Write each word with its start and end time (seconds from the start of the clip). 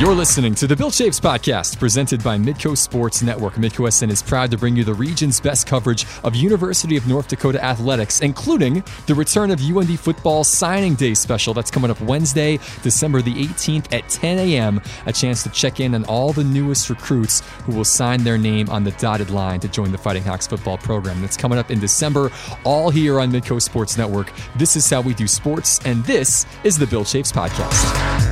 You're 0.00 0.14
listening 0.14 0.54
to 0.54 0.66
the 0.66 0.74
Bill 0.74 0.90
Chaves 0.90 1.20
podcast 1.20 1.78
presented 1.78 2.24
by 2.24 2.38
Midco 2.38 2.74
Sports 2.74 3.20
Network. 3.22 3.56
Midco 3.56 3.92
SN 3.92 4.08
is 4.08 4.22
proud 4.22 4.50
to 4.50 4.56
bring 4.56 4.74
you 4.74 4.82
the 4.82 4.94
region's 4.94 5.38
best 5.38 5.66
coverage 5.66 6.06
of 6.24 6.34
University 6.34 6.96
of 6.96 7.06
North 7.06 7.28
Dakota 7.28 7.62
athletics, 7.62 8.22
including 8.22 8.82
the 9.06 9.14
return 9.14 9.50
of 9.50 9.60
UND 9.60 10.00
football 10.00 10.42
signing 10.42 10.94
day 10.94 11.12
special 11.12 11.52
that's 11.52 11.70
coming 11.70 11.90
up 11.90 12.00
Wednesday, 12.00 12.58
December 12.82 13.20
the 13.20 13.44
18th 13.44 13.92
at 13.92 14.08
10 14.08 14.38
a.m. 14.38 14.80
A 15.04 15.12
chance 15.12 15.42
to 15.42 15.50
check 15.50 15.80
in 15.80 15.94
on 15.94 16.06
all 16.06 16.32
the 16.32 16.44
newest 16.44 16.88
recruits 16.88 17.40
who 17.66 17.72
will 17.72 17.84
sign 17.84 18.24
their 18.24 18.38
name 18.38 18.70
on 18.70 18.84
the 18.84 18.92
dotted 18.92 19.28
line 19.28 19.60
to 19.60 19.68
join 19.68 19.92
the 19.92 19.98
Fighting 19.98 20.24
Hawks 20.24 20.46
football 20.46 20.78
program. 20.78 21.20
That's 21.20 21.36
coming 21.36 21.58
up 21.58 21.70
in 21.70 21.78
December, 21.78 22.32
all 22.64 22.88
here 22.88 23.20
on 23.20 23.30
Midco 23.30 23.60
Sports 23.60 23.98
Network. 23.98 24.32
This 24.56 24.76
is 24.76 24.88
how 24.88 25.02
we 25.02 25.12
do 25.12 25.26
sports, 25.28 25.78
and 25.84 26.02
this 26.06 26.46
is 26.64 26.78
the 26.78 26.86
Bill 26.86 27.04
Chaves 27.04 27.30
podcast. 27.30 28.29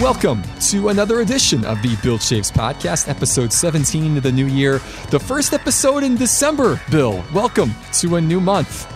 Welcome 0.00 0.42
to 0.70 0.88
another 0.88 1.20
edition 1.20 1.62
of 1.66 1.82
the 1.82 1.94
Bill 2.02 2.16
Chaves 2.16 2.50
Podcast, 2.50 3.06
episode 3.06 3.52
17 3.52 4.16
of 4.16 4.22
the 4.22 4.32
new 4.32 4.46
year, 4.46 4.78
the 5.10 5.20
first 5.20 5.52
episode 5.52 6.02
in 6.02 6.16
December. 6.16 6.80
Bill, 6.90 7.22
welcome 7.34 7.72
to 7.98 8.16
a 8.16 8.20
new 8.20 8.40
month. 8.40 8.90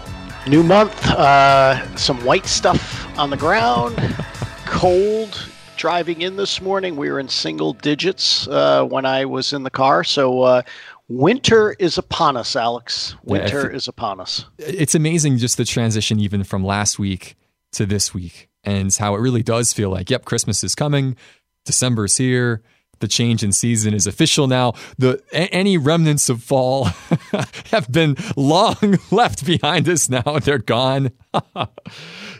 New 0.49 0.63
month, 0.63 1.07
uh, 1.09 1.95
some 1.97 2.25
white 2.25 2.47
stuff 2.47 3.07
on 3.19 3.29
the 3.29 3.37
ground, 3.37 3.99
cold. 4.65 5.47
Driving 5.77 6.23
in 6.23 6.37
this 6.37 6.63
morning, 6.63 6.97
we 6.97 7.11
were 7.11 7.21
in 7.21 7.29
single 7.29 7.75
digits 7.75 8.49
uh, 8.49 8.87
when 8.87 9.05
I 9.05 9.27
was 9.27 9.53
in 9.53 9.63
the 9.63 9.71
car. 9.71 10.05
So, 10.05 10.41
uh, 10.41 10.63
winter 11.09 11.77
is 11.79 11.99
upon 11.99 12.39
us, 12.39 12.57
Alex. 12.57 13.15
Winter 13.25 13.69
yeah, 13.69 13.77
is 13.77 13.89
upon 13.89 14.21
us. 14.21 14.47
It's 14.57 14.95
amazing 14.95 15.37
just 15.37 15.59
the 15.59 15.67
transition, 15.67 16.19
even 16.19 16.45
from 16.45 16.65
last 16.65 16.99
week 16.99 17.37
to 17.73 17.85
this 17.85 18.15
week 18.15 18.49
and 18.65 18.95
how 18.95 19.15
it 19.15 19.21
really 19.21 19.43
does 19.43 19.73
feel 19.73 19.91
like, 19.91 20.11
yep, 20.11 20.25
Christmas 20.25 20.65
is 20.65 20.75
coming, 20.75 21.17
December's 21.65 22.17
here, 22.17 22.63
the 23.01 23.09
change 23.09 23.43
in 23.43 23.53
season 23.53 23.93
is 23.95 24.07
official 24.07 24.47
now. 24.47 24.73
The 24.99 25.23
any 25.33 25.77
remnants 25.77 26.29
of 26.29 26.43
fall 26.43 26.85
have 27.71 27.91
been 27.91 28.17
long 28.37 28.99
left 29.11 29.45
behind 29.45 29.89
us 29.89 30.09
now. 30.09 30.23
They're 30.43 30.59
gone. 30.59 31.11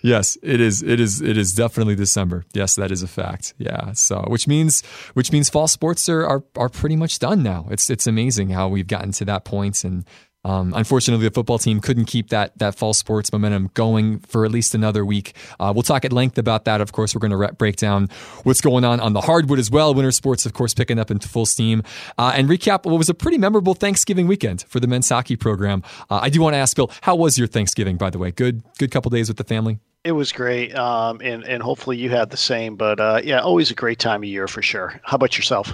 yes, 0.03 0.39
it 0.43 0.61
is. 0.61 0.83
It 0.83 1.01
is. 1.01 1.21
It 1.21 1.37
is 1.37 1.53
definitely 1.53 1.97
December. 1.97 2.45
Yes, 2.55 2.77
that 2.77 2.91
is 2.91 3.03
a 3.03 3.09
fact. 3.09 3.55
Yeah. 3.59 3.93
So, 3.93 4.25
which 4.29 4.47
means 4.47 4.83
which 5.15 5.33
means 5.33 5.51
fall 5.51 5.69
sports 5.69 6.09
are 6.09 6.25
are, 6.25 6.45
are 6.57 6.69
pretty 6.69 6.97
much 6.97 7.19
done 7.19 7.43
now. 7.43 7.67
It's 7.71 7.91
it's 7.91 8.07
amazing 8.07 8.51
how 8.51 8.69
we've 8.69 8.89
gotten 8.89 9.13
to 9.13 9.25
that 9.27 9.45
point 9.45 9.85
and 9.85 10.07
um, 10.45 10.73
unfortunately, 10.75 11.27
the 11.27 11.33
football 11.33 11.59
team 11.59 11.81
couldn't 11.81 12.07
keep 12.07 12.29
that 12.31 12.57
that 12.59 12.75
fall 12.75 12.95
sports 12.95 13.33
momentum 13.33 13.71
going 13.75 14.21
for 14.21 14.45
at 14.45 14.51
least 14.51 14.75
another 14.75 15.05
week. 15.05 15.35
Uh, 15.59 15.73
we'll 15.75 15.83
talk 15.83 16.05
at 16.05 16.13
length 16.13 16.39
about 16.39 16.65
that. 16.67 16.81
Of 16.81 16.93
course, 16.93 17.15
we're 17.15 17.21
going 17.21 17.31
to 17.31 17.37
re- 17.37 17.53
break 17.57 17.77
down 17.77 18.09
what's 18.43 18.61
going 18.61 18.85
on 18.85 19.01
on 19.01 19.13
the 19.13 19.21
hardwood 19.23 19.59
as 19.59 19.71
well. 19.71 19.95
Winter 19.95 20.11
sports, 20.11 20.47
of 20.47 20.53
course, 20.53 20.75
picking 20.75 20.99
up 20.99 21.11
into 21.11 21.29
full 21.29 21.47
steam, 21.47 21.83
uh, 22.19 22.33
and 22.35 22.49
recap 22.49 22.85
what 22.85 22.99
was 22.99 23.09
a 23.09 23.15
pretty 23.15 23.39
memorable 23.39 23.75
Thanksgiving 23.75 24.27
weekend 24.27 24.65
for 24.69 24.81
the 24.81 24.87
men's 24.87 25.09
hockey 25.09 25.37
program. 25.37 25.83
Uh, 26.11 26.21
I 26.23 26.29
do 26.29 26.41
want 26.41 26.55
to 26.55 26.59
ask 26.59 26.77
Bill, 26.77 26.91
how 27.03 27.17
was 27.17 27.39
your 27.39 27.47
Thanksgiving? 27.47 27.97
By 27.97 28.11
the 28.11 28.19
way, 28.19 28.31
good 28.31 28.63
good 28.79 28.91
couple 28.91 29.11
days 29.11 29.29
with 29.29 29.37
the 29.37 29.45
family. 29.45 29.79
It 30.05 30.13
was 30.13 30.33
great, 30.33 30.75
um, 30.77 31.21
and 31.23 31.45
and 31.45 31.63
hopefully 31.63 31.97
you 31.97 32.11
had 32.11 32.31
the 32.31 32.37
same. 32.37 32.77
But 32.77 33.01
uh, 33.01 33.21
yeah, 33.25 33.41
always 33.41 33.71
a 33.71 33.75
great 33.75 33.99
time 33.99 34.23
of 34.23 34.29
year 34.29 34.47
for 34.47 34.61
sure. 34.61 35.01
How 35.03 35.15
about 35.15 35.39
yourself? 35.39 35.73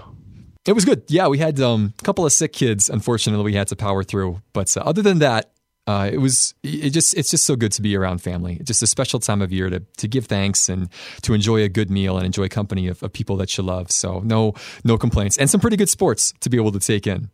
It 0.67 0.73
was 0.73 0.85
good. 0.85 1.05
Yeah, 1.09 1.29
we 1.29 1.39
had 1.39 1.59
um, 1.61 1.95
a 1.99 2.03
couple 2.05 2.27
of 2.27 2.33
sick 2.33 2.53
kids. 2.53 2.91
Unfortunately, 2.91 3.45
we 3.45 3.55
had 3.55 3.69
to 3.69 3.77
power 3.77 4.03
through. 4.03 4.43
But 4.53 4.77
uh, 4.77 4.81
other 4.81 5.03
than 5.03 5.19
that, 5.21 5.53
uh, 5.87 6.11
it 6.13 6.19
was 6.19 6.55
it 6.63 6.91
just 6.91 7.17
it's 7.17 7.31
just 7.31 7.45
so 7.45 7.57
good 7.57 7.73
to 7.73 7.83
be 7.83 7.97
around 7.97 8.19
family. 8.19 8.57
It's 8.61 8.67
just 8.67 8.83
a 8.83 8.87
special 8.87 9.19
time 9.19 9.43
of 9.43 9.51
year 9.53 9.71
to 9.71 9.81
to 9.81 10.07
give 10.07 10.27
thanks 10.27 10.69
and 10.69 10.89
to 11.23 11.33
enjoy 11.33 11.63
a 11.63 11.69
good 11.69 11.91
meal 11.91 12.17
and 12.17 12.27
enjoy 12.27 12.49
company 12.49 12.87
of, 12.89 13.03
of 13.03 13.13
people 13.13 13.37
that 13.39 13.57
you 13.57 13.65
love. 13.65 13.91
So 13.91 14.21
no 14.21 14.55
no 14.85 14.99
complaints 14.99 15.39
and 15.39 15.49
some 15.49 15.61
pretty 15.61 15.77
good 15.77 15.89
sports 15.89 16.33
to 16.41 16.51
be 16.51 16.59
able 16.59 16.73
to 16.73 16.79
take 16.79 17.07
in. 17.07 17.31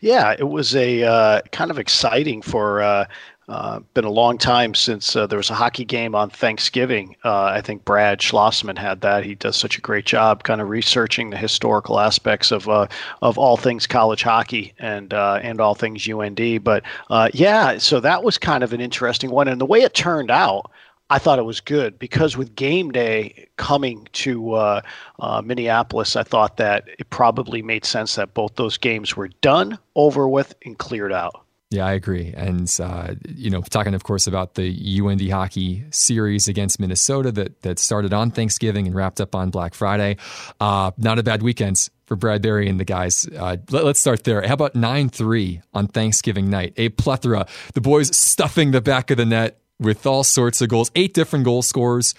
Yeah, 0.00 0.34
it 0.38 0.48
was 0.48 0.74
a 0.74 1.04
uh, 1.04 1.40
kind 1.52 1.70
of 1.70 1.78
exciting 1.78 2.42
for 2.42 2.82
uh, 2.82 3.06
uh, 3.48 3.80
been 3.94 4.04
a 4.04 4.10
long 4.10 4.36
time 4.36 4.74
since 4.74 5.16
uh, 5.16 5.26
there 5.26 5.38
was 5.38 5.48
a 5.48 5.54
hockey 5.54 5.84
game 5.84 6.14
on 6.14 6.28
Thanksgiving. 6.28 7.16
Uh, 7.24 7.44
I 7.44 7.62
think 7.62 7.84
Brad 7.84 8.20
Schlossman 8.20 8.76
had 8.76 9.00
that. 9.00 9.24
He 9.24 9.34
does 9.34 9.56
such 9.56 9.78
a 9.78 9.80
great 9.80 10.04
job, 10.04 10.42
kind 10.42 10.60
of 10.60 10.68
researching 10.68 11.30
the 11.30 11.38
historical 11.38 11.98
aspects 11.98 12.50
of 12.50 12.68
uh, 12.68 12.88
of 13.22 13.38
all 13.38 13.56
things 13.56 13.86
college 13.86 14.22
hockey 14.22 14.74
and 14.78 15.14
uh, 15.14 15.40
and 15.42 15.60
all 15.60 15.74
things 15.74 16.06
UND. 16.06 16.62
But 16.62 16.84
yeah, 17.32 17.78
so 17.78 18.00
that 18.00 18.22
was 18.22 18.36
kind 18.36 18.62
of 18.62 18.72
an 18.72 18.80
interesting 18.80 19.30
one, 19.30 19.48
and 19.48 19.60
the 19.60 19.66
way 19.66 19.80
it 19.80 19.94
turned 19.94 20.30
out. 20.30 20.70
I 21.10 21.18
thought 21.18 21.38
it 21.38 21.46
was 21.46 21.60
good 21.60 21.98
because 21.98 22.36
with 22.36 22.54
game 22.54 22.90
day 22.90 23.48
coming 23.56 24.06
to 24.12 24.52
uh, 24.52 24.80
uh, 25.20 25.40
Minneapolis, 25.42 26.16
I 26.16 26.22
thought 26.22 26.58
that 26.58 26.84
it 26.98 27.08
probably 27.08 27.62
made 27.62 27.86
sense 27.86 28.16
that 28.16 28.34
both 28.34 28.56
those 28.56 28.76
games 28.76 29.16
were 29.16 29.28
done, 29.40 29.78
over 29.96 30.28
with, 30.28 30.54
and 30.66 30.76
cleared 30.76 31.14
out. 31.14 31.46
Yeah, 31.70 31.84
I 31.84 31.92
agree. 31.92 32.32
And, 32.34 32.74
uh, 32.82 33.14
you 33.28 33.50
know, 33.50 33.60
talking, 33.60 33.92
of 33.92 34.02
course, 34.02 34.26
about 34.26 34.54
the 34.54 35.00
UND 35.04 35.30
hockey 35.30 35.84
series 35.90 36.48
against 36.48 36.80
Minnesota 36.80 37.30
that, 37.32 37.60
that 37.60 37.78
started 37.78 38.14
on 38.14 38.30
Thanksgiving 38.30 38.86
and 38.86 38.96
wrapped 38.96 39.20
up 39.20 39.34
on 39.34 39.50
Black 39.50 39.74
Friday. 39.74 40.16
Uh, 40.60 40.92
not 40.96 41.18
a 41.18 41.22
bad 41.22 41.42
weekend 41.42 41.90
for 42.06 42.16
Brad 42.16 42.40
Berry 42.40 42.70
and 42.70 42.80
the 42.80 42.86
guys. 42.86 43.28
Uh, 43.36 43.58
let, 43.70 43.84
us 43.84 43.98
start 43.98 44.24
there. 44.24 44.40
How 44.46 44.54
about 44.54 44.74
9 44.74 45.10
3 45.10 45.60
on 45.74 45.88
Thanksgiving 45.88 46.48
night? 46.48 46.72
A 46.78 46.88
plethora. 46.88 47.46
The 47.74 47.82
boys 47.82 48.16
stuffing 48.16 48.70
the 48.70 48.80
back 48.80 49.10
of 49.10 49.18
the 49.18 49.26
net 49.26 49.60
with 49.78 50.06
all 50.06 50.24
sorts 50.24 50.62
of 50.62 50.70
goals, 50.70 50.90
eight 50.96 51.12
different 51.12 51.44
goal 51.44 51.60
scorers. 51.60 52.14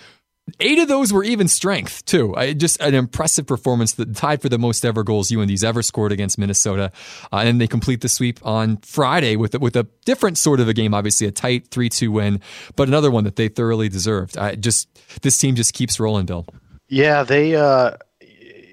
Eight 0.60 0.80
of 0.80 0.88
those 0.88 1.12
were 1.12 1.24
even 1.24 1.48
strength, 1.48 2.06
too. 2.06 2.36
I, 2.36 2.54
just 2.54 2.80
an 2.82 2.96
impressive 2.96 3.48
performance 3.48 3.94
that 3.94 4.16
tied 4.16 4.42
for 4.42 4.50
the 4.50 4.58
most 4.58 4.86
ever 4.86 5.04
goals 5.04 5.32
UND's 5.32 5.64
ever 5.64 5.82
scored 5.82 6.12
against 6.12 6.38
Minnesota. 6.38 6.92
Uh, 7.32 7.38
and 7.38 7.60
they 7.60 7.68
complete 7.68 8.02
the 8.02 8.10
sweep 8.10 8.40
on 8.46 8.78
Friday 8.78 9.36
with, 9.36 9.60
with 9.60 9.76
a 9.76 9.88
different 10.06 10.38
sort 10.38 10.60
of 10.60 10.68
a 10.68 10.74
game, 10.74 10.94
obviously, 10.94 11.28
a 11.28 11.32
tight 11.32 11.68
3 11.70 11.90
2 11.90 12.12
win, 12.12 12.42
but 12.76 12.88
another 12.88 13.12
one 13.12 13.24
that 13.24 13.36
they 13.36 13.48
thoroughly 13.48 13.90
deserved. 13.90 14.38
I 14.38 14.56
just 14.56 14.88
This 15.22 15.38
team 15.38 15.56
just 15.56 15.74
keeps 15.74 16.00
rolling, 16.00 16.26
Bill. 16.26 16.46
Yeah, 16.88 17.24
they. 17.24 17.56
Uh 17.56 17.98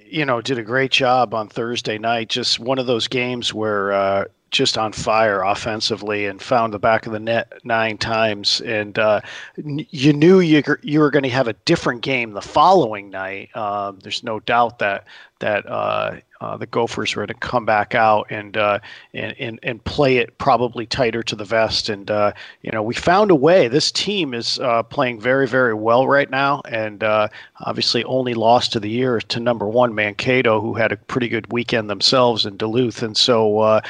you 0.09 0.25
know, 0.25 0.41
did 0.41 0.59
a 0.59 0.63
great 0.63 0.91
job 0.91 1.35
on 1.35 1.49
Thursday 1.49 1.99
night. 1.99 2.29
Just 2.29 2.59
one 2.59 2.79
of 2.79 2.87
those 2.87 3.09
games 3.09 3.53
where 3.53 3.93
uh, 3.93 4.25
just 4.51 4.79
on 4.79 4.93
fire 4.93 5.43
offensively 5.43 6.27
and 6.27 6.41
found 6.41 6.73
the 6.73 6.79
back 6.79 7.07
of 7.07 7.13
the 7.13 7.21
net 7.21 7.53
nine 7.65 7.99
times. 7.99 8.61
And 8.61 8.99
uh, 8.99 9.21
you 9.57 10.13
knew 10.13 10.41
you, 10.41 10.63
you 10.83 11.01
were 11.01 11.11
going 11.11 11.25
to 11.25 11.29
have 11.31 11.49
a 11.49 11.53
different 11.65 12.03
game 12.03 12.33
the 12.33 12.43
following 12.43 13.11
night. 13.11 13.55
Um, 13.57 13.99
there's 14.03 14.23
no 14.23 14.41
doubt 14.41 14.79
that 14.79 15.05
that 15.41 15.67
uh, 15.67 16.17
uh, 16.41 16.57
the 16.57 16.67
Gophers 16.67 17.15
were 17.17 17.27
to 17.27 17.35
come 17.35 17.65
back 17.65 17.95
out 17.95 18.27
and, 18.31 18.57
uh, 18.57 18.79
and 19.15 19.35
and 19.39 19.59
and 19.63 19.85
play 19.85 20.19
it 20.19 20.37
probably 20.39 20.87
tighter 20.87 21.23
to 21.23 21.37
the 21.37 21.45
vest. 21.45 21.89
And 21.89 22.11
uh, 22.11 22.33
you 22.63 22.71
know, 22.71 22.83
we 22.83 22.95
found 22.95 23.31
a 23.31 23.35
way. 23.35 23.69
This 23.69 23.91
team 23.91 24.35
is 24.35 24.59
uh, 24.59 24.83
playing 24.83 25.21
very 25.21 25.47
very 25.47 25.75
well 25.75 26.07
right 26.07 26.31
now, 26.31 26.63
and 26.69 27.03
uh, 27.03 27.29
obviously 27.61 28.05
only 28.05 28.35
lost 28.35 28.73
to 28.73 28.81
the 28.81 28.91
year 28.91 29.21
to 29.21 29.41
number 29.41 29.67
one 29.67 29.95
Mankato, 29.95 30.61
who 30.61 30.75
had 30.75 30.93
a 30.93 30.97
pretty 30.97 31.29
good 31.29 31.53
weekend 31.53 31.89
themselves 31.89 32.47
in 32.47 32.57
Duluth. 32.57 33.03
And 33.03 33.17
so, 33.17 33.61
uh, 33.61 33.81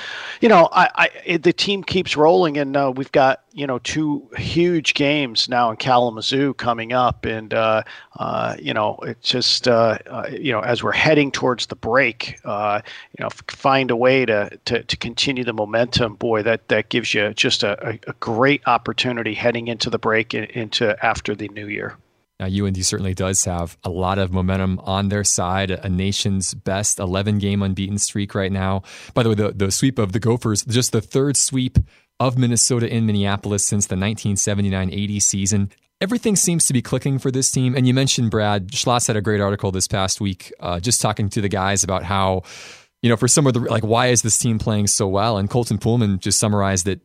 you 0.40 0.48
know, 0.48 0.68
I, 0.72 1.10
I 1.26 1.36
the 1.38 1.52
team 1.52 1.82
keeps 1.82 2.16
rolling, 2.16 2.58
and 2.58 2.96
we've 2.96 3.12
got 3.12 3.42
you 3.56 3.66
know 3.66 3.78
two 3.78 4.28
huge 4.36 4.92
games 4.92 5.48
now 5.48 5.70
in 5.70 5.78
Kalamazoo 5.78 6.52
coming 6.54 6.92
up, 6.92 7.24
and 7.24 7.52
uh, 7.54 7.82
uh, 8.16 8.54
you 8.60 8.74
know 8.74 8.98
it's 9.02 9.30
just 9.30 9.66
uh, 9.66 9.98
uh 10.08 10.28
you 10.30 10.52
know 10.52 10.60
as 10.60 10.82
we're 10.82 10.92
heading 10.92 11.32
towards 11.32 11.66
the 11.66 11.74
break, 11.74 12.38
uh, 12.44 12.82
you 13.18 13.24
know 13.24 13.30
find 13.48 13.90
a 13.90 13.96
way 13.96 14.26
to, 14.26 14.50
to, 14.66 14.82
to 14.84 14.96
continue 14.98 15.42
the 15.42 15.54
momentum. 15.54 16.16
Boy, 16.16 16.42
that 16.42 16.68
that 16.68 16.90
gives 16.90 17.14
you 17.14 17.32
just 17.32 17.62
a, 17.62 17.98
a 18.06 18.12
great 18.20 18.60
opportunity 18.66 19.32
heading 19.32 19.68
into 19.68 19.88
the 19.88 19.98
break 19.98 20.34
and 20.34 20.44
into 20.50 20.94
after 21.04 21.34
the 21.34 21.48
new 21.48 21.66
year. 21.66 21.96
Now, 22.38 22.46
UND 22.46 22.84
certainly 22.84 23.14
does 23.14 23.46
have 23.46 23.78
a 23.82 23.88
lot 23.88 24.18
of 24.18 24.30
momentum 24.30 24.78
on 24.80 25.08
their 25.08 25.24
side, 25.24 25.70
a 25.70 25.88
nation's 25.88 26.52
best 26.52 26.98
11 26.98 27.38
game 27.38 27.62
unbeaten 27.62 27.96
streak 27.96 28.34
right 28.34 28.52
now. 28.52 28.82
By 29.14 29.22
the 29.22 29.30
way, 29.30 29.34
the, 29.34 29.52
the 29.52 29.70
sweep 29.70 29.98
of 29.98 30.12
the 30.12 30.20
Gophers, 30.20 30.62
just 30.62 30.92
the 30.92 31.00
third 31.00 31.38
sweep 31.38 31.78
of 32.18 32.38
Minnesota 32.38 32.88
in 32.88 33.06
Minneapolis 33.06 33.64
since 33.64 33.86
the 33.86 33.94
1979 33.94 34.90
80 34.92 35.20
season. 35.20 35.72
Everything 36.00 36.36
seems 36.36 36.66
to 36.66 36.72
be 36.72 36.82
clicking 36.82 37.18
for 37.18 37.30
this 37.30 37.50
team. 37.50 37.74
And 37.74 37.86
you 37.86 37.94
mentioned 37.94 38.30
Brad 38.30 38.72
Schloss 38.72 39.06
had 39.06 39.16
a 39.16 39.22
great 39.22 39.40
article 39.40 39.70
this 39.72 39.88
past 39.88 40.20
week, 40.20 40.52
uh, 40.60 40.78
just 40.78 41.00
talking 41.00 41.30
to 41.30 41.40
the 41.40 41.48
guys 41.48 41.82
about 41.82 42.02
how, 42.02 42.42
you 43.02 43.08
know, 43.08 43.16
for 43.16 43.28
some 43.28 43.46
of 43.46 43.54
the, 43.54 43.60
like, 43.60 43.84
why 43.84 44.08
is 44.08 44.22
this 44.22 44.36
team 44.36 44.58
playing 44.58 44.88
so 44.88 45.08
well? 45.08 45.38
And 45.38 45.48
Colton 45.48 45.78
Poolman 45.78 46.18
just 46.18 46.38
summarized 46.38 46.86
it 46.86 47.00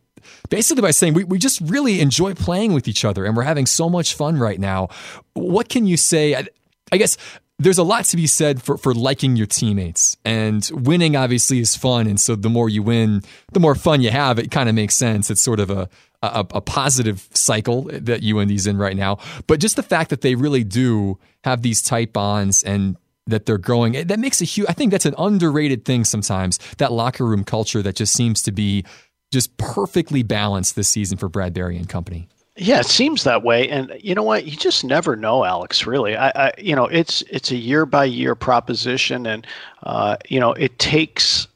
basically 0.50 0.82
by 0.82 0.92
saying 0.92 1.14
we, 1.14 1.24
we 1.24 1.38
just 1.38 1.62
really 1.62 2.02
enjoy 2.02 2.34
playing 2.34 2.74
with 2.74 2.88
each 2.88 3.06
other 3.06 3.26
and 3.26 3.36
we're 3.36 3.44
having 3.44 3.66
so 3.66 3.90
much 3.90 4.14
fun 4.14 4.38
right 4.38 4.60
now. 4.60 4.90
What 5.34 5.70
can 5.70 5.86
you 5.86 5.98
say? 5.98 6.36
I, 6.36 6.48
I 6.92 6.98
guess 6.98 7.18
there's 7.62 7.78
a 7.78 7.84
lot 7.84 8.06
to 8.06 8.18
be 8.18 8.26
said 8.26 8.62
for, 8.62 8.78
for 8.78 8.94
liking 8.94 9.36
your 9.36 9.46
teammates. 9.46 10.18
And 10.26 10.68
winning 10.74 11.16
obviously 11.16 11.60
is 11.60 11.76
fun. 11.76 12.08
And 12.08 12.20
so 12.20 12.36
the 12.36 12.50
more 12.50 12.70
you 12.70 12.82
win, 12.82 13.22
the 13.54 13.60
more 13.60 13.76
fun 13.76 14.02
you 14.02 14.10
have. 14.10 14.40
It 14.40 14.50
kind 14.50 14.68
of 14.68 14.76
makes 14.76 14.96
sense. 14.96 15.30
It's 15.30 15.42
sort 15.42 15.60
of 15.60 15.70
a, 15.70 15.88
a, 16.24 16.46
a 16.52 16.62
positive 16.62 17.28
cycle 17.34 17.84
that 17.92 18.24
UND's 18.24 18.66
in 18.66 18.78
right 18.78 18.98
now. 18.98 19.20
But 19.46 19.60
just 19.60 19.76
the 19.76 19.84
fact 19.84 20.10
that 20.10 20.22
they 20.22 20.34
really 20.36 20.64
do 20.64 21.20
have 21.44 21.62
these 21.62 21.82
tight 21.82 22.14
bonds 22.14 22.64
and 22.64 22.98
that 23.28 23.46
they're 23.46 23.60
growing, 23.60 23.96
eh, 23.96 24.04
that 24.06 24.20
makes 24.20 24.42
a 24.42 24.46
huge, 24.46 24.68
I 24.68 24.74
think 24.74 24.92
that's 24.92 25.06
an 25.06 25.16
underrated 25.18 25.86
thing 25.86 26.04
sometimes. 26.04 26.58
That 26.80 26.92
locker 26.92 27.26
room 27.26 27.44
culture 27.44 27.84
that 27.84 27.96
just 27.96 28.14
seems 28.14 28.42
to 28.44 28.52
be 28.52 28.86
just 29.32 29.56
perfectly 29.58 30.24
balanced 30.24 30.76
this 30.76 30.90
season 30.90 31.18
for 31.18 31.30
Brad 31.30 31.54
Berry 31.54 31.78
and 31.78 31.88
company. 31.88 32.28
Yeah, 32.58 32.82
it 32.82 32.86
seems 32.86 33.24
that 33.24 33.44
way, 33.44 33.70
and 33.70 33.98
you 34.02 34.14
know 34.14 34.24
what? 34.24 34.46
You 34.46 34.58
just 34.58 34.84
never 34.84 35.16
know, 35.16 35.46
Alex. 35.46 35.88
Really, 35.88 36.18
I, 36.18 36.30
I 36.36 36.52
you 36.58 36.76
know, 36.76 36.86
it's 36.86 37.22
it's 37.24 37.50
a 37.50 37.56
year 37.56 37.86
by 37.86 38.04
year 38.04 38.36
proposition, 38.36 39.26
and 39.26 39.48
uh, 39.84 40.18
you 40.28 40.40
know, 40.40 40.52
it 40.54 40.78
takes. 40.78 41.48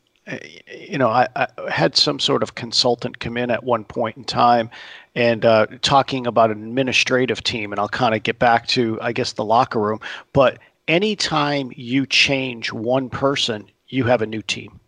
You 0.74 0.98
know, 0.98 1.10
I, 1.10 1.28
I, 1.36 1.48
had 1.70 1.96
some 1.96 2.20
sort 2.20 2.42
of 2.42 2.56
consultant 2.56 3.20
come 3.20 3.38
in 3.38 3.52
at 3.52 3.64
one 3.64 3.84
point 3.84 4.18
in 4.18 4.24
time, 4.24 4.72
and 5.16 5.46
uh, 5.46 5.68
talking 5.82 6.26
about 6.26 6.50
an 6.50 6.64
administrative 6.64 7.44
team, 7.44 7.72
and 7.72 7.80
I'll 7.80 7.90
kind 7.90 8.16
of 8.16 8.24
get 8.24 8.40
back 8.40 8.66
to, 8.70 8.98
I 9.02 9.12
guess, 9.12 9.34
the 9.34 9.46
locker 9.46 9.80
room. 9.80 10.00
But 10.34 10.60
anytime 10.88 11.72
you 11.76 12.06
change 12.06 12.72
one 12.72 13.10
person, 13.10 13.70
you 13.88 14.06
have 14.06 14.22
a 14.22 14.26
new 14.26 14.42
team. 14.42 14.80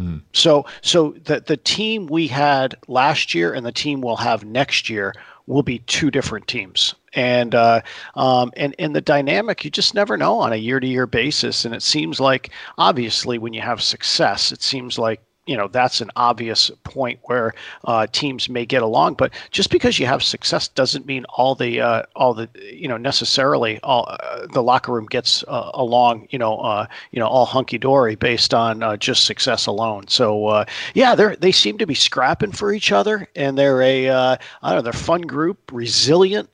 Mm. 0.00 0.22
So, 0.32 0.66
so 0.82 1.14
the 1.24 1.40
the 1.40 1.56
team 1.56 2.06
we 2.06 2.26
had 2.26 2.74
last 2.88 3.34
year 3.34 3.54
and 3.54 3.64
the 3.64 3.72
team 3.72 4.00
we'll 4.00 4.16
have 4.16 4.44
next 4.44 4.90
year 4.90 5.14
will 5.46 5.62
be 5.62 5.80
two 5.80 6.10
different 6.10 6.48
teams. 6.48 6.94
And 7.12 7.54
uh, 7.54 7.82
um, 8.14 8.52
and 8.56 8.74
and 8.78 8.94
the 8.94 9.00
dynamic 9.00 9.64
you 9.64 9.70
just 9.70 9.94
never 9.94 10.16
know 10.16 10.38
on 10.38 10.52
a 10.52 10.56
year 10.56 10.80
to 10.80 10.86
year 10.86 11.06
basis. 11.06 11.64
And 11.64 11.74
it 11.74 11.82
seems 11.82 12.18
like 12.18 12.50
obviously 12.76 13.38
when 13.38 13.52
you 13.52 13.60
have 13.60 13.82
success, 13.82 14.52
it 14.52 14.62
seems 14.62 14.98
like 14.98 15.22
you 15.46 15.56
know 15.56 15.68
that's 15.68 16.00
an 16.00 16.10
obvious 16.16 16.70
point 16.84 17.18
where 17.24 17.54
uh, 17.84 18.06
teams 18.12 18.48
may 18.48 18.64
get 18.64 18.82
along. 18.82 19.14
But 19.14 19.32
just 19.50 19.70
because 19.70 19.98
you 19.98 20.06
have 20.06 20.22
success 20.22 20.68
doesn't 20.68 21.06
mean 21.06 21.24
all 21.36 21.54
the 21.54 21.80
uh, 21.80 22.02
all 22.16 22.34
the 22.34 22.48
you 22.54 22.88
know 22.88 22.96
necessarily 22.96 23.80
all 23.82 24.06
uh, 24.08 24.46
the 24.52 24.62
locker 24.62 24.92
room 24.92 25.06
gets 25.06 25.44
uh, 25.48 25.70
along. 25.74 26.28
You 26.30 26.38
know 26.38 26.58
uh, 26.58 26.86
you 27.10 27.20
know 27.20 27.26
all 27.26 27.46
hunky 27.46 27.78
dory 27.78 28.14
based 28.14 28.54
on 28.54 28.82
uh, 28.82 28.96
just 28.96 29.24
success 29.24 29.66
alone. 29.66 30.08
So 30.08 30.64
yeah, 30.94 31.14
they 31.14 31.36
they 31.36 31.52
seem 31.52 31.78
to 31.78 31.86
be 31.86 31.94
scrapping 31.94 32.52
for 32.52 32.72
each 32.72 32.92
other, 32.92 33.28
and 33.36 33.58
they're 33.58 33.82
a 33.82 34.08
I 34.08 34.38
don't 34.62 34.76
know 34.76 34.82
they're 34.82 34.92
fun 34.92 35.22
group, 35.22 35.58
resilient 35.72 36.48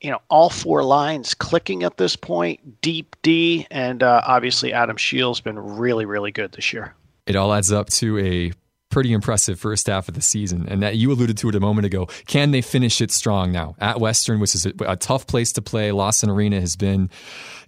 you 0.00 0.10
know, 0.10 0.20
all 0.28 0.50
four 0.50 0.84
lines 0.84 1.32
clicking 1.32 1.82
at 1.82 1.96
this 1.96 2.14
point, 2.14 2.82
deep 2.82 3.16
D, 3.22 3.66
and 3.70 4.02
uh, 4.02 4.20
obviously 4.26 4.70
Adam 4.70 4.98
Scheel's 4.98 5.40
been 5.40 5.58
really, 5.58 6.04
really 6.04 6.30
good 6.30 6.52
this 6.52 6.74
year 6.74 6.94
it 7.26 7.36
all 7.36 7.52
adds 7.52 7.72
up 7.72 7.88
to 7.90 8.18
a 8.18 8.52
pretty 8.94 9.12
impressive 9.12 9.58
first 9.58 9.88
half 9.88 10.08
of 10.08 10.14
the 10.14 10.22
season. 10.22 10.66
And 10.68 10.82
that 10.84 10.96
you 10.96 11.10
alluded 11.10 11.36
to 11.38 11.48
it 11.48 11.56
a 11.56 11.60
moment 11.60 11.84
ago. 11.84 12.06
Can 12.26 12.52
they 12.52 12.60
finish 12.60 13.00
it 13.00 13.10
strong 13.10 13.50
now 13.50 13.74
at 13.80 13.98
Western, 13.98 14.38
which 14.38 14.54
is 14.54 14.66
a, 14.66 14.72
a 14.86 14.96
tough 14.96 15.26
place 15.26 15.52
to 15.54 15.62
play? 15.62 15.90
Lawson 15.90 16.30
Arena 16.30 16.60
has 16.60 16.76
been, 16.76 17.10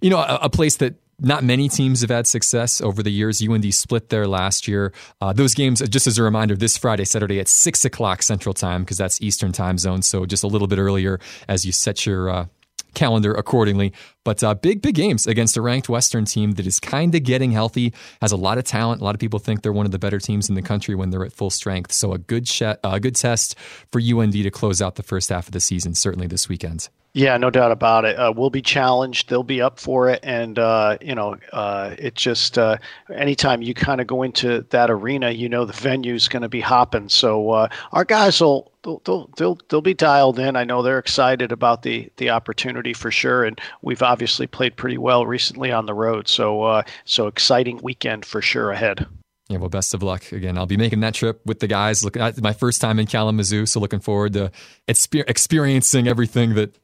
you 0.01 0.09
know, 0.09 0.19
a, 0.19 0.39
a, 0.43 0.49
place 0.49 0.77
that 0.77 0.95
not 1.19 1.43
many 1.43 1.67
teams 1.67 1.99
have 1.99 2.11
had 2.11 2.27
success 2.27 2.79
over 2.79 3.03
the 3.03 3.09
years. 3.09 3.41
UND 3.41 3.73
split 3.73 4.07
there 4.07 4.25
last 4.25 4.69
year. 4.69 4.93
Uh, 5.19 5.33
those 5.33 5.53
games, 5.53 5.81
just 5.89 6.07
as 6.07 6.17
a 6.17 6.23
reminder, 6.23 6.55
this 6.55 6.77
Friday, 6.77 7.03
Saturday 7.03 7.41
at 7.41 7.49
six 7.49 7.83
o'clock 7.83 8.23
Central 8.23 8.53
Time 8.53 8.83
because 8.83 8.97
that's 8.97 9.21
Eastern 9.21 9.51
Time 9.51 9.77
Zone. 9.77 10.03
So 10.03 10.25
just 10.25 10.43
a 10.43 10.47
little 10.47 10.67
bit 10.67 10.79
earlier 10.79 11.19
as 11.49 11.65
you 11.65 11.73
set 11.73 12.05
your 12.05 12.29
uh, 12.29 12.45
calendar 12.93 13.33
accordingly. 13.33 13.93
But 14.23 14.43
uh, 14.43 14.55
big, 14.55 14.81
big 14.81 14.95
games 14.95 15.27
against 15.27 15.55
a 15.57 15.61
ranked 15.61 15.89
Western 15.89 16.25
team 16.25 16.51
that 16.51 16.67
is 16.67 16.79
kind 16.79 17.15
of 17.15 17.23
getting 17.23 17.51
healthy, 17.51 17.93
has 18.21 18.31
a 18.31 18.37
lot 18.37 18.57
of 18.57 18.63
talent. 18.63 19.01
A 19.01 19.03
lot 19.03 19.15
of 19.15 19.19
people 19.19 19.39
think 19.39 19.61
they're 19.61 19.73
one 19.73 19.85
of 19.85 19.91
the 19.91 19.99
better 19.99 20.19
teams 20.19 20.49
in 20.49 20.55
the 20.55 20.61
country 20.61 20.95
when 20.95 21.09
they're 21.09 21.25
at 21.25 21.33
full 21.33 21.49
strength. 21.49 21.91
So 21.91 22.13
a 22.13 22.17
good, 22.17 22.47
sh- 22.47 22.61
a 22.61 22.99
good 22.99 23.15
test 23.15 23.55
for 23.91 24.01
UND 24.01 24.33
to 24.33 24.51
close 24.51 24.81
out 24.81 24.95
the 24.95 25.03
first 25.03 25.29
half 25.29 25.47
of 25.47 25.53
the 25.53 25.61
season, 25.61 25.95
certainly 25.95 26.27
this 26.27 26.49
weekend. 26.49 26.89
Yeah, 27.17 27.35
no 27.37 27.49
doubt 27.49 27.71
about 27.71 28.05
it. 28.05 28.15
Uh, 28.15 28.31
we'll 28.35 28.51
be 28.51 28.61
challenged. 28.61 29.27
They'll 29.27 29.41
be 29.41 29.59
up 29.59 29.79
for 29.79 30.07
it, 30.07 30.19
and 30.21 30.59
uh, 30.59 30.99
you 31.01 31.15
know, 31.15 31.35
uh, 31.51 31.95
it 31.97 32.13
just 32.13 32.59
uh, 32.59 32.77
anytime 33.11 33.63
you 33.63 33.73
kind 33.73 33.99
of 33.99 34.05
go 34.05 34.21
into 34.21 34.61
that 34.69 34.91
arena, 34.91 35.31
you 35.31 35.49
know 35.49 35.65
the 35.65 35.73
venue's 35.73 36.27
going 36.27 36.43
to 36.43 36.47
be 36.47 36.61
hopping. 36.61 37.09
So 37.09 37.49
uh, 37.49 37.69
our 37.91 38.05
guys 38.05 38.39
will 38.39 38.71
they'll, 38.83 39.01
they'll 39.03 39.29
they'll 39.35 39.57
they'll 39.67 39.81
be 39.81 39.95
dialed 39.95 40.37
in. 40.37 40.55
I 40.55 40.63
know 40.63 40.83
they're 40.83 40.99
excited 40.99 41.51
about 41.51 41.81
the 41.81 42.07
the 42.17 42.29
opportunity 42.29 42.93
for 42.93 43.09
sure, 43.09 43.45
and 43.45 43.59
we've 43.81 44.03
obviously 44.03 44.45
played 44.45 44.75
pretty 44.75 44.99
well 44.99 45.25
recently 45.25 45.71
on 45.71 45.87
the 45.87 45.95
road. 45.95 46.27
So 46.27 46.61
uh, 46.61 46.83
so 47.05 47.25
exciting 47.25 47.79
weekend 47.81 48.25
for 48.25 48.43
sure 48.43 48.69
ahead. 48.69 49.07
Yeah, 49.49 49.57
well, 49.57 49.69
best 49.69 49.93
of 49.93 50.03
luck 50.03 50.31
again. 50.33 50.57
I'll 50.57 50.65
be 50.65 50.75
making 50.75 50.99
that 51.01 51.13
trip 51.13 51.39
with 51.45 51.59
the 51.59 51.67
guys. 51.67 52.03
Looking 52.03 52.21
at 52.21 52.41
my 52.41 52.51
first 52.51 52.81
time 52.81 52.99
in 52.99 53.07
Kalamazoo, 53.07 53.65
so 53.65 53.79
looking 53.79 54.01
forward 54.01 54.33
to 54.33 54.51
experiencing 54.87 56.07
everything 56.07 56.55
that 56.55 56.75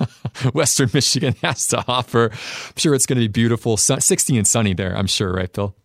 Western 0.52 0.90
Michigan 0.92 1.36
has 1.42 1.68
to 1.68 1.84
offer. 1.86 2.30
I'm 2.32 2.72
sure 2.76 2.94
it's 2.94 3.06
going 3.06 3.18
to 3.18 3.24
be 3.24 3.28
beautiful, 3.28 3.76
60 3.76 4.36
and 4.36 4.48
sunny 4.48 4.74
there. 4.74 4.96
I'm 4.96 5.06
sure, 5.06 5.32
right, 5.32 5.52
Bill? 5.52 5.76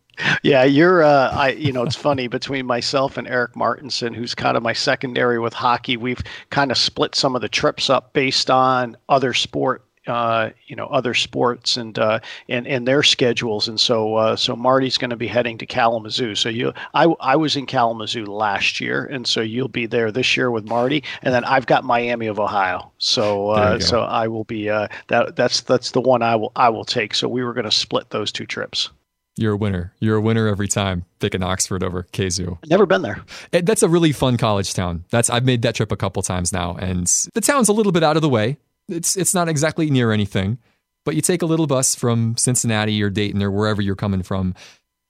Yeah, 0.43 0.63
you're. 0.63 1.03
Uh, 1.03 1.29
I. 1.31 1.49
You 1.51 1.71
know, 1.71 1.83
it's 1.83 1.95
funny 1.95 2.27
between 2.27 2.67
myself 2.67 3.17
and 3.17 3.27
Eric 3.27 3.55
Martinson, 3.55 4.13
who's 4.13 4.35
kind 4.35 4.55
of 4.55 4.61
my 4.61 4.73
secondary 4.73 5.39
with 5.39 5.53
hockey. 5.53 5.97
We've 5.97 6.21
kind 6.51 6.69
of 6.69 6.77
split 6.77 7.15
some 7.15 7.35
of 7.35 7.41
the 7.41 7.49
trips 7.49 7.89
up 7.89 8.13
based 8.13 8.51
on 8.51 8.95
other 9.09 9.33
sport 9.33 9.83
uh, 10.07 10.49
you 10.67 10.75
know 10.75 10.87
other 10.87 11.13
sports 11.13 11.77
and 11.77 11.97
uh, 11.97 12.19
and 12.49 12.67
and 12.67 12.87
their 12.87 13.03
schedules, 13.03 13.67
and 13.67 13.79
so 13.79 14.15
uh, 14.15 14.35
so 14.35 14.55
Marty's 14.55 14.97
going 14.97 15.09
to 15.09 15.15
be 15.15 15.27
heading 15.27 15.57
to 15.59 15.65
Kalamazoo. 15.65 16.35
So 16.35 16.49
you, 16.49 16.73
I 16.93 17.05
I 17.19 17.35
was 17.35 17.55
in 17.55 17.65
Kalamazoo 17.65 18.25
last 18.25 18.81
year, 18.81 19.05
and 19.05 19.27
so 19.27 19.41
you'll 19.41 19.67
be 19.67 19.85
there 19.85 20.11
this 20.11 20.35
year 20.35 20.51
with 20.51 20.67
Marty, 20.67 21.03
and 21.21 21.33
then 21.33 21.43
I've 21.45 21.65
got 21.65 21.83
Miami 21.83 22.27
of 22.27 22.39
Ohio. 22.39 22.91
So 22.97 23.49
uh, 23.49 23.79
so 23.79 24.01
I 24.01 24.27
will 24.27 24.45
be 24.45 24.69
uh, 24.69 24.87
that 25.07 25.35
that's 25.35 25.61
that's 25.61 25.91
the 25.91 26.01
one 26.01 26.21
I 26.21 26.35
will 26.35 26.51
I 26.55 26.69
will 26.69 26.85
take. 26.85 27.15
So 27.15 27.27
we 27.27 27.43
were 27.43 27.53
going 27.53 27.65
to 27.65 27.71
split 27.71 28.09
those 28.09 28.31
two 28.31 28.45
trips. 28.45 28.89
You're 29.35 29.53
a 29.53 29.57
winner. 29.57 29.93
You're 29.99 30.17
a 30.17 30.21
winner 30.21 30.47
every 30.47 30.67
time 30.67 31.05
picking 31.19 31.41
Oxford 31.41 31.83
over 31.83 32.03
KZoo. 32.13 32.59
Never 32.67 32.85
been 32.85 33.01
there. 33.01 33.23
It, 33.51 33.65
that's 33.65 33.81
a 33.81 33.89
really 33.89 34.11
fun 34.11 34.37
college 34.37 34.75
town. 34.75 35.05
That's 35.09 35.29
I've 35.29 35.45
made 35.45 35.63
that 35.63 35.73
trip 35.73 35.91
a 35.91 35.95
couple 35.97 36.21
times 36.21 36.53
now, 36.53 36.75
and 36.75 37.07
the 37.33 37.41
town's 37.41 37.67
a 37.67 37.73
little 37.73 37.91
bit 37.91 38.03
out 38.03 38.15
of 38.15 38.21
the 38.21 38.29
way 38.29 38.57
it's 38.87 39.15
it's 39.17 39.33
not 39.33 39.49
exactly 39.49 39.89
near 39.89 40.11
anything, 40.11 40.59
but 41.05 41.15
you 41.15 41.21
take 41.21 41.41
a 41.41 41.45
little 41.45 41.67
bus 41.67 41.95
from 41.95 42.35
Cincinnati 42.37 43.01
or 43.01 43.09
Dayton 43.09 43.41
or 43.41 43.51
wherever 43.51 43.81
you're 43.81 43.95
coming 43.95 44.23
from. 44.23 44.55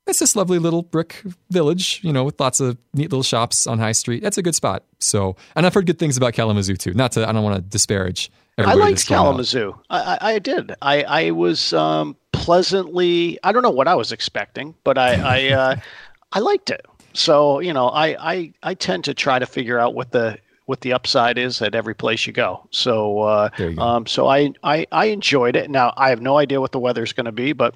It's 0.05 0.19
this 0.19 0.35
lovely 0.35 0.59
little 0.59 0.81
brick 0.81 1.23
village, 1.49 2.01
you 2.03 2.11
know, 2.11 2.25
with 2.25 2.37
lots 2.39 2.59
of 2.59 2.77
neat 2.93 3.09
little 3.09 3.23
shops 3.23 3.67
on 3.67 3.79
High 3.79 3.93
Street. 3.93 4.21
That's 4.21 4.37
a 4.37 4.41
good 4.41 4.55
spot. 4.55 4.83
So, 4.99 5.37
and 5.55 5.65
I've 5.65 5.73
heard 5.73 5.85
good 5.85 5.97
things 5.97 6.17
about 6.17 6.33
Kalamazoo 6.33 6.75
too. 6.75 6.93
Not 6.93 7.13
to, 7.13 7.27
I 7.27 7.31
don't 7.31 7.43
want 7.43 7.55
to 7.55 7.61
disparage. 7.61 8.29
I 8.57 8.73
liked 8.73 9.07
Kalamazoo. 9.07 9.79
I, 9.89 10.17
I, 10.19 10.39
did. 10.39 10.75
I, 10.81 11.03
I 11.03 11.31
was 11.31 11.71
um, 11.71 12.17
pleasantly. 12.33 13.39
I 13.43 13.53
don't 13.53 13.63
know 13.63 13.71
what 13.71 13.87
I 13.87 13.95
was 13.95 14.11
expecting, 14.11 14.75
but 14.83 14.97
I, 14.97 15.13
I, 15.13 15.53
uh, 15.53 15.75
I 16.33 16.39
liked 16.39 16.69
it. 16.69 16.85
So 17.13 17.59
you 17.59 17.73
know, 17.73 17.87
I, 17.87 18.33
I, 18.33 18.53
I 18.61 18.73
tend 18.73 19.05
to 19.05 19.13
try 19.13 19.39
to 19.39 19.45
figure 19.45 19.79
out 19.79 19.93
what 19.93 20.11
the 20.11 20.37
what 20.65 20.81
the 20.81 20.93
upside 20.93 21.37
is 21.37 21.61
at 21.61 21.75
every 21.75 21.93
place 21.93 22.25
you 22.25 22.33
go. 22.33 22.67
So, 22.71 23.19
uh, 23.19 23.49
you 23.57 23.73
go. 23.73 23.81
Um, 23.81 24.05
so 24.05 24.27
I, 24.27 24.53
I, 24.63 24.87
I 24.91 25.05
enjoyed 25.05 25.55
it. 25.55 25.69
Now 25.69 25.93
I 25.97 26.09
have 26.09 26.21
no 26.21 26.37
idea 26.37 26.61
what 26.61 26.71
the 26.71 26.79
weather's 26.79 27.13
going 27.13 27.25
to 27.25 27.31
be, 27.31 27.53
but 27.53 27.75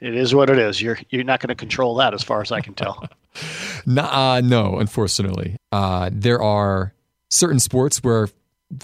it 0.00 0.14
is 0.14 0.34
what 0.34 0.50
it 0.50 0.58
is. 0.58 0.80
You're 0.80 0.98
you're 1.10 1.24
not 1.24 1.40
going 1.40 1.48
to 1.48 1.54
control 1.54 1.96
that, 1.96 2.14
as 2.14 2.22
far 2.22 2.40
as 2.40 2.52
I 2.52 2.60
can 2.60 2.74
tell. 2.74 3.08
uh, 3.96 4.40
no, 4.44 4.78
unfortunately, 4.78 5.56
uh, 5.72 6.10
there 6.12 6.42
are 6.42 6.94
certain 7.30 7.58
sports 7.58 7.98
where 7.98 8.28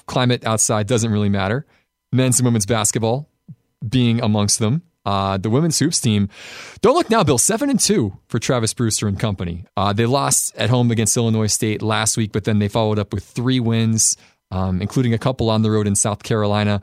climate 0.06 0.44
outside 0.44 0.87
doesn't 0.87 1.11
really 1.11 1.28
matter. 1.28 1.66
Men's 2.12 2.38
and 2.38 2.46
women's 2.46 2.66
basketball 2.66 3.28
being 3.87 4.23
amongst 4.23 4.58
them. 4.58 4.82
Uh, 5.04 5.37
the 5.37 5.50
women's 5.50 5.78
hoops 5.78 6.00
team, 6.00 6.28
don't 6.80 6.94
look 6.94 7.11
now, 7.11 7.23
Bill, 7.23 7.38
seven 7.38 7.68
and 7.68 7.78
two 7.78 8.16
for 8.28 8.38
Travis 8.38 8.73
Brewster 8.73 9.06
and 9.06 9.18
company. 9.18 9.64
Uh, 9.76 9.92
they 9.92 10.06
lost 10.06 10.54
at 10.56 10.70
home 10.70 10.90
against 10.90 11.16
Illinois 11.16 11.46
State 11.46 11.82
last 11.82 12.16
week, 12.16 12.32
but 12.32 12.44
then 12.44 12.58
they 12.58 12.68
followed 12.68 12.99
up 12.99 13.12
with 13.12 13.25
three 13.25 13.61
wins, 13.61 14.16
um, 14.50 14.80
including 14.80 15.12
a 15.12 15.18
couple 15.18 15.50
on 15.50 15.62
the 15.62 15.70
road 15.70 15.87
in 15.87 15.94
South 15.94 16.23
Carolina. 16.23 16.80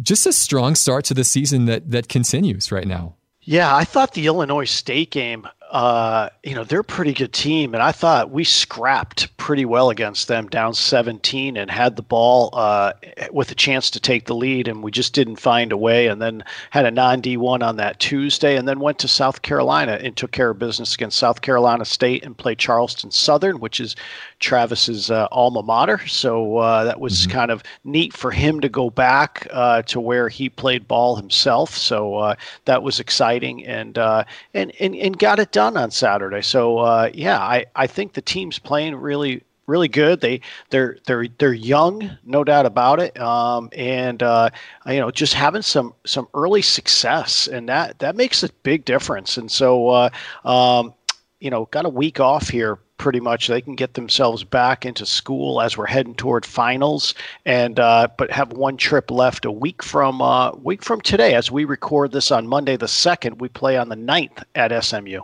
Just 0.00 0.26
a 0.26 0.32
strong 0.32 0.74
start 0.74 1.04
to 1.06 1.14
the 1.14 1.24
season 1.24 1.64
that 1.66 1.90
that 1.90 2.08
continues 2.08 2.70
right 2.70 2.86
now. 2.86 3.16
Yeah, 3.40 3.74
I 3.74 3.84
thought 3.84 4.14
the 4.14 4.26
Illinois 4.26 4.64
State 4.64 5.10
game 5.12 5.46
uh, 5.70 6.28
you 6.44 6.54
know, 6.54 6.62
they're 6.62 6.80
a 6.80 6.84
pretty 6.84 7.12
good 7.12 7.32
team, 7.32 7.74
and 7.74 7.82
I 7.82 7.90
thought 7.90 8.30
we 8.30 8.44
scrapped 8.44 9.36
pretty 9.36 9.64
well 9.64 9.90
against 9.90 10.28
them, 10.28 10.46
down 10.48 10.74
17, 10.74 11.56
and 11.56 11.70
had 11.70 11.96
the 11.96 12.02
ball 12.02 12.50
uh, 12.52 12.92
with 13.32 13.50
a 13.50 13.54
chance 13.54 13.90
to 13.90 14.00
take 14.00 14.26
the 14.26 14.34
lead, 14.34 14.68
and 14.68 14.82
we 14.82 14.90
just 14.92 15.12
didn't 15.12 15.36
find 15.36 15.72
a 15.72 15.76
way. 15.76 16.06
And 16.06 16.22
then 16.22 16.44
had 16.70 16.86
a 16.86 16.90
non 16.90 17.20
D1 17.20 17.62
on 17.62 17.76
that 17.76 17.98
Tuesday, 17.98 18.56
and 18.56 18.68
then 18.68 18.78
went 18.78 18.98
to 19.00 19.08
South 19.08 19.42
Carolina 19.42 19.98
and 20.00 20.16
took 20.16 20.30
care 20.30 20.50
of 20.50 20.58
business 20.58 20.94
against 20.94 21.18
South 21.18 21.42
Carolina 21.42 21.84
State 21.84 22.24
and 22.24 22.36
played 22.36 22.58
Charleston 22.58 23.10
Southern, 23.10 23.58
which 23.58 23.80
is 23.80 23.96
Travis's 24.38 25.10
uh, 25.10 25.26
alma 25.32 25.62
mater. 25.62 26.06
So 26.06 26.58
uh, 26.58 26.84
that 26.84 27.00
was 27.00 27.22
mm-hmm. 27.22 27.32
kind 27.32 27.50
of 27.50 27.62
neat 27.84 28.12
for 28.12 28.30
him 28.30 28.60
to 28.60 28.68
go 28.68 28.90
back 28.90 29.48
uh, 29.50 29.82
to 29.82 30.00
where 30.00 30.28
he 30.28 30.48
played 30.48 30.86
ball 30.86 31.16
himself. 31.16 31.76
So 31.76 32.16
uh, 32.16 32.34
that 32.66 32.82
was 32.82 33.00
exciting, 33.00 33.66
and 33.66 33.98
uh, 33.98 34.24
and 34.54 34.72
and 34.78 34.94
and 34.94 35.18
got 35.18 35.38
it 35.38 35.55
done 35.56 35.78
on 35.78 35.90
Saturday. 35.90 36.42
So 36.42 36.78
uh, 36.80 37.10
yeah, 37.14 37.38
I 37.40 37.64
I 37.74 37.86
think 37.86 38.12
the 38.12 38.20
team's 38.20 38.58
playing 38.58 38.94
really 38.94 39.42
really 39.66 39.88
good. 39.88 40.20
They 40.20 40.42
they're 40.68 40.98
they're 41.06 41.28
they're 41.38 41.54
young, 41.54 42.10
no 42.24 42.44
doubt 42.44 42.66
about 42.66 43.00
it. 43.00 43.18
Um, 43.18 43.70
and 43.72 44.22
uh, 44.22 44.50
you 44.86 45.00
know, 45.00 45.10
just 45.10 45.32
having 45.32 45.62
some 45.62 45.94
some 46.04 46.28
early 46.34 46.60
success, 46.60 47.48
and 47.48 47.70
that 47.70 48.00
that 48.00 48.16
makes 48.16 48.42
a 48.42 48.50
big 48.64 48.84
difference. 48.84 49.38
And 49.38 49.50
so, 49.50 49.88
uh, 49.88 50.10
um, 50.44 50.92
you 51.40 51.48
know, 51.48 51.64
got 51.70 51.86
a 51.86 51.90
week 51.90 52.20
off 52.20 52.50
here 52.50 52.78
pretty 52.98 53.20
much 53.20 53.46
they 53.46 53.62
can 53.62 53.76
get 53.76 53.94
themselves 53.94 54.44
back 54.44 54.84
into 54.84 55.06
school 55.06 55.62
as 55.62 55.78
we're 55.78 55.86
heading 55.86 56.14
toward 56.14 56.44
finals 56.44 57.14
and 57.46 57.80
uh, 57.80 58.08
but 58.18 58.30
have 58.30 58.52
one 58.52 58.76
trip 58.76 59.10
left 59.10 59.46
a 59.46 59.50
week 59.50 59.82
from 59.82 60.20
uh, 60.20 60.50
week 60.52 60.82
from 60.82 61.00
today 61.02 61.34
as 61.34 61.50
we 61.50 61.66
record 61.66 62.10
this 62.10 62.30
on 62.30 62.46
monday 62.46 62.74
the 62.74 62.86
2nd 62.86 63.38
we 63.38 63.50
play 63.50 63.76
on 63.76 63.90
the 63.90 63.96
9th 63.96 64.42
at 64.54 64.72
smu 64.82 65.20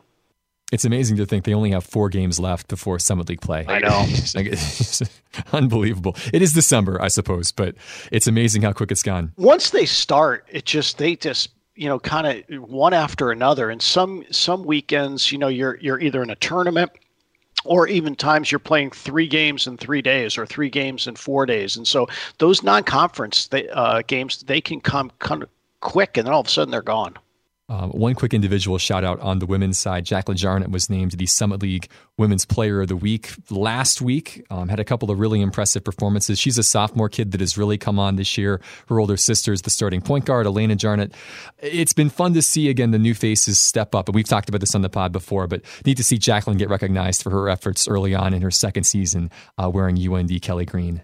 it's 0.72 0.84
amazing 0.84 1.18
to 1.18 1.26
think 1.26 1.44
they 1.44 1.54
only 1.54 1.70
have 1.70 1.84
four 1.84 2.08
games 2.08 2.40
left 2.40 2.66
before 2.66 2.98
Summit 2.98 3.28
League 3.28 3.40
play. 3.40 3.64
I 3.68 3.78
know. 3.78 4.06
unbelievable. 5.52 6.16
It 6.32 6.42
is 6.42 6.52
December, 6.52 7.00
I 7.00 7.08
suppose, 7.08 7.52
but 7.52 7.76
it's 8.10 8.26
amazing 8.26 8.62
how 8.62 8.72
quick 8.72 8.90
it's 8.90 9.02
gone. 9.02 9.32
Once 9.36 9.70
they 9.70 9.86
start, 9.86 10.46
it 10.50 10.64
just 10.64 10.98
they 10.98 11.14
just 11.14 11.50
you 11.76 11.88
know 11.88 12.00
kind 12.00 12.26
of 12.26 12.68
one 12.68 12.92
after 12.92 13.30
another 13.30 13.70
and 13.70 13.80
some 13.80 14.24
some 14.30 14.62
weekends 14.64 15.32
you 15.32 15.38
know 15.38 15.48
you're 15.48 15.78
you're 15.80 15.98
either 16.00 16.22
in 16.22 16.28
a 16.28 16.36
tournament 16.36 16.90
or 17.64 17.86
even 17.86 18.14
times 18.14 18.50
you're 18.50 18.58
playing 18.58 18.90
three 18.90 19.26
games 19.26 19.66
in 19.66 19.76
three 19.76 20.02
days 20.02 20.36
or 20.36 20.46
three 20.46 20.68
games 20.68 21.06
in 21.06 21.14
four 21.14 21.46
days. 21.46 21.76
And 21.76 21.86
so 21.86 22.08
those 22.38 22.62
non-conference 22.62 23.48
they, 23.48 23.68
uh, 23.68 24.02
games, 24.06 24.42
they 24.42 24.60
can 24.60 24.80
come 24.80 25.12
kind 25.20 25.42
of 25.42 25.48
quick 25.80 26.16
and 26.16 26.26
then 26.26 26.34
all 26.34 26.40
of 26.40 26.46
a 26.46 26.50
sudden 26.50 26.72
they're 26.72 26.82
gone. 26.82 27.16
Um, 27.72 27.90
one 27.92 28.14
quick 28.14 28.34
individual 28.34 28.76
shout 28.76 29.02
out 29.02 29.18
on 29.20 29.38
the 29.38 29.46
women's 29.46 29.78
side. 29.78 30.04
Jacqueline 30.04 30.36
Jarnett 30.36 30.70
was 30.70 30.90
named 30.90 31.12
the 31.12 31.24
Summit 31.24 31.62
League 31.62 31.88
Women's 32.18 32.44
Player 32.44 32.82
of 32.82 32.88
the 32.88 32.96
Week 32.96 33.32
last 33.48 34.02
week. 34.02 34.44
Um, 34.50 34.68
had 34.68 34.78
a 34.78 34.84
couple 34.84 35.10
of 35.10 35.18
really 35.18 35.40
impressive 35.40 35.82
performances. 35.82 36.38
She's 36.38 36.58
a 36.58 36.62
sophomore 36.62 37.08
kid 37.08 37.32
that 37.32 37.40
has 37.40 37.56
really 37.56 37.78
come 37.78 37.98
on 37.98 38.16
this 38.16 38.36
year. 38.36 38.60
Her 38.88 39.00
older 39.00 39.16
sister 39.16 39.54
is 39.54 39.62
the 39.62 39.70
starting 39.70 40.02
point 40.02 40.26
guard, 40.26 40.44
Elena 40.44 40.76
Jarnett. 40.76 41.14
It's 41.62 41.94
been 41.94 42.10
fun 42.10 42.34
to 42.34 42.42
see, 42.42 42.68
again, 42.68 42.90
the 42.90 42.98
new 42.98 43.14
faces 43.14 43.58
step 43.58 43.94
up. 43.94 44.06
And 44.06 44.14
we've 44.14 44.28
talked 44.28 44.50
about 44.50 44.60
this 44.60 44.74
on 44.74 44.82
the 44.82 44.90
pod 44.90 45.10
before, 45.10 45.46
but 45.46 45.62
need 45.86 45.96
to 45.96 46.04
see 46.04 46.18
Jacqueline 46.18 46.58
get 46.58 46.68
recognized 46.68 47.22
for 47.22 47.30
her 47.30 47.48
efforts 47.48 47.88
early 47.88 48.14
on 48.14 48.34
in 48.34 48.42
her 48.42 48.50
second 48.50 48.84
season 48.84 49.30
uh, 49.56 49.70
wearing 49.70 49.96
UND 49.96 50.42
Kelly 50.42 50.66
Green. 50.66 51.00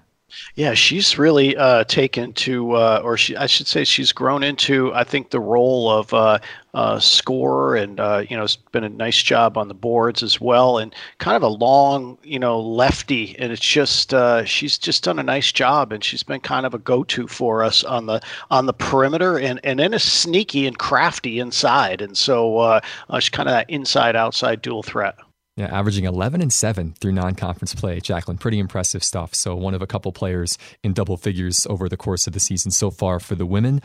Yeah, 0.55 0.75
she's 0.75 1.17
really 1.17 1.57
uh, 1.57 1.85
taken 1.85 2.35
to, 2.35 2.73
uh, 2.73 3.01
or 3.03 3.17
she, 3.17 3.35
I 3.35 3.47
should 3.47 3.67
say, 3.67 3.85
she's 3.85 4.13
grown 4.13 4.43
into, 4.43 4.93
I 4.93 5.03
think, 5.03 5.31
the 5.31 5.41
role 5.41 5.91
of 5.91 6.13
uh, 6.13 6.39
uh 6.75 7.01
scorer, 7.01 7.77
and 7.77 7.99
uh, 7.99 8.25
you 8.29 8.37
know, 8.37 8.45
it's 8.45 8.57
been 8.57 8.85
a 8.85 8.91
nice 8.91 9.23
job 9.23 9.57
on 9.57 9.69
the 9.69 9.75
boards 9.75 10.23
as 10.23 10.39
well, 10.39 10.77
and 10.77 10.95
kind 11.17 11.37
of 11.37 11.43
a 11.43 11.49
long, 11.49 12.19
you 12.23 12.39
know, 12.39 12.61
lefty, 12.61 13.39
and 13.39 13.53
it's 13.53 13.63
just 13.63 14.13
uh, 14.13 14.45
she's 14.45 14.77
just 14.77 15.03
done 15.03 15.19
a 15.19 15.23
nice 15.23 15.51
job, 15.51 15.93
and 15.93 16.05
she's 16.05 16.23
been 16.23 16.41
kind 16.41 16.67
of 16.67 16.75
a 16.75 16.79
go-to 16.79 17.27
for 17.27 17.63
us 17.63 17.83
on 17.83 18.05
the 18.05 18.21
on 18.51 18.67
the 18.67 18.75
perimeter, 18.75 19.39
and 19.39 19.61
and 19.65 19.79
then 19.79 19.95
a 19.95 19.99
sneaky 19.99 20.67
and 20.67 20.79
crafty 20.79 21.39
inside, 21.39 22.03
and 22.03 22.19
so 22.19 22.81
she's 23.19 23.31
kind 23.31 23.49
of 23.49 23.55
that 23.55 23.71
inside-outside 23.71 24.61
dual 24.61 24.83
threat. 24.83 25.17
Yeah, 25.59 25.77
averaging 25.77 26.05
11 26.05 26.41
and 26.41 26.53
7 26.53 26.95
through 27.01 27.11
non 27.11 27.35
conference 27.35 27.75
play. 27.75 27.99
Jacqueline, 27.99 28.39
pretty 28.39 28.61
impressive 28.61 29.03
stuff. 29.03 29.35
So, 29.35 29.57
one 29.57 29.75
of 29.75 29.83
a 29.83 29.89
couple 29.89 30.13
players 30.13 30.57
in 30.85 30.93
double 30.93 31.17
figures 31.17 31.67
over 31.69 31.89
the 31.89 31.97
course 31.97 32.29
of 32.29 32.33
the 32.33 32.39
season 32.39 32.71
so 32.71 32.93
far 32.93 33.19
for 33.19 33.35
the 33.35 33.45
women. 33.45 33.83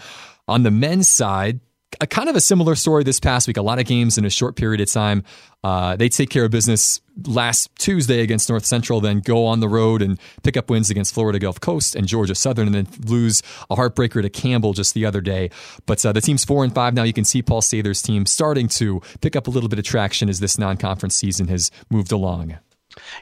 On 0.47 0.61
the 0.61 0.69
men's 0.69 1.07
side, 1.07 1.61
a 2.01 2.07
kind 2.07 2.29
of 2.29 2.35
a 2.35 2.41
similar 2.41 2.75
story 2.75 3.03
this 3.03 3.19
past 3.19 3.47
week. 3.47 3.57
A 3.57 3.61
lot 3.61 3.79
of 3.79 3.85
games 3.85 4.17
in 4.17 4.25
a 4.25 4.29
short 4.29 4.55
period 4.55 4.81
of 4.81 4.91
time. 4.91 5.23
Uh, 5.63 5.95
they 5.95 6.09
take 6.09 6.29
care 6.29 6.43
of 6.43 6.51
business 6.51 6.99
last 7.25 7.73
Tuesday 7.77 8.21
against 8.21 8.49
North 8.49 8.65
Central, 8.65 8.99
then 8.99 9.19
go 9.19 9.45
on 9.45 9.61
the 9.61 9.69
road 9.69 10.01
and 10.01 10.19
pick 10.43 10.57
up 10.57 10.69
wins 10.69 10.89
against 10.89 11.13
Florida 11.13 11.39
Gulf 11.39 11.59
Coast 11.61 11.95
and 11.95 12.05
Georgia 12.05 12.35
Southern, 12.35 12.67
and 12.67 12.75
then 12.75 12.87
lose 13.07 13.41
a 13.69 13.75
heartbreaker 13.75 14.21
to 14.21 14.29
Campbell 14.29 14.73
just 14.73 14.93
the 14.93 15.05
other 15.05 15.21
day. 15.21 15.49
But 15.85 16.05
uh, 16.05 16.11
the 16.11 16.21
team's 16.21 16.43
four 16.43 16.63
and 16.63 16.73
five 16.73 16.93
now. 16.93 17.03
You 17.03 17.13
can 17.13 17.23
see 17.23 17.41
Paul 17.41 17.61
Sather's 17.61 18.01
team 18.01 18.25
starting 18.25 18.67
to 18.69 19.01
pick 19.21 19.35
up 19.35 19.47
a 19.47 19.51
little 19.51 19.69
bit 19.69 19.79
of 19.79 19.85
traction 19.85 20.27
as 20.27 20.39
this 20.39 20.57
non-conference 20.57 21.15
season 21.15 21.47
has 21.47 21.71
moved 21.89 22.11
along. 22.11 22.57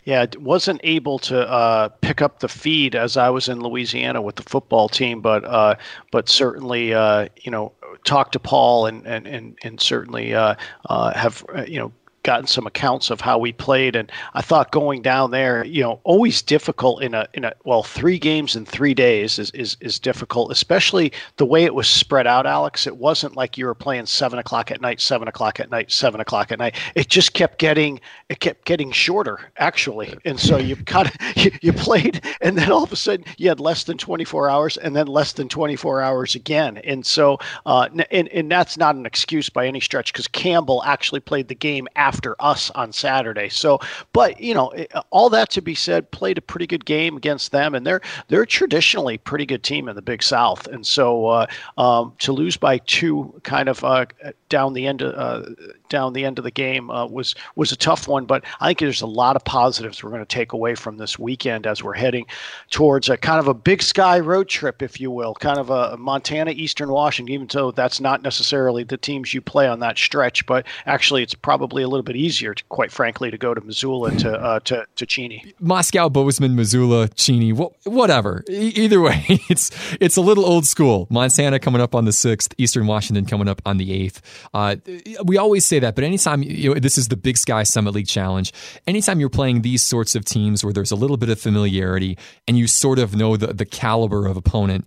Yeah, 0.03 0.25
wasn't 0.37 0.81
able 0.83 1.19
to 1.19 1.49
uh, 1.49 1.89
pick 2.01 2.21
up 2.21 2.39
the 2.39 2.49
feed 2.49 2.95
as 2.95 3.17
I 3.17 3.29
was 3.29 3.47
in 3.47 3.61
Louisiana 3.61 4.21
with 4.21 4.35
the 4.35 4.43
football 4.43 4.89
team, 4.89 5.21
but 5.21 5.45
uh, 5.45 5.75
but 6.11 6.27
certainly 6.27 6.93
uh, 6.93 7.27
you 7.41 7.51
know 7.51 7.73
talked 8.03 8.33
to 8.33 8.39
Paul 8.39 8.85
and 8.85 9.05
and 9.05 9.27
and, 9.27 9.57
and 9.63 9.79
certainly 9.79 10.33
uh, 10.33 10.55
uh, 10.89 11.13
have 11.13 11.45
uh, 11.55 11.63
you 11.67 11.79
know 11.79 11.91
gotten 12.23 12.47
some 12.47 12.67
accounts 12.67 13.09
of 13.09 13.21
how 13.21 13.37
we 13.37 13.51
played 13.51 13.95
and 13.95 14.11
I 14.33 14.41
thought 14.41 14.71
going 14.71 15.01
down 15.01 15.31
there, 15.31 15.65
you 15.65 15.81
know, 15.81 15.99
always 16.03 16.41
difficult 16.41 17.01
in 17.01 17.13
a 17.13 17.27
in 17.33 17.45
a 17.45 17.53
well, 17.63 17.83
three 17.83 18.19
games 18.19 18.55
in 18.55 18.65
three 18.65 18.93
days 18.93 19.39
is 19.39 19.51
is, 19.51 19.77
is 19.81 19.99
difficult, 19.99 20.51
especially 20.51 21.11
the 21.37 21.45
way 21.45 21.63
it 21.63 21.75
was 21.75 21.87
spread 21.87 22.27
out, 22.27 22.45
Alex. 22.45 22.87
It 22.87 22.97
wasn't 22.97 23.35
like 23.35 23.57
you 23.57 23.65
were 23.65 23.75
playing 23.75 24.05
seven 24.05 24.39
o'clock 24.39 24.71
at 24.71 24.81
night, 24.81 25.01
seven 25.01 25.27
o'clock 25.27 25.59
at 25.59 25.69
night, 25.71 25.91
seven 25.91 26.21
o'clock 26.21 26.51
at 26.51 26.59
night. 26.59 26.75
It 26.95 27.09
just 27.09 27.33
kept 27.33 27.59
getting 27.59 27.99
it 28.29 28.39
kept 28.39 28.65
getting 28.65 28.91
shorter 28.91 29.51
actually. 29.57 30.13
And 30.25 30.39
so 30.39 30.57
you 30.57 30.75
kind 30.75 31.07
of 31.07 31.37
you, 31.37 31.51
you 31.61 31.73
played 31.73 32.23
and 32.41 32.57
then 32.57 32.71
all 32.71 32.83
of 32.83 32.91
a 32.91 32.95
sudden 32.95 33.25
you 33.37 33.49
had 33.49 33.59
less 33.59 33.83
than 33.83 33.97
24 33.97 34.49
hours 34.49 34.77
and 34.77 34.95
then 34.95 35.07
less 35.07 35.33
than 35.33 35.49
24 35.49 36.01
hours 36.01 36.35
again. 36.35 36.77
And 36.77 37.05
so 37.05 37.37
uh 37.65 37.89
and, 38.11 38.27
and 38.29 38.51
that's 38.51 38.77
not 38.77 38.95
an 38.95 39.05
excuse 39.05 39.49
by 39.49 39.67
any 39.67 39.79
stretch 39.79 40.13
because 40.13 40.27
Campbell 40.27 40.83
actually 40.83 41.19
played 41.19 41.47
the 41.47 41.55
game 41.55 41.87
after 41.95 42.10
after 42.11 42.35
us 42.41 42.69
on 42.71 42.91
Saturday. 42.91 43.47
So, 43.47 43.79
but 44.11 44.39
you 44.41 44.53
know, 44.53 44.73
all 45.11 45.29
that 45.29 45.49
to 45.51 45.61
be 45.61 45.75
said, 45.75 46.11
played 46.11 46.37
a 46.37 46.41
pretty 46.41 46.67
good 46.67 46.83
game 46.83 47.15
against 47.15 47.53
them, 47.53 47.73
and 47.73 47.87
they're 47.87 48.01
they're 48.27 48.45
traditionally 48.45 49.17
pretty 49.17 49.45
good 49.45 49.63
team 49.63 49.87
in 49.87 49.95
the 49.95 50.01
Big 50.01 50.21
South. 50.21 50.67
And 50.67 50.85
so 50.85 51.27
uh, 51.27 51.47
um, 51.77 52.13
to 52.19 52.33
lose 52.33 52.57
by 52.57 52.79
two, 52.79 53.39
kind 53.43 53.69
of 53.69 53.81
uh, 53.85 54.05
down 54.49 54.73
the 54.73 54.87
end 54.87 55.01
of 55.01 55.13
uh, 55.15 55.49
down 55.91 56.13
the 56.13 56.25
end 56.25 56.39
of 56.39 56.43
the 56.43 56.49
game 56.49 56.89
uh, 56.89 57.05
was 57.05 57.35
was 57.55 57.71
a 57.71 57.75
tough 57.75 58.07
one. 58.07 58.25
But 58.25 58.43
I 58.59 58.67
think 58.67 58.79
there's 58.79 59.01
a 59.01 59.05
lot 59.05 59.35
of 59.35 59.43
positives 59.45 60.03
we're 60.03 60.09
going 60.09 60.21
to 60.21 60.25
take 60.25 60.53
away 60.53 60.73
from 60.73 60.97
this 60.97 61.19
weekend 61.19 61.67
as 61.67 61.83
we're 61.83 61.93
heading 61.93 62.25
towards 62.71 63.09
a 63.09 63.17
kind 63.17 63.39
of 63.39 63.47
a 63.47 63.53
Big 63.53 63.83
Sky 63.83 64.19
road 64.19 64.47
trip, 64.49 64.81
if 64.81 64.99
you 64.99 65.11
will, 65.11 65.35
kind 65.35 65.59
of 65.59 65.69
a 65.69 65.95
Montana, 65.97 66.51
Eastern 66.51 66.89
Washington. 66.89 67.33
Even 67.33 67.47
though 67.51 67.69
that's 67.71 67.99
not 67.99 68.23
necessarily 68.23 68.83
the 68.83 68.97
teams 68.97 69.33
you 69.33 69.41
play 69.41 69.67
on 69.67 69.79
that 69.81 69.97
stretch, 69.99 70.45
but 70.47 70.65
actually 70.87 71.21
it's 71.21 71.35
probably 71.35 71.83
a 71.83 71.87
little 71.87 72.03
bit 72.03 72.15
easier, 72.15 72.55
to, 72.55 72.63
quite 72.69 72.91
frankly, 72.91 73.29
to 73.29 73.37
go 73.37 73.53
to 73.53 73.61
Missoula 73.61 74.11
to 74.15 74.31
uh, 74.31 74.59
to 74.61 74.85
to 74.95 75.05
Cheney. 75.05 75.53
Moscow, 75.59 76.09
Bozeman, 76.09 76.55
Missoula, 76.55 77.09
Cheney, 77.09 77.51
wh- 77.51 77.85
whatever. 77.85 78.43
E- 78.49 78.71
either 78.75 79.01
way, 79.07 79.23
it's 79.49 79.69
it's 79.99 80.15
a 80.15 80.21
little 80.21 80.45
old 80.45 80.65
school. 80.65 81.07
Montana 81.09 81.59
coming 81.59 81.81
up 81.81 81.93
on 81.93 82.05
the 82.05 82.13
sixth, 82.13 82.53
Eastern 82.57 82.87
Washington 82.87 83.25
coming 83.25 83.49
up 83.49 83.61
on 83.65 83.77
the 83.77 83.91
eighth. 83.91 84.21
Uh, 84.53 84.77
we 85.25 85.37
always 85.37 85.65
say 85.65 85.79
that, 85.81 85.95
but 85.95 86.03
anytime 86.03 86.41
you 86.43 86.73
know, 86.73 86.79
this 86.79 86.97
is 86.97 87.09
the 87.09 87.17
Big 87.17 87.37
Sky 87.37 87.63
Summit 87.63 87.93
League 87.93 88.07
Challenge, 88.07 88.51
anytime 88.87 89.19
you're 89.19 89.29
playing 89.29 89.61
these 89.61 89.83
sorts 89.83 90.15
of 90.15 90.25
teams 90.25 90.63
where 90.63 90.73
there's 90.73 90.91
a 90.91 90.95
little 90.95 91.17
bit 91.17 91.29
of 91.29 91.39
familiarity 91.39 92.17
and 92.47 92.57
you 92.57 92.67
sort 92.67 92.99
of 92.99 93.15
know 93.15 93.37
the, 93.37 93.47
the 93.47 93.65
caliber 93.65 94.27
of 94.27 94.37
opponent, 94.37 94.85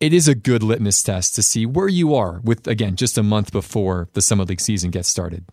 it 0.00 0.12
is 0.12 0.28
a 0.28 0.34
good 0.34 0.62
litmus 0.62 1.02
test 1.02 1.34
to 1.36 1.42
see 1.42 1.66
where 1.66 1.88
you 1.88 2.14
are 2.14 2.40
with, 2.44 2.66
again, 2.66 2.96
just 2.96 3.18
a 3.18 3.22
month 3.22 3.52
before 3.52 4.08
the 4.14 4.22
Summit 4.22 4.48
League 4.48 4.60
season 4.60 4.90
gets 4.90 5.08
started. 5.08 5.44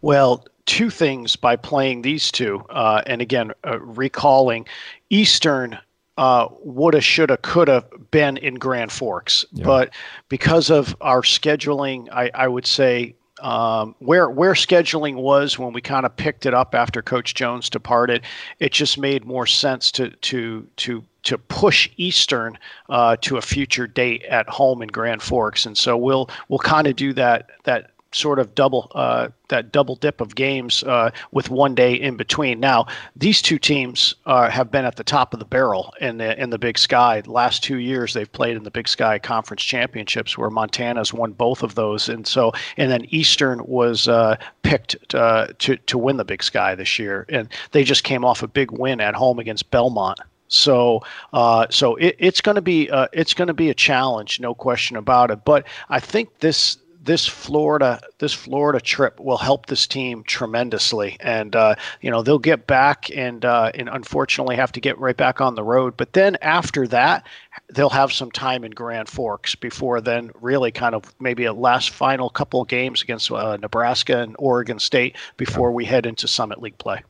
Well, 0.00 0.44
two 0.66 0.90
things 0.90 1.36
by 1.36 1.56
playing 1.56 2.02
these 2.02 2.30
two, 2.30 2.64
uh, 2.70 3.02
and 3.06 3.22
again, 3.22 3.52
uh, 3.64 3.78
recalling 3.80 4.66
Eastern 5.10 5.78
uh, 6.18 6.48
woulda, 6.62 7.00
shoulda, 7.00 7.36
coulda 7.36 7.84
been 8.10 8.36
in 8.38 8.56
Grand 8.56 8.90
Forks, 8.90 9.44
yeah. 9.52 9.64
but 9.64 9.94
because 10.28 10.68
of 10.68 10.96
our 11.00 11.22
scheduling, 11.22 12.08
I, 12.12 12.30
I 12.34 12.48
would 12.48 12.66
say 12.66 13.14
um, 13.40 13.94
where 13.98 14.28
where 14.30 14.52
scheduling 14.52 15.16
was 15.16 15.58
when 15.58 15.72
we 15.72 15.80
kind 15.80 16.06
of 16.06 16.16
picked 16.16 16.46
it 16.46 16.54
up 16.54 16.74
after 16.74 17.02
Coach 17.02 17.34
Jones 17.34 17.70
departed, 17.70 18.24
it 18.58 18.72
just 18.72 18.98
made 18.98 19.24
more 19.24 19.46
sense 19.46 19.90
to 19.92 20.10
to 20.10 20.66
to 20.76 21.04
to 21.24 21.38
push 21.38 21.90
Eastern 21.96 22.58
uh, 22.88 23.16
to 23.20 23.36
a 23.36 23.42
future 23.42 23.86
date 23.86 24.22
at 24.24 24.48
home 24.48 24.82
in 24.82 24.88
Grand 24.88 25.22
Forks, 25.22 25.66
and 25.66 25.76
so 25.76 25.96
we'll 25.96 26.30
we'll 26.48 26.58
kind 26.58 26.86
of 26.86 26.96
do 26.96 27.12
that 27.14 27.50
that 27.64 27.92
sort 28.12 28.38
of 28.38 28.54
double 28.54 28.90
uh, 28.94 29.28
that 29.48 29.72
double 29.72 29.96
dip 29.96 30.20
of 30.20 30.34
games 30.34 30.82
uh, 30.84 31.10
with 31.32 31.50
one 31.50 31.74
day 31.74 31.94
in 31.94 32.16
between. 32.16 32.60
Now, 32.60 32.86
these 33.16 33.42
two 33.42 33.58
teams 33.58 34.14
uh, 34.26 34.50
have 34.50 34.70
been 34.70 34.84
at 34.84 34.96
the 34.96 35.04
top 35.04 35.32
of 35.32 35.40
the 35.40 35.46
barrel 35.46 35.92
in 36.00 36.18
the 36.18 36.40
in 36.40 36.50
the 36.50 36.58
Big 36.58 36.78
Sky. 36.78 37.20
The 37.20 37.32
last 37.32 37.62
two 37.62 37.78
years, 37.78 38.14
they've 38.14 38.30
played 38.30 38.56
in 38.56 38.64
the 38.64 38.70
Big 38.70 38.88
Sky 38.88 39.18
Conference 39.18 39.62
Championships, 39.62 40.38
where 40.38 40.50
Montana's 40.50 41.12
won 41.12 41.32
both 41.32 41.62
of 41.62 41.74
those, 41.74 42.08
and 42.08 42.26
so 42.26 42.52
and 42.76 42.90
then 42.90 43.06
Eastern 43.10 43.64
was 43.66 44.08
uh, 44.08 44.36
picked 44.62 44.96
uh, 45.14 45.48
to 45.58 45.76
to 45.76 45.98
win 45.98 46.16
the 46.16 46.24
Big 46.24 46.42
Sky 46.42 46.74
this 46.74 46.98
year, 46.98 47.26
and 47.28 47.48
they 47.72 47.84
just 47.84 48.04
came 48.04 48.24
off 48.24 48.42
a 48.42 48.48
big 48.48 48.70
win 48.70 49.00
at 49.00 49.14
home 49.14 49.38
against 49.38 49.70
Belmont. 49.70 50.20
So, 50.48 51.02
uh, 51.34 51.66
so 51.68 51.96
it, 51.96 52.16
it's 52.18 52.40
going 52.40 52.54
to 52.54 52.62
be 52.62 52.90
uh, 52.90 53.08
it's 53.12 53.34
going 53.34 53.48
to 53.48 53.54
be 53.54 53.68
a 53.68 53.74
challenge, 53.74 54.40
no 54.40 54.54
question 54.54 54.96
about 54.96 55.30
it. 55.30 55.44
But 55.44 55.66
I 55.90 56.00
think 56.00 56.38
this 56.40 56.78
this 57.08 57.26
Florida 57.26 58.02
this 58.18 58.34
Florida 58.34 58.82
trip 58.82 59.18
will 59.18 59.38
help 59.38 59.64
this 59.64 59.86
team 59.86 60.22
tremendously, 60.24 61.16
and 61.20 61.56
uh, 61.56 61.74
you 62.02 62.10
know 62.10 62.22
they'll 62.22 62.38
get 62.38 62.66
back 62.66 63.10
and 63.16 63.46
uh, 63.46 63.72
and 63.74 63.88
unfortunately 63.88 64.56
have 64.56 64.72
to 64.72 64.80
get 64.80 64.98
right 64.98 65.16
back 65.16 65.40
on 65.40 65.54
the 65.54 65.64
road. 65.64 65.96
But 65.96 66.12
then 66.12 66.36
after 66.42 66.86
that, 66.88 67.26
they'll 67.72 67.88
have 67.88 68.12
some 68.12 68.30
time 68.30 68.62
in 68.62 68.72
Grand 68.72 69.08
Forks 69.08 69.54
before 69.54 70.02
then 70.02 70.30
really 70.38 70.70
kind 70.70 70.94
of 70.94 71.14
maybe 71.18 71.46
a 71.46 71.54
last 71.54 71.88
final 71.90 72.28
couple 72.28 72.60
of 72.60 72.68
games 72.68 73.00
against 73.00 73.32
uh, 73.32 73.56
Nebraska 73.56 74.18
and 74.18 74.36
Oregon 74.38 74.78
State 74.78 75.16
before 75.38 75.72
we 75.72 75.86
head 75.86 76.04
into 76.04 76.28
Summit 76.28 76.60
League 76.60 76.76
play. 76.76 77.02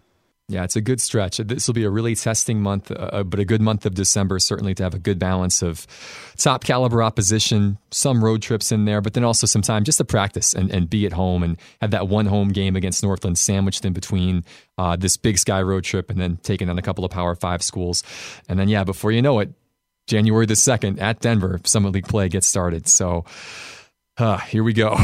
Yeah, 0.51 0.65
it's 0.65 0.77
a 0.77 0.81
good 0.81 0.99
stretch. 0.99 1.37
This 1.37 1.67
will 1.67 1.75
be 1.75 1.85
a 1.85 1.91
really 1.91 2.15
testing 2.15 2.63
month, 2.63 2.91
uh, 2.91 2.95
uh, 2.95 3.23
but 3.23 3.39
a 3.39 3.45
good 3.45 3.61
month 3.61 3.85
of 3.85 3.95
December, 3.95 4.39
certainly 4.39 4.75
to 4.77 4.83
have 4.83 4.95
a 4.95 4.99
good 4.99 5.19
balance 5.19 5.61
of 5.61 5.87
top 6.39 6.65
caliber 6.65 7.03
opposition, 7.03 7.77
some 7.91 8.25
road 8.25 8.41
trips 8.41 8.73
in 8.73 8.87
there, 8.87 9.03
but 9.03 9.13
then 9.13 9.25
also 9.25 9.47
some 9.47 9.61
time 9.61 9.85
just 9.85 9.99
to 9.99 10.07
practice 10.07 10.55
and, 10.55 10.71
and 10.71 10.89
be 10.89 11.05
at 11.05 11.13
home 11.13 11.43
and 11.43 11.59
have 11.83 11.91
that 11.91 12.09
one 12.09 12.25
home 12.25 12.49
game 12.49 12.77
against 12.77 13.03
Northland 13.03 13.37
sandwiched 13.37 13.85
in 13.85 13.93
between 13.93 14.43
uh, 14.79 14.97
this 14.97 15.19
big 15.19 15.37
sky 15.37 15.61
road 15.61 15.85
trip 15.85 16.09
and 16.09 16.19
then 16.19 16.39
taking 16.43 16.71
on 16.71 16.79
a 16.79 16.83
couple 16.83 17.05
of 17.05 17.11
Power 17.11 17.35
Five 17.35 17.63
schools. 17.63 18.03
And 18.49 18.59
then, 18.59 18.69
yeah, 18.69 18.85
before 18.85 19.13
you 19.13 19.21
know 19.21 19.41
it, 19.41 19.53
January 20.07 20.47
the 20.47 20.55
2nd 20.55 20.99
at 20.99 21.21
Denver, 21.21 21.61
Summit 21.65 21.93
League 21.93 22.09
play 22.09 22.31
gets 22.31 22.47
started. 22.47 22.89
So, 22.89 23.27
uh, 24.19 24.39
here 24.39 24.65
we 24.65 24.73
go. 24.73 24.97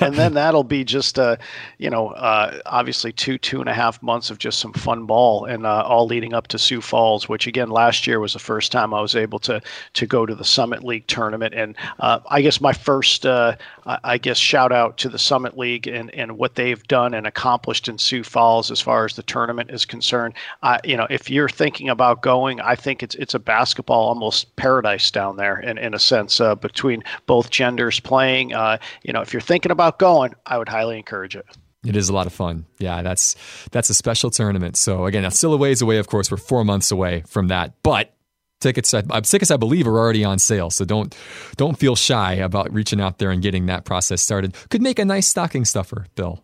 and 0.00 0.14
then 0.14 0.34
that'll 0.34 0.62
be 0.64 0.84
just, 0.84 1.18
uh, 1.18 1.36
you 1.78 1.90
know, 1.90 2.08
uh, 2.10 2.60
obviously 2.66 3.12
two, 3.12 3.38
two 3.38 3.60
and 3.60 3.68
a 3.68 3.74
half 3.74 4.00
months 4.02 4.30
of 4.30 4.38
just 4.38 4.60
some 4.60 4.72
fun 4.72 5.04
ball 5.04 5.44
and 5.44 5.66
uh, 5.66 5.82
all 5.82 6.06
leading 6.06 6.32
up 6.32 6.46
to 6.46 6.58
Sioux 6.58 6.80
Falls, 6.80 7.28
which 7.28 7.46
again, 7.46 7.70
last 7.70 8.06
year 8.06 8.20
was 8.20 8.34
the 8.34 8.38
first 8.38 8.70
time 8.70 8.94
I 8.94 9.00
was 9.00 9.16
able 9.16 9.40
to, 9.40 9.60
to 9.94 10.06
go 10.06 10.26
to 10.26 10.34
the 10.34 10.44
Summit 10.44 10.84
League 10.84 11.06
tournament. 11.08 11.54
And 11.54 11.76
uh, 11.98 12.20
I 12.30 12.40
guess 12.40 12.60
my 12.60 12.72
first, 12.72 13.26
uh, 13.26 13.56
I 13.84 14.18
guess, 14.18 14.38
shout 14.38 14.70
out 14.70 14.96
to 14.98 15.08
the 15.08 15.18
Summit 15.18 15.58
League 15.58 15.88
and, 15.88 16.14
and 16.14 16.38
what 16.38 16.54
they've 16.54 16.82
done 16.86 17.14
and 17.14 17.26
accomplished 17.26 17.88
in 17.88 17.98
Sioux 17.98 18.22
Falls 18.22 18.70
as 18.70 18.80
far 18.80 19.04
as 19.04 19.16
the 19.16 19.22
tournament 19.24 19.70
is 19.70 19.84
concerned. 19.84 20.34
you 20.84 20.96
know, 20.96 21.06
if 21.10 21.28
you're 21.28 21.48
thinking 21.48 21.88
about 21.88 22.22
going, 22.22 22.60
I 22.60 22.76
think 22.76 23.02
it's, 23.02 23.16
it's 23.16 23.34
a 23.34 23.38
basketball 23.40 24.06
almost 24.08 24.54
paradise 24.54 25.10
down 25.10 25.36
there 25.36 25.58
in, 25.58 25.78
in 25.78 25.94
a 25.94 25.98
sense 25.98 26.40
between 26.60 27.02
both 27.26 27.50
genders 27.50 27.98
playing 27.98 28.35
Uh, 28.44 28.78
you 29.02 29.12
know, 29.12 29.20
if 29.20 29.32
you're 29.32 29.40
thinking 29.40 29.72
about 29.72 29.98
going, 29.98 30.34
I 30.44 30.58
would 30.58 30.68
highly 30.68 30.96
encourage 30.96 31.36
it. 31.36 31.46
It 31.84 31.96
is 31.96 32.08
a 32.08 32.12
lot 32.12 32.26
of 32.26 32.32
fun. 32.32 32.66
Yeah, 32.78 33.02
that's 33.02 33.36
that's 33.70 33.90
a 33.90 33.94
special 33.94 34.30
tournament. 34.30 34.76
So 34.76 35.06
again, 35.06 35.24
it's 35.24 35.38
still 35.38 35.54
a 35.54 35.56
ways 35.56 35.82
away. 35.82 35.98
Of 35.98 36.08
course, 36.08 36.30
we're 36.30 36.36
four 36.36 36.64
months 36.64 36.90
away 36.90 37.22
from 37.26 37.48
that, 37.48 37.74
but 37.82 38.12
tickets 38.60 38.92
I, 38.92 39.02
tickets 39.20 39.50
I 39.50 39.56
believe 39.56 39.86
are 39.86 39.98
already 39.98 40.24
on 40.24 40.38
sale. 40.38 40.70
So 40.70 40.84
don't 40.84 41.16
don't 41.56 41.78
feel 41.78 41.94
shy 41.94 42.34
about 42.34 42.72
reaching 42.72 43.00
out 43.00 43.18
there 43.18 43.30
and 43.30 43.40
getting 43.42 43.66
that 43.66 43.84
process 43.84 44.20
started. 44.20 44.54
Could 44.70 44.82
make 44.82 44.98
a 44.98 45.04
nice 45.04 45.26
stocking 45.28 45.64
stuffer, 45.64 46.06
Bill. 46.14 46.42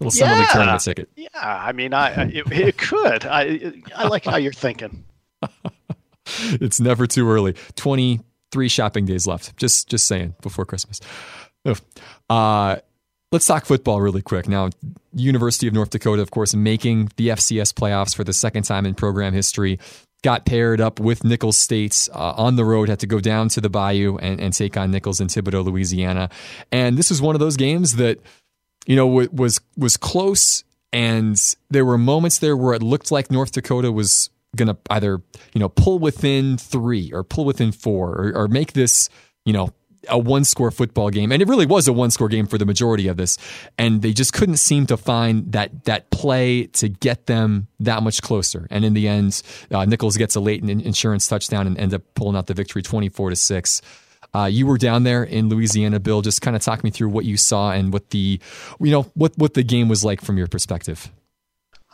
Little 0.00 0.10
summer 0.10 0.34
yeah. 0.34 0.46
tournament 0.46 0.82
ticket. 0.82 1.08
Yeah, 1.16 1.28
I 1.34 1.72
mean, 1.72 1.94
I 1.94 2.26
it, 2.26 2.52
it 2.52 2.78
could. 2.78 3.24
I 3.24 3.72
I 3.96 4.06
like 4.08 4.24
how 4.24 4.36
you're 4.36 4.52
thinking. 4.52 5.04
it's 6.26 6.80
never 6.80 7.06
too 7.06 7.28
early. 7.28 7.54
Twenty 7.74 8.20
three 8.54 8.68
shopping 8.68 9.04
days 9.04 9.26
left. 9.26 9.56
Just 9.56 9.88
just 9.88 10.06
saying 10.06 10.34
before 10.40 10.64
Christmas. 10.64 11.00
Uh, 12.30 12.76
let's 13.32 13.46
talk 13.46 13.66
football 13.66 14.00
really 14.00 14.22
quick. 14.22 14.48
Now, 14.48 14.70
University 15.12 15.66
of 15.66 15.74
North 15.74 15.90
Dakota, 15.90 16.22
of 16.22 16.30
course, 16.30 16.54
making 16.54 17.10
the 17.16 17.28
FCS 17.28 17.74
playoffs 17.74 18.14
for 18.14 18.22
the 18.22 18.32
second 18.32 18.62
time 18.62 18.86
in 18.86 18.94
program 18.94 19.32
history. 19.34 19.80
Got 20.22 20.46
paired 20.46 20.80
up 20.80 21.00
with 21.00 21.24
Nicholls 21.24 21.58
State 21.58 22.08
uh, 22.14 22.34
on 22.36 22.56
the 22.56 22.64
road, 22.64 22.88
had 22.88 23.00
to 23.00 23.06
go 23.06 23.20
down 23.20 23.50
to 23.50 23.60
the 23.60 23.68
Bayou 23.68 24.16
and, 24.18 24.40
and 24.40 24.54
take 24.54 24.76
on 24.76 24.90
Nicholls 24.90 25.20
in 25.20 25.26
Thibodaux, 25.26 25.64
Louisiana. 25.64 26.30
And 26.72 26.96
this 26.96 27.10
was 27.10 27.20
one 27.20 27.34
of 27.34 27.40
those 27.40 27.58
games 27.58 27.96
that, 27.96 28.20
you 28.86 28.96
know, 28.96 29.06
was 29.06 29.60
was 29.76 29.96
close, 29.98 30.64
and 30.92 31.36
there 31.68 31.84
were 31.84 31.98
moments 31.98 32.38
there 32.38 32.56
where 32.56 32.72
it 32.72 32.82
looked 32.82 33.10
like 33.10 33.30
North 33.30 33.52
Dakota 33.52 33.92
was 33.92 34.30
going 34.56 34.68
to 34.68 34.76
either 34.90 35.20
you 35.52 35.60
know 35.60 35.68
pull 35.68 35.98
within 35.98 36.56
three 36.56 37.12
or 37.12 37.24
pull 37.24 37.44
within 37.44 37.72
four 37.72 38.10
or, 38.10 38.32
or 38.34 38.48
make 38.48 38.72
this 38.72 39.08
you 39.44 39.52
know 39.52 39.70
a 40.08 40.18
one 40.18 40.44
score 40.44 40.70
football 40.70 41.08
game 41.08 41.32
and 41.32 41.40
it 41.40 41.48
really 41.48 41.66
was 41.66 41.88
a 41.88 41.92
one 41.92 42.10
score 42.10 42.28
game 42.28 42.46
for 42.46 42.58
the 42.58 42.66
majority 42.66 43.08
of 43.08 43.16
this 43.16 43.38
and 43.78 44.02
they 44.02 44.12
just 44.12 44.32
couldn't 44.32 44.58
seem 44.58 44.86
to 44.86 44.96
find 44.96 45.52
that 45.52 45.84
that 45.84 46.10
play 46.10 46.66
to 46.66 46.88
get 46.88 47.26
them 47.26 47.68
that 47.80 48.02
much 48.02 48.20
closer 48.20 48.66
and 48.70 48.84
in 48.84 48.92
the 48.92 49.08
end 49.08 49.42
uh, 49.70 49.84
Nicholls 49.84 50.16
gets 50.16 50.34
a 50.34 50.40
late 50.40 50.62
insurance 50.62 51.26
touchdown 51.26 51.66
and 51.66 51.78
ends 51.78 51.94
up 51.94 52.02
pulling 52.14 52.36
out 52.36 52.46
the 52.46 52.54
victory 52.54 52.82
24 52.82 53.30
to 53.30 53.36
6 53.36 53.82
uh, 54.34 54.46
you 54.46 54.66
were 54.66 54.78
down 54.78 55.04
there 55.04 55.22
in 55.22 55.48
Louisiana, 55.48 56.00
Bill. 56.00 56.20
Just 56.20 56.42
kind 56.42 56.56
of 56.56 56.62
talk 56.62 56.82
me 56.82 56.90
through 56.90 57.08
what 57.08 57.24
you 57.24 57.36
saw 57.36 57.70
and 57.70 57.92
what 57.92 58.10
the, 58.10 58.40
you 58.80 58.90
know, 58.90 59.02
what 59.14 59.32
what 59.38 59.54
the 59.54 59.62
game 59.62 59.88
was 59.88 60.04
like 60.04 60.20
from 60.20 60.36
your 60.36 60.48
perspective. 60.48 61.08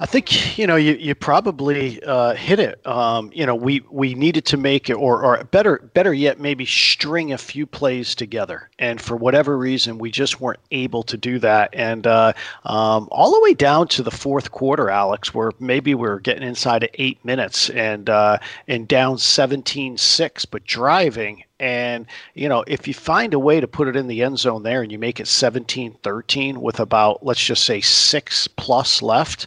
I 0.02 0.06
think 0.06 0.56
you 0.58 0.66
know 0.66 0.76
you, 0.76 0.94
you 0.94 1.14
probably 1.14 2.02
uh, 2.04 2.34
hit 2.34 2.58
it. 2.58 2.84
Um, 2.86 3.30
you 3.34 3.44
know 3.44 3.54
we 3.54 3.82
we 3.90 4.14
needed 4.14 4.46
to 4.46 4.56
make 4.56 4.88
it, 4.88 4.94
or 4.94 5.22
or 5.22 5.44
better 5.44 5.90
better 5.92 6.14
yet, 6.14 6.40
maybe 6.40 6.64
string 6.64 7.34
a 7.34 7.38
few 7.38 7.66
plays 7.66 8.14
together. 8.14 8.70
And 8.78 8.98
for 8.98 9.14
whatever 9.14 9.58
reason, 9.58 9.98
we 9.98 10.10
just 10.10 10.40
weren't 10.40 10.60
able 10.70 11.02
to 11.02 11.18
do 11.18 11.38
that. 11.40 11.68
And 11.74 12.06
uh, 12.06 12.32
um, 12.64 13.08
all 13.10 13.30
the 13.34 13.42
way 13.42 13.52
down 13.52 13.88
to 13.88 14.02
the 14.02 14.10
fourth 14.10 14.52
quarter, 14.52 14.88
Alex, 14.88 15.34
where 15.34 15.52
maybe 15.60 15.94
we 15.94 16.08
are 16.08 16.18
getting 16.18 16.48
inside 16.48 16.82
of 16.82 16.90
eight 16.94 17.22
minutes 17.22 17.68
and 17.68 18.08
uh, 18.08 18.38
and 18.68 18.88
down 18.88 19.16
17-6, 19.16 20.46
but 20.50 20.64
driving 20.64 21.44
and, 21.60 22.06
you 22.34 22.48
know, 22.48 22.64
if 22.66 22.88
you 22.88 22.94
find 22.94 23.34
a 23.34 23.38
way 23.38 23.60
to 23.60 23.68
put 23.68 23.86
it 23.86 23.94
in 23.94 24.06
the 24.06 24.22
end 24.22 24.38
zone 24.38 24.62
there 24.62 24.80
and 24.80 24.90
you 24.90 24.98
make 24.98 25.20
it 25.20 25.28
17 25.28 25.92
13 26.02 26.58
with 26.58 26.80
about, 26.80 27.22
let's 27.24 27.44
just 27.44 27.64
say, 27.64 27.82
six 27.82 28.48
plus 28.48 29.02
left, 29.02 29.46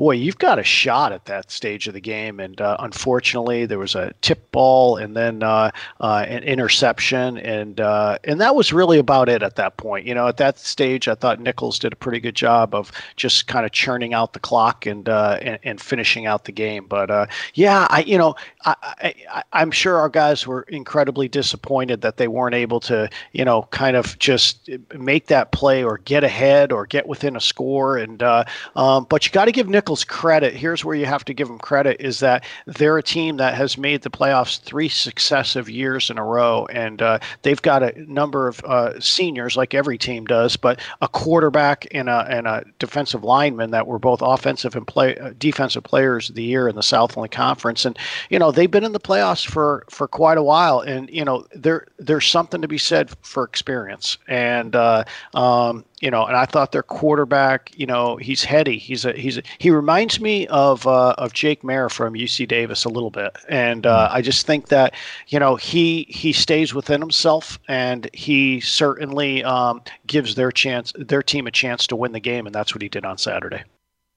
boy, 0.00 0.12
you've 0.12 0.38
got 0.38 0.58
a 0.58 0.64
shot 0.64 1.12
at 1.12 1.26
that 1.26 1.50
stage 1.50 1.86
of 1.86 1.92
the 1.92 2.00
game. 2.00 2.40
And 2.40 2.58
uh, 2.58 2.74
unfortunately, 2.78 3.66
there 3.66 3.78
was 3.78 3.94
a 3.94 4.14
tip 4.22 4.50
ball 4.50 4.96
and 4.96 5.14
then 5.14 5.42
uh, 5.42 5.70
uh, 6.00 6.24
an 6.26 6.42
interception, 6.42 7.36
and 7.36 7.78
uh, 7.80 8.16
and 8.24 8.40
that 8.40 8.54
was 8.54 8.72
really 8.72 8.98
about 8.98 9.28
it 9.28 9.42
at 9.42 9.56
that 9.56 9.76
point. 9.76 10.06
You 10.06 10.14
know, 10.14 10.26
at 10.26 10.38
that 10.38 10.58
stage, 10.58 11.06
I 11.06 11.14
thought 11.14 11.38
Nicholls 11.38 11.78
did 11.78 11.92
a 11.92 11.96
pretty 11.96 12.18
good 12.18 12.34
job 12.34 12.74
of 12.74 12.90
just 13.16 13.46
kind 13.46 13.66
of 13.66 13.72
churning 13.72 14.14
out 14.14 14.32
the 14.32 14.38
clock 14.38 14.86
and 14.86 15.06
uh, 15.06 15.38
and, 15.42 15.58
and, 15.64 15.78
finishing 15.78 16.24
out 16.24 16.46
the 16.46 16.52
game. 16.52 16.86
But 16.86 17.10
uh, 17.10 17.26
yeah, 17.52 17.86
I 17.90 18.00
you 18.00 18.16
know 18.16 18.36
I, 18.64 19.14
I 19.34 19.42
I'm 19.52 19.70
sure 19.70 19.98
our 19.98 20.08
guys 20.08 20.46
were 20.46 20.62
incredibly 20.62 21.28
disappointed 21.28 22.00
that 22.00 22.16
they 22.16 22.26
weren't 22.26 22.54
able 22.54 22.80
to 22.80 23.10
you 23.32 23.44
know 23.44 23.68
kind 23.70 23.98
of 23.98 24.18
just 24.18 24.70
make 24.96 25.26
that 25.26 25.52
play 25.52 25.84
or 25.84 25.98
get 25.98 26.24
ahead 26.24 26.72
or 26.72 26.86
get 26.86 27.06
within 27.06 27.36
a 27.36 27.40
score. 27.40 27.98
And 27.98 28.22
um, 28.22 29.06
but 29.10 29.26
you 29.26 29.32
got 29.32 29.44
to 29.44 29.52
give 29.52 29.68
Nicholls 29.68 29.89
Nicholls 29.90 30.04
credit, 30.04 30.54
here's 30.54 30.84
where 30.84 30.94
you 30.94 31.06
have 31.06 31.24
to 31.24 31.34
give 31.34 31.48
them 31.48 31.58
credit, 31.58 31.96
is 31.98 32.20
that 32.20 32.44
they're 32.64 32.98
a 32.98 33.02
team 33.02 33.38
that 33.38 33.54
has 33.54 33.76
made 33.76 34.02
the 34.02 34.08
playoffs 34.08 34.60
three 34.60 34.88
successive 34.88 35.68
years 35.68 36.10
in 36.10 36.16
a 36.16 36.24
row, 36.24 36.64
and 36.66 37.02
uh, 37.02 37.18
they've 37.42 37.60
got 37.60 37.82
a 37.82 37.92
number 38.00 38.46
of 38.46 38.62
uh, 38.62 39.00
seniors, 39.00 39.56
like 39.56 39.74
every 39.74 39.98
team 39.98 40.26
does, 40.26 40.56
but 40.56 40.78
a 41.00 41.08
quarterback 41.08 41.88
and 41.90 42.08
a, 42.08 42.24
and 42.30 42.46
a 42.46 42.64
defensive 42.78 43.24
lineman 43.24 43.72
that 43.72 43.88
were 43.88 43.98
both 43.98 44.22
offensive 44.22 44.76
and 44.76 44.86
play 44.86 45.16
uh, 45.16 45.32
defensive 45.40 45.82
players 45.82 46.28
of 46.28 46.36
the 46.36 46.44
year 46.44 46.68
in 46.68 46.76
the 46.76 46.84
Southland 46.84 47.32
Conference, 47.32 47.84
and 47.84 47.98
you 48.28 48.38
know 48.38 48.52
they've 48.52 48.70
been 48.70 48.84
in 48.84 48.92
the 48.92 49.00
playoffs 49.00 49.44
for 49.44 49.84
for 49.90 50.06
quite 50.06 50.38
a 50.38 50.42
while, 50.44 50.78
and 50.78 51.10
you 51.10 51.24
know 51.24 51.44
there 51.52 51.88
there's 51.98 52.28
something 52.28 52.62
to 52.62 52.68
be 52.68 52.78
said 52.78 53.10
for 53.22 53.42
experience, 53.42 54.18
and 54.28 54.76
uh, 54.76 55.02
um, 55.34 55.84
you 56.00 56.10
know, 56.10 56.24
and 56.24 56.36
I 56.36 56.46
thought 56.46 56.72
their 56.72 56.82
quarterback, 56.82 57.72
you 57.76 57.86
know, 57.86 58.16
he's 58.16 58.42
heady. 58.42 58.78
He's 58.78 59.04
a 59.04 59.12
he's 59.12 59.38
a, 59.38 59.42
he 59.58 59.70
reminds 59.70 60.18
me 60.18 60.46
of 60.48 60.86
uh, 60.86 61.14
of 61.18 61.34
Jake 61.34 61.62
Maier 61.62 61.90
from 61.90 62.14
UC 62.14 62.48
Davis 62.48 62.84
a 62.84 62.88
little 62.88 63.10
bit, 63.10 63.36
and 63.48 63.86
uh, 63.86 64.06
mm-hmm. 64.06 64.16
I 64.16 64.22
just 64.22 64.46
think 64.46 64.68
that 64.68 64.94
you 65.28 65.38
know 65.38 65.56
he 65.56 66.06
he 66.08 66.32
stays 66.32 66.74
within 66.74 67.00
himself, 67.00 67.58
and 67.68 68.08
he 68.14 68.60
certainly 68.60 69.44
um, 69.44 69.82
gives 70.06 70.34
their 70.34 70.50
chance 70.50 70.92
their 70.96 71.22
team 71.22 71.46
a 71.46 71.50
chance 71.50 71.86
to 71.88 71.96
win 71.96 72.12
the 72.12 72.20
game, 72.20 72.46
and 72.46 72.54
that's 72.54 72.74
what 72.74 72.82
he 72.82 72.88
did 72.88 73.04
on 73.04 73.18
Saturday. 73.18 73.62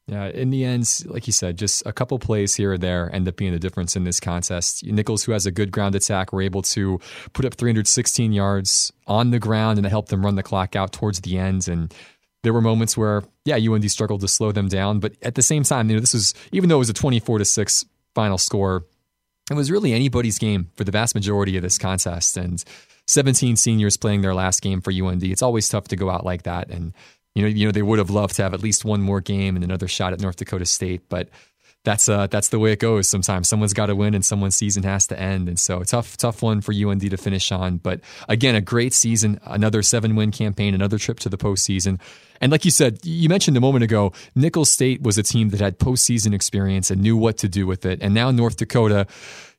Yeah, 0.08 0.28
in 0.28 0.50
the 0.50 0.66
end, 0.66 0.86
like 1.06 1.28
you 1.28 1.34
said, 1.34 1.58
just 1.58 1.82
a 1.86 1.94
couple 1.94 2.20
plays 2.20 2.56
here 2.56 2.74
or 2.74 2.78
there 2.78 3.10
end 3.16 3.26
up 3.28 3.38
being 3.38 3.54
the 3.54 3.60
difference 3.60 3.96
in 3.96 4.04
this 4.04 4.20
contest. 4.20 4.84
Nicholls, 4.86 5.24
who 5.24 5.32
has 5.32 5.46
a 5.46 5.52
good 5.52 5.72
ground 5.72 5.96
attack, 5.96 6.34
were 6.34 6.42
able 6.42 6.62
to 6.64 7.00
put 7.32 7.46
up 7.46 7.54
316 7.54 8.34
yards 8.34 8.92
on 9.08 9.32
the 9.32 9.40
ground, 9.40 9.78
and 9.78 9.88
it 9.88 9.90
helped 9.90 10.10
them 10.10 10.26
run 10.26 10.36
the 10.36 10.44
clock 10.44 10.76
out 10.76 10.92
towards 10.92 11.22
the 11.22 11.38
end. 11.38 11.70
And 11.70 11.94
there 12.44 12.52
were 12.52 12.62
moments 12.62 12.98
where, 12.98 13.24
yeah, 13.46 13.56
UND 13.56 13.90
struggled 13.90 14.20
to 14.22 14.28
slow 14.28 14.52
them 14.52 14.68
down, 14.68 15.00
but 15.00 15.14
at 15.22 15.36
the 15.36 15.42
same 15.42 15.64
time, 15.64 15.90
you 15.90 15.96
know, 15.96 16.02
this 16.02 16.14
was 16.14 16.34
even 16.52 16.68
though 16.68 16.76
it 16.76 16.80
was 16.80 16.90
a 16.90 16.94
24 16.94 17.38
to 17.38 17.46
six 17.46 17.86
final 18.14 18.38
score, 18.38 18.84
it 19.50 19.56
was 19.56 19.72
really 19.72 19.94
anybody's 19.94 20.38
game 20.38 20.70
for 20.76 20.84
the 20.84 20.92
vast 20.92 21.16
majority 21.16 21.56
of 21.56 21.64
this 21.64 21.78
contest. 21.78 22.36
And 22.36 22.62
17 23.08 23.56
seniors 23.56 23.98
playing 23.98 24.22
their 24.22 24.34
last 24.34 24.62
game 24.62 24.82
for 24.82 24.92
UND. 24.92 25.24
It's 25.24 25.42
always 25.42 25.68
tough 25.68 25.88
to 25.90 25.96
go 25.96 26.10
out 26.10 26.26
like 26.26 26.44
that, 26.44 26.70
and 26.70 26.94
you 27.36 27.42
know, 27.42 27.48
you 27.48 27.66
know, 27.66 27.72
they 27.72 27.82
would 27.82 28.00
have 28.00 28.10
loved 28.10 28.36
to 28.36 28.44
have 28.44 28.54
at 28.54 28.62
least 28.62 28.86
one 28.86 29.02
more 29.02 29.22
game 29.22 29.56
and 29.56 29.64
another 29.64 29.88
shot 29.88 30.14
at 30.14 30.22
North 30.22 30.36
Dakota 30.36 30.66
State, 30.66 31.10
but 31.10 31.30
that's 31.84 32.08
uh, 32.08 32.28
that's 32.28 32.50
the 32.50 32.60
way 32.60 32.72
it 32.72 32.80
goes. 32.80 33.08
Sometimes 33.08 33.50
someone's 33.50 33.74
got 33.74 33.88
to 33.88 33.96
win 33.96 34.14
and 34.14 34.24
someone's 34.24 34.56
season 34.56 34.84
has 34.84 35.08
to 35.08 35.20
end, 35.20 35.50
and 35.50 35.60
so 35.60 35.84
tough, 35.84 36.16
tough 36.16 36.42
one 36.42 36.62
for 36.62 36.74
UND 36.74 37.02
to 37.02 37.18
finish 37.18 37.52
on. 37.52 37.78
But 37.78 38.00
again, 38.30 38.56
a 38.56 38.62
great 38.62 38.94
season, 38.94 39.40
another 39.44 39.82
seven 39.82 40.16
win 40.16 40.32
campaign, 40.32 40.74
another 40.74 40.98
trip 40.98 41.20
to 41.20 41.30
the 41.30 41.38
postseason, 41.38 42.00
and 42.40 42.52
like 42.52 42.64
you 42.64 42.72
said, 42.72 43.00
you 43.04 43.28
mentioned 43.28 43.58
a 43.58 43.62
moment 43.62 43.84
ago, 43.84 44.14
Nicholls 44.34 44.70
State 44.70 45.02
was 45.02 45.18
a 45.18 45.24
team 45.24 45.50
that 45.50 45.60
had 45.60 45.78
postseason 45.78 46.34
experience 46.34 46.90
and 46.90 47.02
knew 47.02 47.18
what 47.18 47.38
to 47.40 47.50
do 47.50 47.68
with 47.68 47.86
it, 47.86 48.00
and 48.02 48.14
now 48.14 48.32
North 48.32 48.56
Dakota 48.56 49.06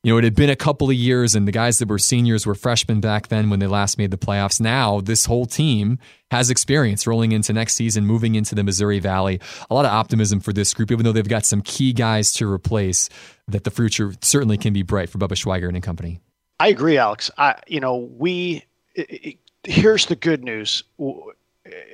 you 0.04 0.12
know, 0.12 0.18
it 0.18 0.24
had 0.24 0.34
been 0.34 0.50
a 0.50 0.56
couple 0.56 0.90
of 0.90 0.94
years, 0.94 1.34
and 1.34 1.48
the 1.48 1.52
guys 1.52 1.78
that 1.78 1.88
were 1.88 1.98
seniors 1.98 2.46
were 2.46 2.54
freshmen 2.54 3.00
back 3.00 3.28
then 3.28 3.48
when 3.48 3.58
they 3.58 3.66
last 3.66 3.96
made 3.96 4.10
the 4.10 4.18
playoffs. 4.18 4.60
Now, 4.60 5.00
this 5.00 5.24
whole 5.24 5.46
team 5.46 5.98
has 6.30 6.50
experience 6.50 7.06
rolling 7.06 7.32
into 7.32 7.54
next 7.54 7.72
season, 7.72 8.04
moving 8.04 8.34
into 8.34 8.54
the 8.54 8.62
Missouri 8.62 8.98
Valley. 8.98 9.40
A 9.70 9.74
lot 9.74 9.86
of 9.86 9.92
optimism 9.92 10.40
for 10.40 10.52
this 10.52 10.74
group, 10.74 10.90
even 10.90 11.04
though 11.04 11.12
they've 11.12 11.26
got 11.26 11.46
some 11.46 11.62
key 11.62 11.94
guys 11.94 12.34
to 12.34 12.50
replace, 12.50 13.08
that 13.48 13.64
the 13.64 13.70
future 13.70 14.12
certainly 14.20 14.58
can 14.58 14.74
be 14.74 14.82
bright 14.82 15.08
for 15.08 15.16
Bubba 15.16 15.32
Schweigert 15.32 15.70
and 15.70 15.82
company. 15.82 16.20
I 16.60 16.68
agree, 16.68 16.98
Alex. 16.98 17.30
I, 17.38 17.58
you 17.66 17.80
know, 17.80 17.96
we, 17.96 18.62
it, 18.94 19.10
it, 19.10 19.38
here's 19.62 20.04
the 20.04 20.16
good 20.16 20.44
news 20.44 20.84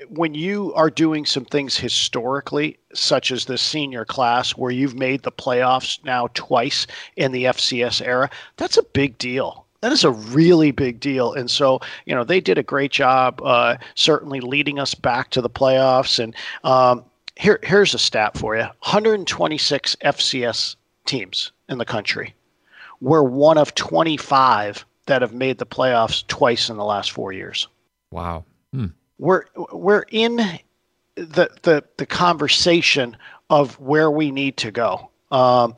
when 0.09 0.35
you 0.35 0.75
are 0.75 0.91
doing 0.91 1.25
some 1.25 1.45
things 1.45 1.77
historically, 1.77 2.79
such 2.93 3.31
as 3.31 3.45
the 3.45 3.59
senior 3.59 4.05
class, 4.05 4.53
where 4.53 4.71
you've 4.71 4.97
made 4.97 5.23
the 5.23 5.33
playoffs 5.33 6.05
now 6.05 6.29
twice 6.35 6.87
in 7.17 7.33
the 7.33 7.45
FCS 7.45 8.05
era, 8.05 8.29
that's 8.57 8.77
a 8.77 8.83
big 8.83 9.17
deal. 9.19 9.67
That 9.81 9.93
is 9.93 10.05
a 10.05 10.11
really 10.11 10.73
big 10.73 11.01
deal. 11.01 11.33
And 11.33 11.51
so, 11.51 11.81
you 12.05 12.15
know, 12.15 12.25
they 12.25 12.41
did 12.41 12.59
a 12.59 12.63
great 12.63 12.91
job, 12.91 13.41
uh, 13.43 13.77
certainly 13.95 14.41
leading 14.41 14.79
us 14.79 14.95
back 14.95 15.31
to 15.31 15.41
the 15.41 15.49
playoffs. 15.49 16.23
And 16.23 16.35
um, 16.65 17.05
here, 17.37 17.61
here's 17.63 17.95
a 17.95 17.99
stat 17.99 18.37
for 18.37 18.57
you 18.57 18.63
126 18.63 19.97
FCS 20.05 20.77
teams 21.07 21.53
in 21.69 21.79
the 21.79 21.85
country. 21.85 22.35
We're 23.01 23.23
one 23.23 23.57
of 23.57 23.75
25 23.75 24.85
that 25.07 25.23
have 25.23 25.33
made 25.33 25.59
the 25.59 25.67
playoffs 25.67 26.27
twice 26.27 26.69
in 26.69 26.77
the 26.77 26.85
last 26.85 27.13
four 27.13 27.33
years. 27.33 27.67
Wow. 28.11 28.45
Hmm 28.75 28.89
we're 29.21 29.45
we're 29.73 30.07
in 30.11 30.37
the 31.15 31.51
the 31.63 31.85
the 31.99 32.07
conversation 32.07 33.17
of 33.51 33.79
where 33.79 34.11
we 34.11 34.31
need 34.31 34.57
to 34.57 34.71
go. 34.71 35.11
Um, 35.31 35.77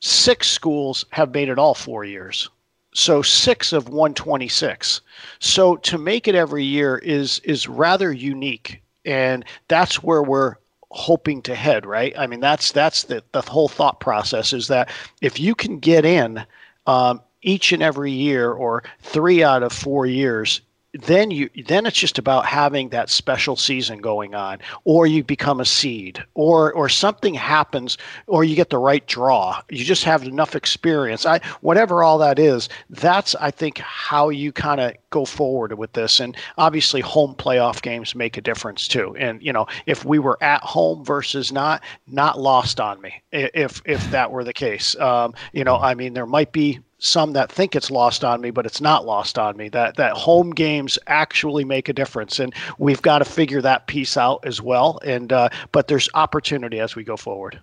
six 0.00 0.50
schools 0.50 1.04
have 1.10 1.32
made 1.32 1.48
it 1.48 1.58
all 1.58 1.74
four 1.74 2.04
years, 2.04 2.50
so 2.92 3.22
six 3.22 3.72
of 3.72 3.88
126. 3.88 5.00
So 5.38 5.76
to 5.76 5.98
make 5.98 6.26
it 6.26 6.34
every 6.34 6.64
year 6.64 6.98
is 6.98 7.38
is 7.40 7.68
rather 7.68 8.12
unique, 8.12 8.82
and 9.04 9.44
that's 9.68 10.02
where 10.02 10.22
we're 10.22 10.56
hoping 10.90 11.42
to 11.42 11.54
head. 11.54 11.86
Right? 11.86 12.12
I 12.18 12.26
mean, 12.26 12.40
that's 12.40 12.72
that's 12.72 13.04
the 13.04 13.22
the 13.30 13.40
whole 13.42 13.68
thought 13.68 14.00
process 14.00 14.52
is 14.52 14.66
that 14.68 14.90
if 15.22 15.40
you 15.40 15.54
can 15.54 15.78
get 15.78 16.04
in. 16.04 16.44
Um, 16.86 17.20
each 17.42 17.72
and 17.72 17.82
every 17.82 18.10
year, 18.10 18.52
or 18.52 18.82
three 19.00 19.42
out 19.42 19.62
of 19.62 19.72
four 19.72 20.04
years, 20.04 20.60
then 20.92 21.30
you 21.30 21.48
then 21.66 21.86
it's 21.86 21.96
just 21.96 22.18
about 22.18 22.46
having 22.46 22.88
that 22.88 23.10
special 23.10 23.56
season 23.56 24.00
going 24.00 24.34
on 24.34 24.58
or 24.84 25.06
you 25.06 25.22
become 25.22 25.60
a 25.60 25.64
seed 25.64 26.22
or 26.34 26.72
or 26.72 26.88
something 26.88 27.34
happens 27.34 27.96
or 28.26 28.42
you 28.44 28.56
get 28.56 28.70
the 28.70 28.78
right 28.78 29.06
draw. 29.06 29.60
You 29.70 29.84
just 29.84 30.04
have 30.04 30.24
enough 30.24 30.56
experience. 30.56 31.24
I 31.26 31.40
whatever 31.60 32.02
all 32.02 32.18
that 32.18 32.38
is 32.38 32.68
that's 32.90 33.34
i 33.36 33.50
think 33.50 33.78
how 33.78 34.28
you 34.28 34.52
kind 34.52 34.80
of 34.80 34.94
go 35.10 35.24
forward 35.24 35.76
with 35.76 35.92
this 35.92 36.20
and 36.20 36.36
obviously 36.58 37.00
home 37.00 37.34
playoff 37.34 37.82
games 37.82 38.14
make 38.14 38.36
a 38.36 38.40
difference 38.40 38.88
too 38.88 39.14
and 39.16 39.42
you 39.42 39.52
know 39.52 39.66
if 39.86 40.04
we 40.04 40.18
were 40.18 40.38
at 40.42 40.62
home 40.62 41.04
versus 41.04 41.52
not 41.52 41.82
not 42.06 42.38
lost 42.40 42.80
on 42.80 43.00
me 43.00 43.22
if 43.32 43.82
if 43.84 44.10
that 44.10 44.30
were 44.30 44.44
the 44.44 44.52
case 44.52 44.96
um, 45.00 45.34
you 45.52 45.64
know 45.64 45.76
i 45.76 45.94
mean 45.94 46.14
there 46.14 46.26
might 46.26 46.52
be 46.52 46.80
some 47.00 47.32
that 47.32 47.50
think 47.50 47.74
it's 47.74 47.90
lost 47.90 48.24
on 48.24 48.40
me, 48.40 48.50
but 48.50 48.66
it's 48.66 48.80
not 48.80 49.04
lost 49.04 49.38
on 49.38 49.56
me. 49.56 49.68
That 49.70 49.96
that 49.96 50.12
home 50.12 50.50
games 50.50 50.98
actually 51.06 51.64
make 51.64 51.88
a 51.88 51.92
difference, 51.92 52.38
and 52.38 52.54
we've 52.78 53.02
got 53.02 53.18
to 53.18 53.24
figure 53.24 53.60
that 53.62 53.86
piece 53.86 54.16
out 54.16 54.44
as 54.44 54.62
well. 54.62 55.00
And 55.04 55.32
uh, 55.32 55.48
but 55.72 55.88
there's 55.88 56.08
opportunity 56.14 56.78
as 56.78 56.94
we 56.94 57.02
go 57.02 57.16
forward. 57.16 57.58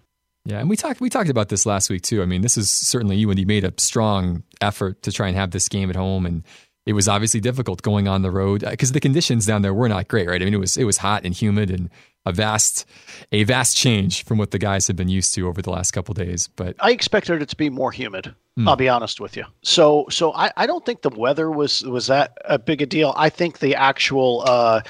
Yeah, 0.45 0.59
and 0.59 0.69
we 0.69 0.75
talked 0.75 0.99
we 0.99 1.09
talked 1.09 1.29
about 1.29 1.49
this 1.49 1.65
last 1.65 1.89
week 1.89 2.01
too. 2.01 2.21
I 2.21 2.25
mean, 2.25 2.41
this 2.41 2.57
is 2.57 2.69
certainly 2.69 3.15
you 3.15 3.29
and 3.29 3.39
you 3.39 3.45
made 3.45 3.63
a 3.63 3.73
strong 3.77 4.43
effort 4.61 5.01
to 5.03 5.11
try 5.11 5.27
and 5.27 5.37
have 5.37 5.51
this 5.51 5.69
game 5.69 5.89
at 5.89 5.95
home, 5.95 6.25
and 6.25 6.43
it 6.87 6.93
was 6.93 7.09
obviously 7.09 7.41
difficult 7.41 7.81
going 7.81 8.07
on 8.07 8.21
the 8.21 8.31
road 8.31 8.63
because 8.67 8.93
the 8.93 9.01
conditions 9.01 9.45
down 9.45 9.61
there 9.61 9.73
were 9.73 9.89
not 9.89 10.07
great, 10.07 10.27
right? 10.27 10.41
I 10.41 10.45
mean, 10.45 10.53
it 10.53 10.59
was 10.59 10.77
it 10.77 10.85
was 10.85 10.97
hot 10.99 11.25
and 11.25 11.35
humid 11.35 11.69
and 11.69 11.89
a 12.25 12.31
vast 12.31 12.85
a 13.33 13.43
vast 13.43 13.75
change 13.75 14.23
from 14.23 14.37
what 14.37 14.51
the 14.51 14.57
guys 14.57 14.87
have 14.87 14.95
been 14.95 15.09
used 15.09 15.33
to 15.33 15.47
over 15.49 15.61
the 15.61 15.69
last 15.69 15.91
couple 15.91 16.13
days. 16.13 16.47
But 16.47 16.77
I 16.79 16.91
expected 16.91 17.41
it 17.41 17.49
to 17.49 17.57
be 17.57 17.69
more 17.69 17.91
humid. 17.91 18.33
Mm. 18.57 18.69
I'll 18.69 18.77
be 18.77 18.87
honest 18.87 19.19
with 19.19 19.35
you. 19.35 19.43
So 19.63 20.05
so 20.09 20.33
I, 20.33 20.49
I 20.55 20.65
don't 20.65 20.85
think 20.85 21.01
the 21.01 21.09
weather 21.09 21.51
was 21.51 21.83
was 21.83 22.07
that 22.07 22.37
a 22.45 22.57
big 22.57 22.81
a 22.81 22.85
deal. 22.85 23.13
I 23.17 23.29
think 23.29 23.59
the 23.59 23.75
actual 23.75 24.43
uh, 24.47 24.81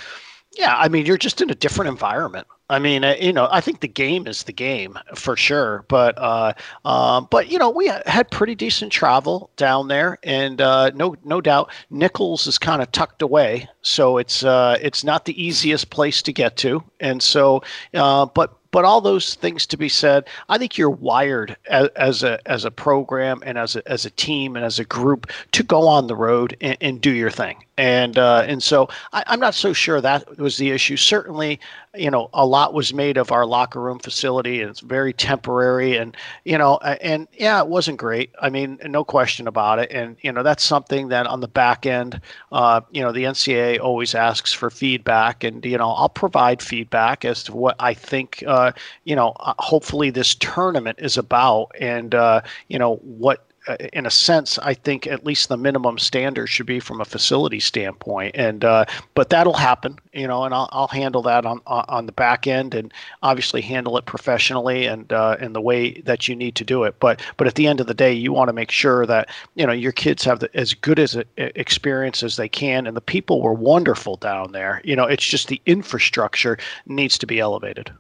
yeah, 0.54 0.76
I 0.78 0.88
mean 0.88 1.06
you're 1.06 1.18
just 1.18 1.42
in 1.42 1.50
a 1.50 1.56
different 1.56 1.90
environment. 1.90 2.48
I 2.70 2.80
mean, 2.80 3.06
uh, 3.06 3.16
you 3.20 3.32
know, 3.32 3.48
I 3.50 3.62
think 3.62 3.80
the 3.80 3.88
game 3.88 4.28
is 4.28 4.44
the 4.44 4.52
game 4.52 5.00
for 5.16 5.38
sure, 5.38 5.86
but 5.88 6.18
uh, 6.18 6.54
uh, 6.84 7.22
but 7.22 7.50
you 7.50 7.58
know, 7.58 7.70
we 7.70 7.88
had 8.06 8.30
pretty 8.30 8.56
decent 8.56 8.92
travel 8.92 9.50
down 9.56 9.88
there, 9.88 10.20
and 10.24 10.60
uh, 10.60 10.92
no 10.94 11.16
no 11.24 11.40
doubt, 11.40 11.72
Nicholls 11.90 12.46
is 12.46 12.58
kind 12.58 12.82
of 12.82 12.92
tucked 12.92 13.22
away, 13.22 13.70
so 13.84 14.18
it's 14.18 14.44
uh, 14.44 14.78
it's 14.82 15.06
not 15.06 15.24
the 15.24 15.42
easiest 15.42 15.90
place 15.92 16.22
to 16.24 16.34
get 16.34 16.58
to, 16.58 16.84
and 17.00 17.24
so 17.24 17.64
uh, 17.94 18.26
but 18.26 18.54
but 18.72 18.84
all 18.84 19.00
those 19.00 19.36
things 19.36 19.66
to 19.68 19.78
be 19.78 19.88
said, 19.88 20.28
I 20.50 20.58
think 20.58 20.78
you're 20.78 20.90
wired 20.90 21.56
as, 21.70 21.88
as, 21.96 22.24
a 22.24 22.40
as 22.46 22.66
a 22.66 22.72
program 22.72 23.42
and 23.46 23.58
as 23.58 23.78
a 23.78 23.90
as 23.90 24.06
a 24.06 24.12
team 24.12 24.58
and 24.58 24.66
as 24.66 24.78
a 24.78 24.86
group 24.86 25.28
to 25.54 25.64
go 25.64 25.88
on 25.88 26.08
the 26.08 26.18
road 26.18 26.58
and, 26.60 26.78
and 26.82 27.02
do 27.02 27.12
your 27.12 27.32
thing. 27.32 27.64
And 27.78 28.18
uh, 28.18 28.44
and 28.48 28.64
so 28.64 28.90
I, 29.14 29.24
I'm 29.28 29.40
not 29.40 29.54
so 29.54 29.72
sure 29.72 30.02
that 30.02 30.38
was 30.40 30.58
the 30.58 30.72
issue. 30.72 30.98
Certainly, 30.98 31.60
you 31.96 32.10
know, 32.10 32.30
a 32.34 32.46
lot 32.46 32.74
was 32.74 32.92
made 32.92 33.18
of 33.18 33.32
our 33.32 33.46
locker 33.46 33.80
room 33.80 34.00
facility, 34.00 34.62
and 34.62 34.70
it's 34.72 34.80
very 34.80 35.14
temporary. 35.14 35.96
And 35.96 36.18
you 36.44 36.58
know, 36.58 36.78
and 36.78 37.28
yeah, 37.34 37.62
it 37.62 37.68
wasn't 37.68 37.98
great. 37.98 38.32
I 38.42 38.50
mean, 38.50 38.80
no 38.86 39.04
question 39.04 39.48
about 39.48 39.78
it. 39.78 39.92
And 39.92 40.18
you 40.22 40.32
know, 40.32 40.42
that's 40.42 40.64
something 40.64 41.10
that 41.10 41.28
on 41.28 41.40
the 41.42 41.48
back 41.48 41.86
end, 41.86 42.20
uh, 42.52 42.82
you 42.92 43.02
know, 43.04 43.12
the 43.12 43.26
NCAA 43.26 43.80
always 43.80 44.16
asks 44.16 44.52
for 44.54 44.72
feedback, 44.72 45.44
and 45.44 45.64
you 45.64 45.78
know, 45.78 45.90
I'll 45.92 46.10
provide 46.10 46.64
feedback 46.64 47.26
as 47.26 47.44
to 47.44 47.56
what 47.56 47.76
I 47.80 47.94
think. 47.94 48.44
Uh, 48.48 48.72
you 49.04 49.16
know, 49.16 49.34
uh, 49.40 49.54
hopefully 49.60 50.10
this 50.10 50.34
tournament 50.34 50.98
is 51.00 51.16
about, 51.16 51.72
and 51.80 52.16
uh, 52.16 52.42
you 52.70 52.80
know 52.80 52.96
what 53.04 53.47
in 53.94 54.06
a 54.06 54.12
sense, 54.12 54.58
I 54.60 54.74
think 54.74 55.08
at 55.08 55.26
least 55.26 55.50
the 55.50 55.58
minimum 55.58 55.98
standard 55.98 56.48
should 56.48 56.66
be 56.66 56.80
from 56.80 57.02
a 57.02 57.06
facility 57.06 57.60
standpoint. 57.60 58.36
And 58.36 58.64
uh, 58.64 58.86
but 59.14 59.30
that'll 59.30 59.54
happen, 59.54 59.98
you 60.14 60.28
know, 60.28 60.44
and 60.44 60.54
I'll, 60.54 60.70
I'll 60.72 60.88
handle 60.88 61.22
that 61.24 61.46
on 61.46 61.62
on 61.66 62.06
the 62.06 62.12
back 62.12 62.48
end, 62.48 62.74
and 62.74 62.94
obviously 63.24 63.62
handle 63.62 63.98
it 63.98 64.06
professionally 64.06 64.86
and 64.86 65.12
uh, 65.12 65.38
in 65.40 65.54
the 65.54 65.62
way 65.62 66.02
that 66.02 66.28
you 66.28 66.36
need 66.36 66.56
to 66.56 66.64
do 66.64 66.84
it. 66.84 67.00
But 67.00 67.22
but 67.38 67.48
at 67.48 67.56
the 67.56 67.68
end 67.68 67.80
of 67.80 67.88
the 67.88 67.94
day, 67.94 68.14
you 68.14 68.34
want 68.34 68.50
to 68.50 68.54
make 68.54 68.72
sure 68.72 69.06
that 69.06 69.30
you 69.56 69.66
know 69.66 69.74
your 69.74 69.92
kids 69.92 70.24
have 70.24 70.40
the, 70.40 70.50
as 70.56 70.74
good 70.74 71.00
as 71.00 71.16
a, 71.16 71.26
experience 71.38 72.24
as 72.24 72.36
they 72.36 72.50
can, 72.50 72.88
and 72.88 72.96
the 72.96 73.02
people 73.02 73.42
were 73.42 73.54
wonderful 73.54 74.18
down 74.18 74.52
there. 74.52 74.82
You 74.84 74.96
know, 74.96 75.06
it's 75.06 75.26
just 75.26 75.48
the 75.48 75.62
infrastructure 75.66 76.58
needs 76.86 77.18
to 77.18 77.28
be 77.28 77.40
elevated. 77.40 77.92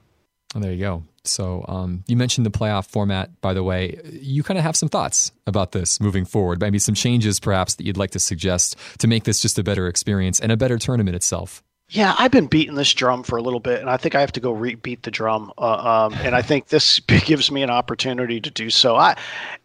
Oh, 0.56 0.60
there 0.60 0.72
you 0.72 0.80
go. 0.80 1.04
So 1.28 1.66
um, 1.68 2.04
you 2.08 2.16
mentioned 2.16 2.46
the 2.46 2.52
playoff 2.52 2.88
format, 2.88 3.40
by 3.42 3.54
the 3.54 3.64
way. 3.64 4.00
You 4.12 4.44
kind 4.44 4.58
of 4.58 4.64
have 4.64 4.76
some 4.76 4.90
thoughts 4.90 5.32
about 5.46 5.72
this 5.72 6.00
moving 6.00 6.26
forward, 6.26 6.60
maybe 6.60 6.80
some 6.80 6.96
changes 6.96 7.40
perhaps 7.40 7.76
that 7.76 7.86
you'd 7.86 7.98
like 7.98 8.12
to 8.12 8.20
suggest 8.20 8.76
to 9.00 9.08
make 9.08 9.24
this 9.24 9.42
just 9.42 9.60
a 9.60 9.64
better 9.64 9.88
experience 9.88 10.40
and 10.40 10.52
a 10.52 10.58
better 10.58 10.78
tournament 10.78 11.16
itself. 11.16 11.64
Yeah, 11.90 12.16
I've 12.20 12.32
been 12.32 12.48
beating 12.48 12.76
this 12.76 12.94
drum 12.94 13.24
for 13.24 13.38
a 13.38 13.42
little 13.42 13.62
bit, 13.62 13.80
and 13.80 13.90
I 13.90 13.96
think 13.96 14.14
I 14.14 14.20
have 14.20 14.34
to 14.34 14.42
go 14.42 14.54
rebeat 14.54 15.04
the 15.04 15.12
drum. 15.12 15.54
Uh, 15.58 16.08
um, 16.12 16.14
and 16.16 16.36
I 16.36 16.42
think 16.42 16.68
this 16.68 17.00
gives 17.26 17.50
me 17.50 17.64
an 17.64 17.70
opportunity 17.70 18.42
to 18.42 18.52
do 18.52 18.70
so. 18.70 18.98
I, 18.98 19.16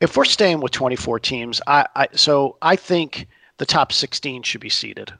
if 0.00 0.16
we're 0.16 0.24
staying 0.24 0.60
with 0.60 0.70
24 0.70 1.18
teams, 1.18 1.60
I, 1.66 1.86
I 1.96 2.08
so 2.12 2.58
I 2.62 2.76
think 2.76 3.26
the 3.58 3.66
top 3.66 3.92
16 3.92 4.44
should 4.44 4.60
be 4.60 4.68
seeded. 4.68 5.12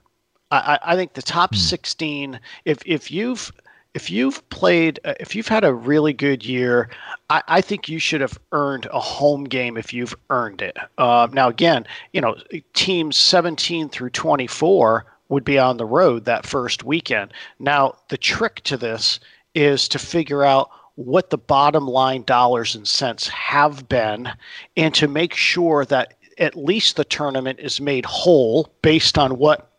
I, 0.49 0.79
I 0.83 0.95
think 0.95 1.13
the 1.13 1.21
top 1.21 1.51
hmm. 1.51 1.59
16, 1.59 2.39
if 2.63 2.81
if 2.85 3.11
you've 3.11 3.51
if 3.93 4.09
you've 4.09 4.47
played, 4.49 4.99
uh, 5.05 5.13
if 5.19 5.35
you've 5.35 5.47
had 5.47 5.63
a 5.63 5.73
really 5.73 6.13
good 6.13 6.45
year, 6.45 6.89
I, 7.29 7.43
I 7.47 7.61
think 7.61 7.87
you 7.87 7.99
should 7.99 8.21
have 8.21 8.39
earned 8.51 8.87
a 8.91 8.99
home 8.99 9.43
game 9.43 9.77
if 9.77 9.93
you've 9.93 10.15
earned 10.29 10.61
it. 10.61 10.77
Uh, 10.97 11.27
now, 11.31 11.49
again, 11.49 11.85
you 12.11 12.21
know, 12.21 12.35
teams 12.73 13.17
17 13.17 13.89
through 13.89 14.09
24 14.09 15.05
would 15.29 15.43
be 15.43 15.59
on 15.59 15.77
the 15.77 15.85
road 15.85 16.25
that 16.25 16.45
first 16.45 16.83
weekend. 16.83 17.33
Now, 17.59 17.95
the 18.09 18.17
trick 18.17 18.61
to 18.63 18.77
this 18.77 19.19
is 19.53 19.87
to 19.89 19.99
figure 19.99 20.43
out 20.43 20.69
what 20.95 21.29
the 21.29 21.37
bottom 21.37 21.87
line 21.87 22.23
dollars 22.23 22.75
and 22.75 22.87
cents 22.87 23.27
have 23.27 23.87
been 23.89 24.29
and 24.77 24.93
to 24.93 25.07
make 25.07 25.33
sure 25.33 25.85
that 25.85 26.15
at 26.37 26.55
least 26.55 26.95
the 26.95 27.03
tournament 27.03 27.59
is 27.59 27.79
made 27.79 28.05
whole 28.05 28.71
based 28.81 29.17
on 29.17 29.37
what 29.37 29.71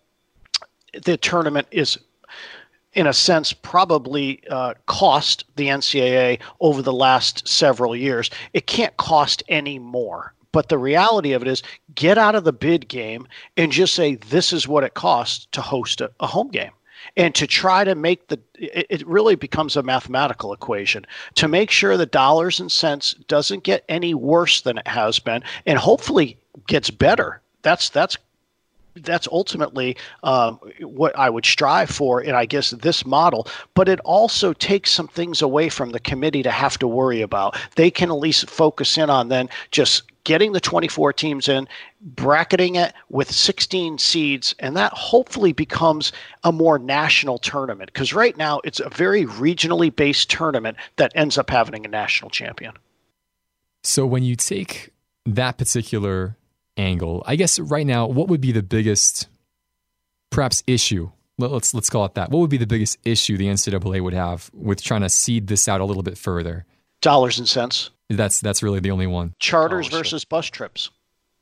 the 1.05 1.17
tournament 1.17 1.67
is 1.71 1.99
in 2.95 3.07
a 3.07 3.13
sense, 3.13 3.53
probably 3.53 4.43
uh, 4.51 4.75
cost 4.87 5.45
the 5.57 5.69
NCAA 5.69 6.41
over 6.61 6.83
the 6.83 6.93
last 6.93 7.47
several 7.47 7.95
years. 7.95 8.31
It 8.53 8.67
can't 8.67 8.97
cost 8.97 9.43
any 9.49 9.79
more. 9.79 10.35
But 10.53 10.69
the 10.69 10.79
reality 10.79 11.33
of 11.33 11.43
it 11.43 11.49
is, 11.49 11.65
get 11.97 12.17
out 12.17 12.37
of 12.37 12.45
the 12.45 12.53
bid 12.53 12.89
game 12.89 13.27
and 13.57 13.73
just 13.73 13.95
say, 13.95 14.15
this 14.15 14.53
is 14.53 14.69
what 14.69 14.85
it 14.85 14.95
costs 14.95 15.49
to 15.51 15.61
host 15.61 16.01
a, 16.01 16.13
a 16.21 16.29
home 16.29 16.49
game. 16.49 16.71
And 17.17 17.35
to 17.35 17.47
try 17.47 17.83
to 17.83 17.97
make 17.97 18.29
the, 18.29 18.41
it, 18.55 18.87
it 18.89 19.07
really 19.07 19.35
becomes 19.35 19.77
a 19.77 19.83
mathematical 19.83 20.53
equation 20.53 21.05
to 21.35 21.49
make 21.49 21.71
sure 21.71 21.97
the 21.97 22.07
dollars 22.07 22.61
and 22.61 22.71
cents 22.71 23.15
doesn't 23.27 23.65
get 23.65 23.85
any 23.89 24.15
worse 24.15 24.61
than 24.61 24.79
it 24.79 24.87
has 24.87 25.19
been 25.19 25.43
and 25.67 25.79
hopefully 25.79 26.39
gets 26.69 26.89
better. 26.89 27.43
That's, 27.63 27.91
that's 27.91 28.17
that's 28.97 29.29
ultimately 29.29 29.97
um, 30.23 30.59
what 30.81 31.17
I 31.19 31.31
would 31.31 31.47
strive 31.47 31.91
for 31.91 32.21
in, 32.21 32.35
I 32.35 32.47
guess, 32.47 32.71
this 32.71 33.05
model. 33.05 33.49
But 33.75 33.89
it 33.89 34.01
also 34.01 34.53
takes 34.53 34.91
some 34.91 35.09
things 35.09 35.43
away 35.43 35.69
from 35.69 35.91
the 35.91 36.01
committee 36.01 36.43
to 36.43 36.51
have 36.51 36.79
to 36.79 36.89
worry 36.89 37.21
about. 37.21 37.59
They 37.77 37.91
can 37.91 38.11
at 38.11 38.19
least 38.19 38.49
focus 38.49 38.97
in 38.97 39.11
on 39.11 39.29
then 39.29 39.49
just 39.71 40.05
getting 40.25 40.53
the 40.53 40.61
24 40.61 41.13
teams 41.13 41.49
in, 41.49 41.69
bracketing 42.01 42.77
it 42.77 42.95
with 43.11 43.31
16 43.31 43.99
seeds, 43.99 44.55
and 44.59 44.77
that 44.77 44.93
hopefully 44.93 45.53
becomes 45.53 46.13
a 46.45 46.51
more 46.51 46.79
national 46.79 47.39
tournament. 47.39 47.93
Because 47.93 48.15
right 48.15 48.37
now 48.37 48.61
it's 48.65 48.81
a 48.81 48.89
very 48.89 49.27
regionally 49.27 49.95
based 49.95 50.31
tournament 50.31 50.79
that 50.97 51.13
ends 51.15 51.39
up 51.39 51.51
having 51.51 51.85
a 51.85 51.89
national 51.89 52.31
champion. 52.31 52.73
So 53.83 54.07
when 54.07 54.23
you 54.23 54.35
take 54.35 54.91
that 55.27 55.59
particular 55.59 56.37
angle. 56.77 57.23
I 57.27 57.37
guess 57.37 57.59
right 57.59 57.87
now, 57.87 58.07
what 58.07 58.29
would 58.29 58.41
be 58.41 58.53
the 58.53 58.63
biggest, 58.63 59.29
perhaps, 60.31 60.63
issue? 60.67 61.11
Let's 61.39 61.75
let's 61.75 61.91
call 61.91 62.05
it 62.05 62.15
that. 62.15 62.31
What 62.31 62.41
would 62.41 62.51
be 62.51 62.59
the 62.59 62.67
biggest 62.67 62.99
issue 63.05 63.37
the 63.37 63.47
NCAA 63.47 64.01
would 64.01 64.15
have 64.15 64.51
with 64.55 64.83
trying 64.83 65.01
to 65.03 65.09
seed 65.09 65.49
this 65.49 65.67
out 65.69 65.81
a 65.81 65.85
little 65.85 66.03
bit 66.05 66.17
further? 66.17 66.65
Dollars 67.01 67.39
and 67.39 67.49
cents. 67.49 67.91
That's 68.09 68.41
that's 68.41 68.63
really 68.63 68.81
the 68.81 68.91
only 68.91 69.07
one. 69.07 69.35
Charters 69.41 69.89
oh, 69.93 69.99
versus 69.99 70.25
bus 70.25 70.47
trips. 70.47 70.91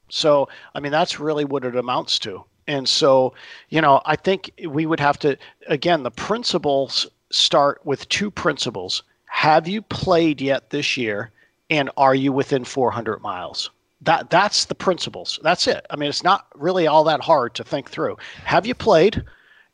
So 0.09 0.49
I 0.75 0.81
mean, 0.81 0.93
that's 0.93 1.21
really 1.21 1.45
what 1.45 1.65
it 1.65 1.77
amounts 1.77 2.19
to. 2.21 2.45
And 2.67 2.89
so, 2.89 3.35
you 3.69 3.81
know, 3.81 4.01
I 4.07 4.17
think 4.17 4.53
we 4.67 4.87
would 4.87 5.01
have 5.01 5.19
to 5.21 5.37
again. 5.67 6.05
The 6.05 6.11
principles 6.11 7.07
start 7.31 7.85
with 7.85 8.09
two 8.09 8.31
principles. 8.31 9.03
Have 9.27 9.67
you 9.67 9.83
played 9.83 10.41
yet 10.41 10.71
this 10.71 10.97
year? 10.97 11.31
And 11.71 11.91
are 11.97 12.15
you 12.15 12.33
within 12.33 12.65
400 12.65 13.23
miles? 13.23 13.71
That 14.03 14.31
that's 14.31 14.67
the 14.67 14.75
principles. 14.75 15.39
That's 15.43 15.67
it. 15.67 15.87
I 15.91 15.97
mean, 15.97 16.09
it's 16.09 16.25
not 16.25 16.47
really 16.55 16.87
all 16.87 17.05
that 17.05 17.21
hard 17.21 17.55
to 17.55 17.65
think 17.65 17.91
through. 17.91 18.17
Have 18.45 18.67
you 18.67 18.75
played? 18.75 19.25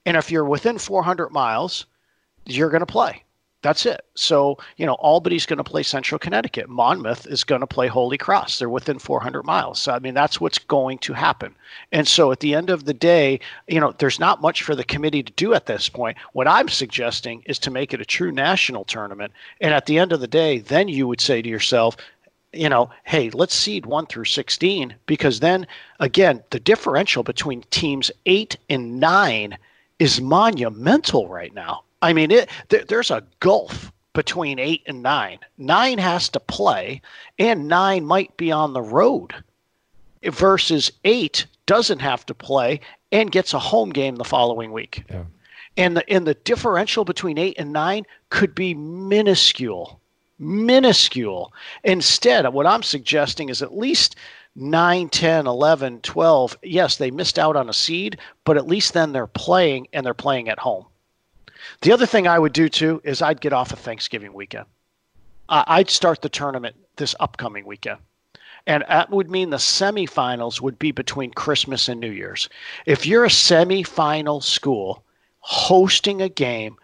And 0.06 0.16
if 0.16 0.30
you're 0.30 0.44
within 0.44 0.78
400 0.78 1.30
miles, 1.30 1.86
you're 2.44 2.70
going 2.70 2.80
to 2.80 2.86
play. 2.86 3.24
That's 3.60 3.86
it. 3.86 4.02
So, 4.14 4.56
you 4.76 4.86
know, 4.86 4.94
Albany's 4.94 5.44
going 5.44 5.56
to 5.56 5.64
play 5.64 5.82
Central 5.82 6.18
Connecticut. 6.18 6.68
Monmouth 6.68 7.26
is 7.26 7.42
going 7.42 7.60
to 7.60 7.66
play 7.66 7.88
Holy 7.88 8.16
Cross. 8.16 8.58
They're 8.58 8.68
within 8.68 9.00
400 9.00 9.42
miles. 9.42 9.80
So, 9.80 9.92
I 9.92 9.98
mean, 9.98 10.14
that's 10.14 10.40
what's 10.40 10.58
going 10.58 10.98
to 10.98 11.12
happen. 11.12 11.56
And 11.90 12.06
so 12.06 12.30
at 12.30 12.38
the 12.38 12.54
end 12.54 12.70
of 12.70 12.84
the 12.84 12.94
day, 12.94 13.40
you 13.66 13.80
know, 13.80 13.92
there's 13.98 14.20
not 14.20 14.40
much 14.40 14.62
for 14.62 14.76
the 14.76 14.84
committee 14.84 15.24
to 15.24 15.32
do 15.32 15.54
at 15.54 15.66
this 15.66 15.88
point. 15.88 16.16
What 16.34 16.46
I'm 16.46 16.68
suggesting 16.68 17.42
is 17.46 17.58
to 17.60 17.72
make 17.72 17.92
it 17.92 18.00
a 18.00 18.04
true 18.04 18.30
national 18.30 18.84
tournament. 18.84 19.32
And 19.60 19.74
at 19.74 19.86
the 19.86 19.98
end 19.98 20.12
of 20.12 20.20
the 20.20 20.28
day, 20.28 20.60
then 20.60 20.86
you 20.86 21.08
would 21.08 21.20
say 21.20 21.42
to 21.42 21.48
yourself, 21.48 21.96
you 22.52 22.68
know, 22.68 22.90
hey, 23.04 23.30
let's 23.30 23.54
seed 23.54 23.86
one 23.86 24.06
through 24.06 24.24
16 24.24 24.94
because 25.06 25.40
then 25.40 25.66
again, 26.00 26.42
the 26.50 26.60
differential 26.60 27.22
between 27.22 27.62
teams 27.70 28.10
eight 28.26 28.56
and 28.68 29.00
nine 29.00 29.58
is 29.98 30.20
monumental 30.20 31.28
right 31.28 31.54
now. 31.54 31.82
I 32.00 32.12
mean, 32.12 32.30
it 32.30 32.48
th- 32.68 32.86
there's 32.86 33.10
a 33.10 33.24
gulf 33.40 33.92
between 34.12 34.58
eight 34.58 34.82
and 34.86 35.02
nine. 35.02 35.38
Nine 35.58 35.98
has 35.98 36.28
to 36.30 36.40
play, 36.40 37.02
and 37.38 37.68
nine 37.68 38.04
might 38.04 38.36
be 38.36 38.50
on 38.50 38.72
the 38.72 38.82
road, 38.82 39.34
versus 40.24 40.90
eight 41.04 41.46
doesn't 41.66 42.00
have 42.00 42.24
to 42.26 42.34
play 42.34 42.80
and 43.12 43.30
gets 43.30 43.52
a 43.52 43.58
home 43.58 43.90
game 43.90 44.16
the 44.16 44.24
following 44.24 44.72
week. 44.72 45.04
Yeah. 45.10 45.24
And 45.76 45.96
the 45.96 46.08
and 46.10 46.26
the 46.26 46.34
differential 46.34 47.04
between 47.04 47.38
eight 47.38 47.58
and 47.58 47.72
nine 47.72 48.04
could 48.30 48.54
be 48.54 48.74
minuscule 48.74 50.00
minuscule. 50.38 51.52
Instead, 51.84 52.46
what 52.52 52.66
I'm 52.66 52.82
suggesting 52.82 53.48
is 53.48 53.62
at 53.62 53.76
least 53.76 54.16
9, 54.56 55.08
10, 55.08 55.46
11, 55.46 56.00
12. 56.00 56.58
Yes, 56.62 56.96
they 56.96 57.10
missed 57.10 57.38
out 57.38 57.56
on 57.56 57.68
a 57.68 57.72
seed, 57.72 58.18
but 58.44 58.56
at 58.56 58.66
least 58.66 58.92
then 58.92 59.12
they're 59.12 59.26
playing 59.26 59.88
and 59.92 60.04
they're 60.04 60.14
playing 60.14 60.48
at 60.48 60.58
home. 60.58 60.86
The 61.82 61.92
other 61.92 62.06
thing 62.06 62.26
I 62.26 62.38
would 62.38 62.52
do 62.52 62.68
too 62.68 63.00
is 63.04 63.22
I'd 63.22 63.40
get 63.40 63.52
off 63.52 63.72
of 63.72 63.78
Thanksgiving 63.78 64.32
weekend. 64.32 64.66
Uh, 65.48 65.64
I'd 65.66 65.90
start 65.90 66.22
the 66.22 66.28
tournament 66.28 66.76
this 66.96 67.14
upcoming 67.20 67.64
weekend. 67.66 67.98
And 68.66 68.84
that 68.88 69.10
would 69.10 69.30
mean 69.30 69.50
the 69.50 69.56
semifinals 69.56 70.60
would 70.60 70.78
be 70.78 70.92
between 70.92 71.30
Christmas 71.32 71.88
and 71.88 72.00
New 72.00 72.10
Year's. 72.10 72.48
If 72.84 73.06
you're 73.06 73.24
a 73.24 73.28
semifinal 73.28 74.42
school 74.42 75.04
hosting 75.40 76.20
a 76.20 76.28
game, 76.28 76.76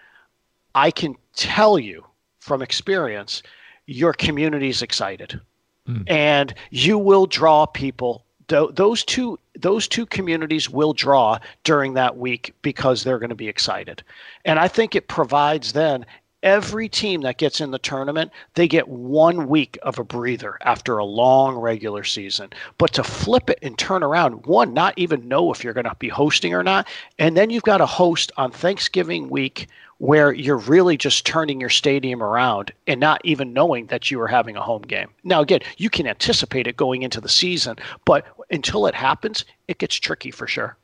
I 0.75 0.90
can 0.90 1.17
tell 1.37 1.79
you 1.79 2.07
from 2.45 2.61
experience, 2.61 3.43
your 3.87 4.13
community 4.13 4.69
is 4.69 4.83
excited, 4.83 5.41
mm. 5.89 6.05
and 6.07 6.53
you 6.71 6.99
will 6.99 7.25
draw 7.25 7.65
people. 7.65 8.23
those 8.49 9.03
two 9.03 9.39
those 9.59 9.89
two 9.89 10.05
communities 10.05 10.69
will 10.69 10.93
draw 10.93 11.39
during 11.63 11.95
that 11.95 12.19
week 12.19 12.53
because 12.61 13.03
they're 13.03 13.19
going 13.19 13.31
to 13.31 13.35
be 13.35 13.49
excited, 13.49 14.03
and 14.45 14.59
I 14.59 14.69
think 14.69 14.95
it 14.95 15.09
provides 15.09 15.73
then 15.73 16.05
every 16.45 16.89
team 16.89 17.23
that 17.23 17.39
gets 17.39 17.61
in 17.61 17.73
the 17.73 17.79
tournament, 17.79 18.31
they 18.55 18.69
get 18.69 18.87
one 18.87 19.49
week 19.49 19.77
of 19.83 19.99
a 19.99 20.05
breather 20.05 20.57
after 20.63 20.99
a 20.99 21.05
long 21.05 21.57
regular 21.57 22.05
season. 22.05 22.51
But 22.79 22.93
to 22.93 23.03
flip 23.03 23.51
it 23.51 23.59
and 23.63 23.77
turn 23.77 24.05
around, 24.05 24.47
one, 24.47 24.75
not 24.75 24.95
even 24.97 25.27
know 25.27 25.51
if 25.51 25.65
you're 25.65 25.73
going 25.73 25.85
to 25.85 25.97
be 25.99 26.09
hosting 26.09 26.55
or 26.55 26.63
not. 26.63 26.87
And 27.19 27.37
then 27.37 27.51
you've 27.51 27.65
got 27.65 27.81
a 27.81 27.87
host 27.87 28.31
on 28.37 28.53
Thanksgiving 28.53 29.29
week 29.29 29.67
where 29.99 30.33
you're 30.33 30.59
really 30.59 30.97
just 30.97 31.25
turning 31.25 31.61
your 31.61 31.71
stadium 31.71 32.23
around 32.23 32.73
and 32.87 33.01
not 33.01 33.21
even 33.25 33.53
knowing 33.53 33.87
that 33.87 34.11
you 34.11 34.21
are 34.21 34.29
having 34.29 34.57
a 34.57 34.61
home 34.61 34.83
game. 34.83 35.09
Now, 35.23 35.41
again, 35.41 35.61
you 35.79 35.89
can 35.89 36.07
anticipate 36.07 36.67
it 36.67 36.77
going 36.77 37.03
into 37.03 37.21
the 37.21 37.29
season, 37.29 37.77
but 38.05 38.27
until 38.51 38.87
it 38.87 38.95
happens, 38.95 39.45
it 39.67 39.79
gets 39.79 39.95
tricky 39.97 40.31
for 40.31 40.47
sure. 40.47 40.77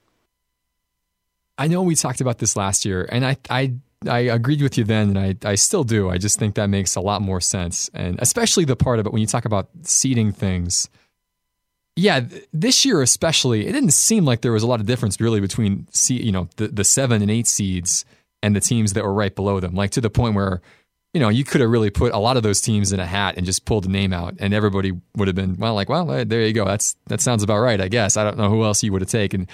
I 1.58 1.66
know 1.66 1.82
we 1.82 1.94
talked 1.94 2.22
about 2.22 2.38
this 2.38 2.56
last 2.56 2.86
year, 2.86 3.06
and 3.12 3.26
I, 3.26 3.36
I, 3.50 3.74
I 4.08 4.20
agreed 4.20 4.62
with 4.62 4.78
you 4.78 4.84
then, 4.84 5.16
and 5.16 5.18
I, 5.18 5.50
I 5.50 5.54
still 5.56 5.84
do. 5.84 6.08
I 6.08 6.16
just 6.16 6.38
think 6.38 6.54
that 6.54 6.68
makes 6.68 6.96
a 6.96 7.00
lot 7.00 7.20
more 7.20 7.40
sense, 7.40 7.90
and 7.92 8.18
especially 8.20 8.64
the 8.64 8.76
part 8.76 8.98
of 8.98 9.06
it 9.06 9.12
when 9.12 9.20
you 9.20 9.26
talk 9.26 9.44
about 9.44 9.68
seeding 9.82 10.32
things. 10.32 10.88
Yeah, 11.96 12.20
this 12.52 12.84
year 12.86 13.02
especially, 13.02 13.66
it 13.66 13.72
didn't 13.72 13.92
seem 13.92 14.24
like 14.24 14.40
there 14.40 14.52
was 14.52 14.62
a 14.62 14.66
lot 14.66 14.80
of 14.80 14.86
difference 14.86 15.20
really 15.20 15.40
between, 15.40 15.86
you 16.08 16.32
know, 16.32 16.48
the, 16.56 16.68
the 16.68 16.84
seven 16.84 17.20
and 17.20 17.30
eight 17.30 17.46
seeds 17.46 18.06
and 18.42 18.56
the 18.56 18.60
teams 18.60 18.94
that 18.94 19.04
were 19.04 19.12
right 19.12 19.34
below 19.34 19.60
them, 19.60 19.74
like 19.74 19.90
to 19.90 20.00
the 20.00 20.08
point 20.08 20.34
where, 20.34 20.62
you 21.12 21.20
know, 21.20 21.28
you 21.28 21.44
could 21.44 21.60
have 21.60 21.70
really 21.70 21.90
put 21.90 22.12
a 22.12 22.18
lot 22.18 22.36
of 22.36 22.42
those 22.42 22.60
teams 22.60 22.92
in 22.92 23.00
a 23.00 23.06
hat 23.06 23.36
and 23.36 23.44
just 23.44 23.64
pulled 23.64 23.84
a 23.84 23.90
name 23.90 24.12
out, 24.12 24.36
and 24.38 24.54
everybody 24.54 24.92
would 25.16 25.26
have 25.26 25.34
been 25.34 25.56
well, 25.56 25.74
like, 25.74 25.88
well, 25.88 26.04
there 26.04 26.42
you 26.42 26.52
go. 26.52 26.64
That's 26.64 26.94
that 27.06 27.20
sounds 27.20 27.42
about 27.42 27.58
right, 27.58 27.80
I 27.80 27.88
guess. 27.88 28.16
I 28.16 28.22
don't 28.22 28.38
know 28.38 28.48
who 28.48 28.64
else 28.64 28.82
you 28.82 28.92
would 28.92 29.02
have 29.02 29.10
taken, 29.10 29.48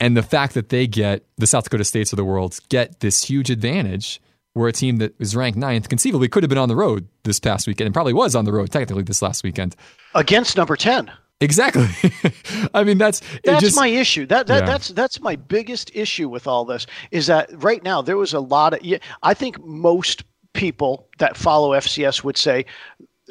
and 0.00 0.16
the 0.16 0.22
fact 0.22 0.54
that 0.54 0.68
they 0.68 0.86
get 0.86 1.24
the 1.36 1.46
South 1.46 1.64
Dakota 1.64 1.84
states 1.84 2.12
of 2.12 2.18
the 2.18 2.24
world 2.24 2.58
get 2.68 3.00
this 3.00 3.24
huge 3.24 3.48
advantage, 3.48 4.20
where 4.52 4.68
a 4.68 4.72
team 4.72 4.98
that 4.98 5.18
is 5.18 5.34
ranked 5.34 5.58
ninth 5.58 5.88
conceivably 5.88 6.28
could 6.28 6.42
have 6.42 6.50
been 6.50 6.58
on 6.58 6.68
the 6.68 6.76
road 6.76 7.08
this 7.24 7.40
past 7.40 7.66
weekend, 7.66 7.86
and 7.86 7.94
probably 7.94 8.12
was 8.12 8.34
on 8.34 8.44
the 8.44 8.52
road 8.52 8.70
technically 8.70 9.02
this 9.02 9.22
last 9.22 9.42
weekend 9.42 9.76
against 10.14 10.58
number 10.58 10.76
ten. 10.76 11.10
Exactly. 11.40 11.86
I 12.74 12.82
mean, 12.82 12.98
that's 12.98 13.22
that's 13.44 13.60
just, 13.62 13.76
my 13.76 13.86
issue. 13.86 14.26
That, 14.26 14.48
that 14.48 14.60
yeah. 14.60 14.66
that's 14.66 14.88
that's 14.88 15.20
my 15.20 15.36
biggest 15.36 15.90
issue 15.94 16.28
with 16.28 16.46
all 16.46 16.64
this 16.64 16.86
is 17.12 17.28
that 17.28 17.50
right 17.62 17.82
now 17.82 18.02
there 18.02 18.16
was 18.16 18.34
a 18.34 18.40
lot 18.40 18.74
of. 18.74 18.80
I 19.22 19.34
think 19.34 19.64
most 19.64 20.24
people 20.58 21.06
that 21.18 21.36
follow 21.36 21.70
FCS 21.70 22.24
would 22.24 22.36
say 22.36 22.66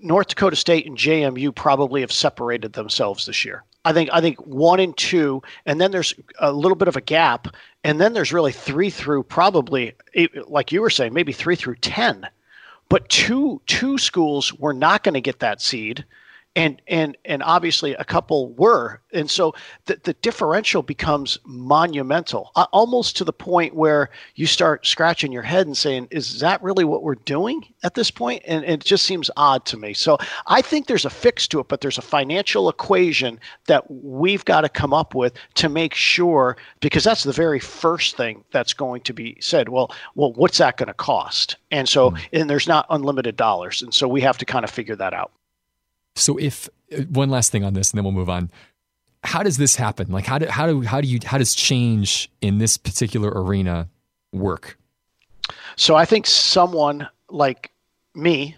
North 0.02 0.28
Dakota 0.28 0.56
State 0.56 0.86
and 0.86 0.98
JMU 0.98 1.54
probably 1.54 2.00
have 2.00 2.12
separated 2.12 2.72
themselves 2.72 3.26
this 3.26 3.44
year. 3.44 3.64
I 3.84 3.92
think 3.92 4.10
I 4.14 4.22
think 4.22 4.38
one 4.46 4.80
and 4.80 4.96
two, 4.96 5.42
and 5.66 5.80
then 5.80 5.92
there's 5.92 6.14
a 6.40 6.54
little 6.54 6.76
bit 6.76 6.88
of 6.88 6.96
a 6.96 7.02
gap, 7.02 7.48
and 7.84 8.00
then 8.00 8.14
there's 8.14 8.32
really 8.32 8.54
three 8.54 8.90
through 8.90 9.24
probably 9.24 9.94
like 10.48 10.72
you 10.72 10.82
were 10.82 10.90
saying 10.90 11.14
maybe 11.14 11.34
three 11.34 11.56
through 11.56 11.76
ten 11.76 12.28
but 12.90 13.10
two 13.10 13.62
two 13.66 13.98
schools 13.98 14.54
were 14.54 14.74
not 14.74 15.04
going 15.04 15.14
to 15.14 15.22
get 15.22 15.40
that 15.40 15.62
seed 15.62 16.06
and 16.58 16.82
and 16.88 17.16
and 17.24 17.44
obviously 17.44 17.94
a 17.94 18.04
couple 18.04 18.50
were. 18.54 19.00
And 19.14 19.30
so 19.30 19.54
the, 19.86 20.00
the 20.04 20.14
differential 20.14 20.82
becomes 20.82 21.38
monumental 21.46 22.52
uh, 22.56 22.66
almost 22.74 23.16
to 23.18 23.24
the 23.24 23.32
point 23.32 23.76
where 23.76 24.10
you 24.36 24.48
start 24.48 24.86
scratching 24.86 25.32
your 25.32 25.44
head 25.44 25.68
and 25.68 25.78
saying 25.78 26.08
is 26.10 26.40
that 26.40 26.62
really 26.64 26.84
what 26.84 27.04
we're 27.04 27.16
doing 27.16 27.64
at 27.84 27.94
this 27.94 28.10
point? 28.10 28.42
And, 28.46 28.66
and 28.66 28.82
it 28.82 28.86
just 28.86 29.06
seems 29.06 29.30
odd 29.38 29.66
to 29.66 29.78
me. 29.78 29.94
So 29.94 30.18
i 30.48 30.62
think 30.62 30.88
there's 30.88 31.06
a 31.06 31.10
fix 31.10 31.48
to 31.48 31.60
it 31.60 31.68
but 31.68 31.82
there's 31.82 31.98
a 31.98 32.02
financial 32.02 32.70
equation 32.70 33.40
that 33.68 33.90
we've 33.90 34.44
got 34.46 34.62
to 34.62 34.70
come 34.70 34.94
up 34.94 35.14
with 35.14 35.34
to 35.56 35.70
make 35.70 35.94
sure 35.94 36.58
because 36.80 37.04
that's 37.04 37.24
the 37.24 37.32
very 37.32 37.60
first 37.60 38.18
thing 38.18 38.44
that's 38.52 38.74
going 38.74 39.02
to 39.02 39.14
be 39.14 39.38
said 39.40 39.70
well 39.70 39.92
well 40.16 40.34
what's 40.34 40.58
that 40.58 40.78
going 40.78 40.88
to 40.88 40.94
cost? 40.94 41.58
And 41.70 41.88
so 41.88 42.12
mm. 42.12 42.20
and 42.34 42.50
there's 42.50 42.68
not 42.68 42.88
unlimited 42.90 43.36
dollars. 43.36 43.84
And 43.84 43.94
so 43.94 44.08
we 44.08 44.22
have 44.22 44.40
to 44.40 44.46
kind 44.46 44.64
of 44.64 44.72
figure 44.72 44.96
that 44.96 45.14
out 45.14 45.32
so 46.18 46.38
if 46.38 46.70
uh, 46.92 47.02
one 47.04 47.30
last 47.30 47.52
thing 47.52 47.64
on 47.64 47.74
this, 47.74 47.92
and 47.92 47.98
then 47.98 48.04
we'll 48.04 48.14
move 48.14 48.30
on. 48.30 48.50
How 49.24 49.44
does 49.44 49.58
this 49.58 49.76
happen? 49.76 50.12
Like 50.12 50.26
how 50.26 50.38
do 50.38 50.46
how 50.48 50.68
do 50.68 50.82
how 50.82 51.02
do 51.02 51.08
you 51.08 51.20
how 51.26 51.38
does 51.38 51.56
change 51.56 52.30
in 52.42 52.60
this 52.60 52.78
particular 52.78 53.30
arena 53.30 53.90
work? 54.32 54.78
So 55.76 55.96
I 55.96 56.06
think 56.06 56.28
someone 56.28 57.08
like 57.30 57.72
me 58.16 58.56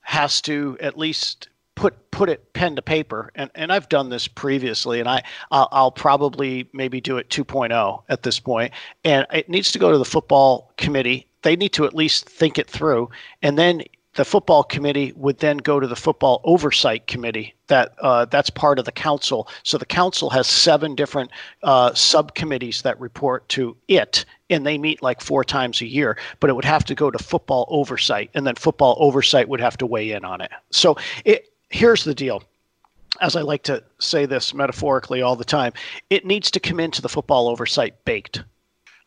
has 0.00 0.40
to 0.42 0.76
at 0.80 0.98
least 0.98 1.48
put 1.76 2.10
put 2.10 2.28
it 2.28 2.52
pen 2.52 2.76
to 2.76 2.82
paper 2.82 3.30
and, 3.34 3.50
and 3.54 3.72
I've 3.72 3.88
done 3.88 4.10
this 4.10 4.28
previously 4.28 5.00
and 5.00 5.08
I 5.08 5.22
I'll, 5.50 5.68
I'll, 5.72 5.90
probably 5.90 6.68
maybe 6.72 7.00
do 7.00 7.16
it 7.16 7.30
2.0 7.30 8.02
at 8.08 8.22
this 8.22 8.38
point 8.38 8.72
and 9.04 9.26
it 9.32 9.48
needs 9.48 9.72
to 9.72 9.78
go 9.78 9.90
to 9.90 9.96
the 9.96 10.04
football 10.04 10.72
committee 10.76 11.26
they 11.42 11.56
need 11.56 11.72
to 11.74 11.86
at 11.86 11.94
least 11.94 12.28
think 12.28 12.58
it 12.58 12.68
through 12.68 13.08
and 13.40 13.58
then 13.58 13.82
the 14.14 14.24
football 14.24 14.64
committee 14.64 15.12
would 15.16 15.38
then 15.38 15.58
go 15.58 15.78
to 15.78 15.86
the 15.86 15.96
football 15.96 16.40
oversight 16.44 17.06
committee 17.06 17.54
that 17.68 17.94
uh, 18.00 18.24
that's 18.24 18.50
part 18.50 18.78
of 18.78 18.84
the 18.84 18.92
council 18.92 19.48
so 19.62 19.78
the 19.78 19.86
council 19.86 20.30
has 20.30 20.46
seven 20.46 20.94
different 20.94 21.30
uh, 21.62 21.92
subcommittees 21.94 22.82
that 22.82 22.98
report 23.00 23.48
to 23.48 23.76
it 23.88 24.24
and 24.48 24.66
they 24.66 24.78
meet 24.78 25.02
like 25.02 25.20
four 25.20 25.44
times 25.44 25.80
a 25.80 25.86
year 25.86 26.16
but 26.40 26.50
it 26.50 26.54
would 26.54 26.64
have 26.64 26.84
to 26.84 26.94
go 26.94 27.10
to 27.10 27.18
football 27.18 27.66
oversight 27.68 28.30
and 28.34 28.46
then 28.46 28.54
football 28.54 28.96
oversight 28.98 29.48
would 29.48 29.60
have 29.60 29.78
to 29.78 29.86
weigh 29.86 30.10
in 30.10 30.24
on 30.24 30.40
it 30.40 30.50
so 30.70 30.96
it 31.24 31.52
here's 31.68 32.04
the 32.04 32.14
deal 32.14 32.42
as 33.20 33.36
I 33.36 33.42
like 33.42 33.62
to 33.64 33.82
say 33.98 34.24
this 34.24 34.54
metaphorically 34.54 35.20
all 35.20 35.36
the 35.36 35.44
time, 35.44 35.72
it 36.10 36.24
needs 36.24 36.50
to 36.52 36.60
come 36.60 36.80
into 36.80 37.02
the 37.02 37.08
football 37.08 37.48
oversight 37.48 38.04
baked. 38.04 38.42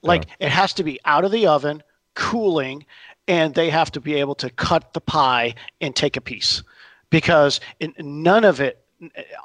Like 0.01 0.25
yeah. 0.25 0.47
it 0.47 0.49
has 0.51 0.73
to 0.73 0.83
be 0.83 0.99
out 1.05 1.25
of 1.25 1.31
the 1.31 1.47
oven, 1.47 1.81
cooling, 2.13 2.85
and 3.27 3.53
they 3.53 3.69
have 3.69 3.91
to 3.91 4.01
be 4.01 4.15
able 4.15 4.35
to 4.35 4.49
cut 4.49 4.93
the 4.93 5.01
pie 5.01 5.55
and 5.81 5.95
take 5.95 6.17
a 6.17 6.21
piece. 6.21 6.63
Because 7.09 7.59
none 7.99 8.43
of 8.43 8.59
it 8.59 8.79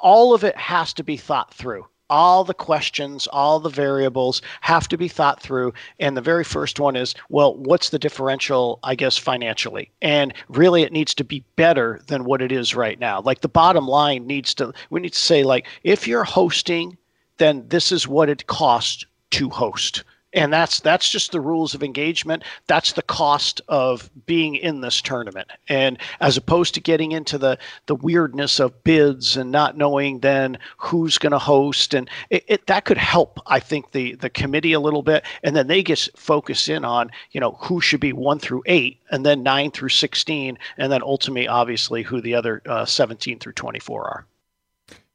all 0.01 0.33
of 0.33 0.43
it 0.43 0.55
has 0.55 0.93
to 0.93 1.03
be 1.03 1.17
thought 1.17 1.53
through. 1.53 1.85
All 2.09 2.43
the 2.43 2.53
questions 2.53 3.27
all 3.27 3.59
the 3.59 3.69
variables 3.69 4.41
have 4.61 4.87
to 4.87 4.97
be 4.97 5.07
thought 5.07 5.41
through. 5.41 5.73
And 5.99 6.17
the 6.17 6.21
very 6.21 6.43
first 6.43 6.79
one 6.79 6.95
is 6.95 7.13
well 7.29 7.55
what's 7.55 7.89
the 7.89 7.99
differential 7.99 8.79
i 8.83 8.95
guess 8.95 9.17
financially? 9.17 9.91
And 10.01 10.33
really 10.47 10.81
it 10.81 10.91
needs 10.91 11.13
to 11.15 11.23
be 11.23 11.43
better 11.55 12.01
than 12.07 12.23
what 12.23 12.41
it 12.41 12.51
is 12.51 12.73
right 12.73 12.99
now. 12.99 13.21
Like 13.21 13.41
the 13.41 13.49
bottom 13.49 13.87
line 13.87 14.25
needs 14.25 14.53
to 14.55 14.73
we 14.89 15.01
need 15.01 15.13
to 15.13 15.19
say 15.19 15.43
like 15.43 15.67
if 15.83 16.07
you're 16.07 16.23
hosting 16.23 16.97
then 17.37 17.65
this 17.67 17.91
is 17.91 18.07
what 18.07 18.29
it 18.29 18.47
costs 18.47 19.05
to 19.31 19.49
host 19.49 20.03
and 20.33 20.53
that's 20.53 20.79
that's 20.79 21.09
just 21.09 21.31
the 21.31 21.41
rules 21.41 21.73
of 21.73 21.83
engagement. 21.83 22.43
That's 22.67 22.93
the 22.93 23.01
cost 23.01 23.61
of 23.67 24.09
being 24.25 24.55
in 24.55 24.81
this 24.81 25.01
tournament. 25.01 25.49
And 25.67 25.97
as 26.19 26.37
opposed 26.37 26.73
to 26.75 26.81
getting 26.81 27.11
into 27.11 27.37
the 27.37 27.57
the 27.87 27.95
weirdness 27.95 28.59
of 28.59 28.83
bids 28.83 29.35
and 29.35 29.51
not 29.51 29.77
knowing 29.77 30.19
then 30.19 30.59
who's 30.77 31.17
going 31.17 31.31
to 31.31 31.39
host 31.39 31.93
and 31.93 32.09
it, 32.29 32.43
it, 32.47 32.67
that 32.67 32.85
could 32.85 32.97
help 32.97 33.39
i 33.47 33.59
think 33.59 33.91
the 33.91 34.15
the 34.15 34.29
committee 34.29 34.73
a 34.73 34.79
little 34.79 35.01
bit. 35.01 35.23
And 35.43 35.55
then 35.55 35.67
they 35.67 35.81
get 35.81 36.07
focused 36.15 36.69
in 36.69 36.85
on 36.85 37.09
you 37.31 37.39
know 37.39 37.57
who 37.61 37.81
should 37.81 37.99
be 37.99 38.13
1 38.13 38.39
through 38.39 38.63
8 38.65 38.99
and 39.11 39.25
then 39.25 39.43
9 39.43 39.71
through 39.71 39.89
16 39.89 40.57
and 40.77 40.91
then 40.91 41.01
ultimately 41.01 41.47
obviously 41.47 42.03
who 42.03 42.21
the 42.21 42.35
other 42.35 42.61
uh, 42.67 42.85
17 42.85 43.39
through 43.39 43.53
24 43.53 44.03
are. 44.03 44.25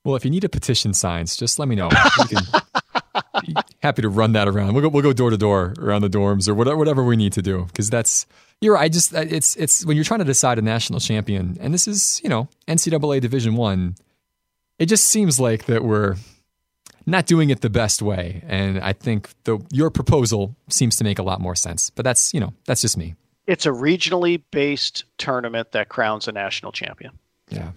Well 0.02 0.16
if 0.16 0.24
you 0.24 0.30
need 0.30 0.44
a 0.44 0.48
petition 0.48 0.92
signs 0.92 1.36
just 1.36 1.58
let 1.58 1.68
me 1.68 1.76
know 1.76 1.88
happy 3.82 4.02
to 4.02 4.08
run 4.08 4.32
that 4.32 4.48
around. 4.48 4.74
We'll 4.74 4.82
go, 4.82 4.88
we'll 4.88 5.02
go 5.02 5.12
door 5.12 5.30
to 5.30 5.36
door 5.36 5.74
around 5.78 6.02
the 6.02 6.10
dorms 6.10 6.48
or 6.48 6.54
whatever, 6.54 6.76
whatever 6.76 7.04
we 7.04 7.16
need 7.16 7.32
to 7.34 7.42
do. 7.42 7.66
Cause 7.74 7.90
that's, 7.90 8.26
you're 8.60 8.74
right. 8.74 8.84
I 8.84 8.88
just, 8.88 9.12
it's, 9.12 9.56
it's 9.56 9.84
when 9.84 9.96
you're 9.96 10.04
trying 10.04 10.20
to 10.20 10.24
decide 10.24 10.58
a 10.58 10.62
national 10.62 11.00
champion 11.00 11.56
and 11.60 11.72
this 11.72 11.86
is, 11.86 12.20
you 12.22 12.28
know, 12.28 12.48
NCAA 12.68 13.20
division 13.20 13.56
one, 13.56 13.96
it 14.78 14.86
just 14.86 15.06
seems 15.06 15.38
like 15.38 15.66
that 15.66 15.84
we're 15.84 16.16
not 17.06 17.26
doing 17.26 17.50
it 17.50 17.60
the 17.60 17.70
best 17.70 18.02
way. 18.02 18.42
And 18.46 18.80
I 18.80 18.92
think 18.92 19.28
the, 19.44 19.58
your 19.70 19.90
proposal 19.90 20.56
seems 20.68 20.96
to 20.96 21.04
make 21.04 21.18
a 21.18 21.22
lot 21.22 21.40
more 21.40 21.54
sense, 21.54 21.90
but 21.90 22.04
that's, 22.04 22.32
you 22.32 22.40
know, 22.40 22.54
that's 22.64 22.80
just 22.80 22.96
me. 22.96 23.14
It's 23.46 23.66
a 23.66 23.70
regionally 23.70 24.42
based 24.50 25.04
tournament 25.18 25.72
that 25.72 25.90
crowns 25.90 26.28
a 26.28 26.32
national 26.32 26.72
champion. 26.72 27.18
Yeah. 27.50 27.72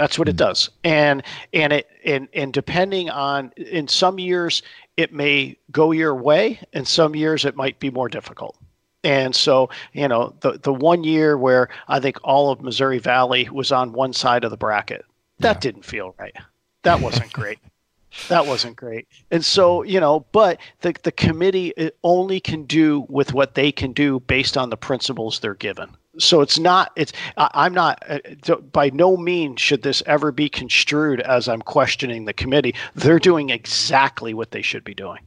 That's 0.00 0.18
what 0.18 0.30
it 0.30 0.32
hmm. 0.32 0.38
does. 0.38 0.70
And 0.82 1.22
and 1.52 1.74
it 1.74 1.90
and 2.06 2.26
and 2.32 2.54
depending 2.54 3.10
on 3.10 3.52
in 3.58 3.86
some 3.86 4.18
years 4.18 4.62
it 4.96 5.12
may 5.12 5.58
go 5.70 5.92
your 5.92 6.14
way, 6.14 6.58
and 6.72 6.88
some 6.88 7.14
years 7.14 7.44
it 7.44 7.54
might 7.54 7.78
be 7.78 7.90
more 7.90 8.08
difficult. 8.08 8.56
And 9.04 9.34
so, 9.36 9.68
you 9.92 10.08
know, 10.08 10.34
the 10.40 10.52
the 10.52 10.72
one 10.72 11.04
year 11.04 11.36
where 11.36 11.68
I 11.88 12.00
think 12.00 12.16
all 12.24 12.50
of 12.50 12.62
Missouri 12.62 12.98
Valley 12.98 13.48
was 13.50 13.72
on 13.72 13.92
one 13.92 14.14
side 14.14 14.42
of 14.42 14.50
the 14.50 14.56
bracket, 14.56 15.04
that 15.38 15.56
yeah. 15.56 15.60
didn't 15.60 15.84
feel 15.84 16.14
right. 16.18 16.34
That 16.82 17.00
wasn't 17.00 17.32
great. 17.32 17.58
that 18.28 18.46
wasn't 18.46 18.76
great. 18.76 19.06
And 19.30 19.44
so, 19.44 19.82
you 19.82 20.00
know, 20.00 20.26
but 20.32 20.58
the 20.80 20.94
the 21.02 21.12
committee 21.12 21.72
only 22.02 22.40
can 22.40 22.64
do 22.64 23.06
with 23.08 23.32
what 23.32 23.54
they 23.54 23.70
can 23.70 23.92
do 23.92 24.20
based 24.20 24.56
on 24.56 24.70
the 24.70 24.76
principles 24.76 25.38
they're 25.38 25.54
given. 25.54 25.96
So 26.18 26.40
it's 26.40 26.58
not 26.58 26.90
it's 26.96 27.12
i'm 27.36 27.72
not 27.72 28.02
uh, 28.08 28.56
by 28.72 28.90
no 28.90 29.16
means 29.16 29.60
should 29.60 29.82
this 29.82 30.02
ever 30.06 30.32
be 30.32 30.48
construed 30.48 31.20
as 31.20 31.48
i'm 31.48 31.62
questioning 31.62 32.24
the 32.24 32.32
committee. 32.32 32.74
They're 32.94 33.20
doing 33.20 33.50
exactly 33.50 34.34
what 34.34 34.50
they 34.50 34.62
should 34.62 34.84
be 34.84 34.94
doing 34.94 35.20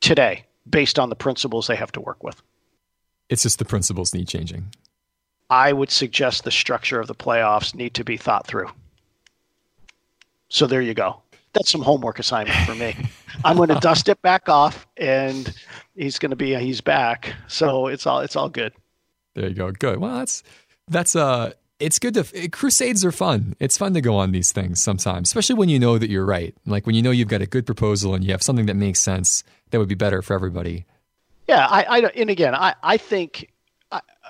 today 0.00 0.46
based 0.68 0.98
on 0.98 1.08
the 1.08 1.16
principles 1.16 1.66
they 1.66 1.76
have 1.76 1.92
to 1.92 2.00
work 2.00 2.22
with. 2.22 2.40
It's 3.28 3.42
just 3.42 3.58
the 3.58 3.64
principles 3.64 4.14
need 4.14 4.28
changing. 4.28 4.66
I 5.50 5.72
would 5.72 5.90
suggest 5.90 6.44
the 6.44 6.50
structure 6.50 7.00
of 7.00 7.08
the 7.08 7.14
playoffs 7.14 7.74
need 7.74 7.94
to 7.94 8.04
be 8.04 8.16
thought 8.16 8.46
through. 8.46 8.70
So 10.48 10.66
there 10.66 10.82
you 10.82 10.94
go 10.94 11.21
that's 11.52 11.70
some 11.70 11.82
homework 11.82 12.18
assignment 12.18 12.58
for 12.66 12.74
me 12.74 12.96
i'm 13.44 13.56
going 13.56 13.68
to 13.70 13.80
dust 13.80 14.08
it 14.08 14.20
back 14.22 14.48
off 14.48 14.86
and 14.96 15.54
he's 15.94 16.18
going 16.18 16.30
to 16.30 16.36
be 16.36 16.54
he's 16.56 16.80
back 16.80 17.34
so 17.48 17.86
it's 17.86 18.06
all 18.06 18.20
it's 18.20 18.36
all 18.36 18.48
good 18.48 18.72
there 19.34 19.48
you 19.48 19.54
go. 19.54 19.70
Good. 19.70 19.98
Well, 19.98 20.18
that's 20.18 20.42
that's 20.88 21.16
uh 21.16 21.52
it's 21.78 21.98
good 21.98 22.14
to 22.14 22.48
crusades 22.48 23.04
are 23.04 23.12
fun. 23.12 23.56
It's 23.58 23.78
fun 23.78 23.94
to 23.94 24.00
go 24.00 24.16
on 24.16 24.32
these 24.32 24.52
things 24.52 24.82
sometimes, 24.82 25.28
especially 25.28 25.56
when 25.56 25.68
you 25.68 25.78
know 25.78 25.98
that 25.98 26.10
you're 26.10 26.24
right. 26.24 26.54
Like 26.66 26.86
when 26.86 26.94
you 26.94 27.02
know 27.02 27.10
you've 27.10 27.28
got 27.28 27.42
a 27.42 27.46
good 27.46 27.66
proposal 27.66 28.14
and 28.14 28.24
you 28.24 28.32
have 28.32 28.42
something 28.42 28.66
that 28.66 28.76
makes 28.76 29.00
sense 29.00 29.42
that 29.70 29.78
would 29.78 29.88
be 29.88 29.94
better 29.94 30.22
for 30.22 30.34
everybody. 30.34 30.84
Yeah, 31.48 31.66
I, 31.66 31.82
I 31.82 31.98
and 32.14 32.30
again, 32.30 32.54
I 32.54 32.74
I 32.82 32.96
think 32.98 33.52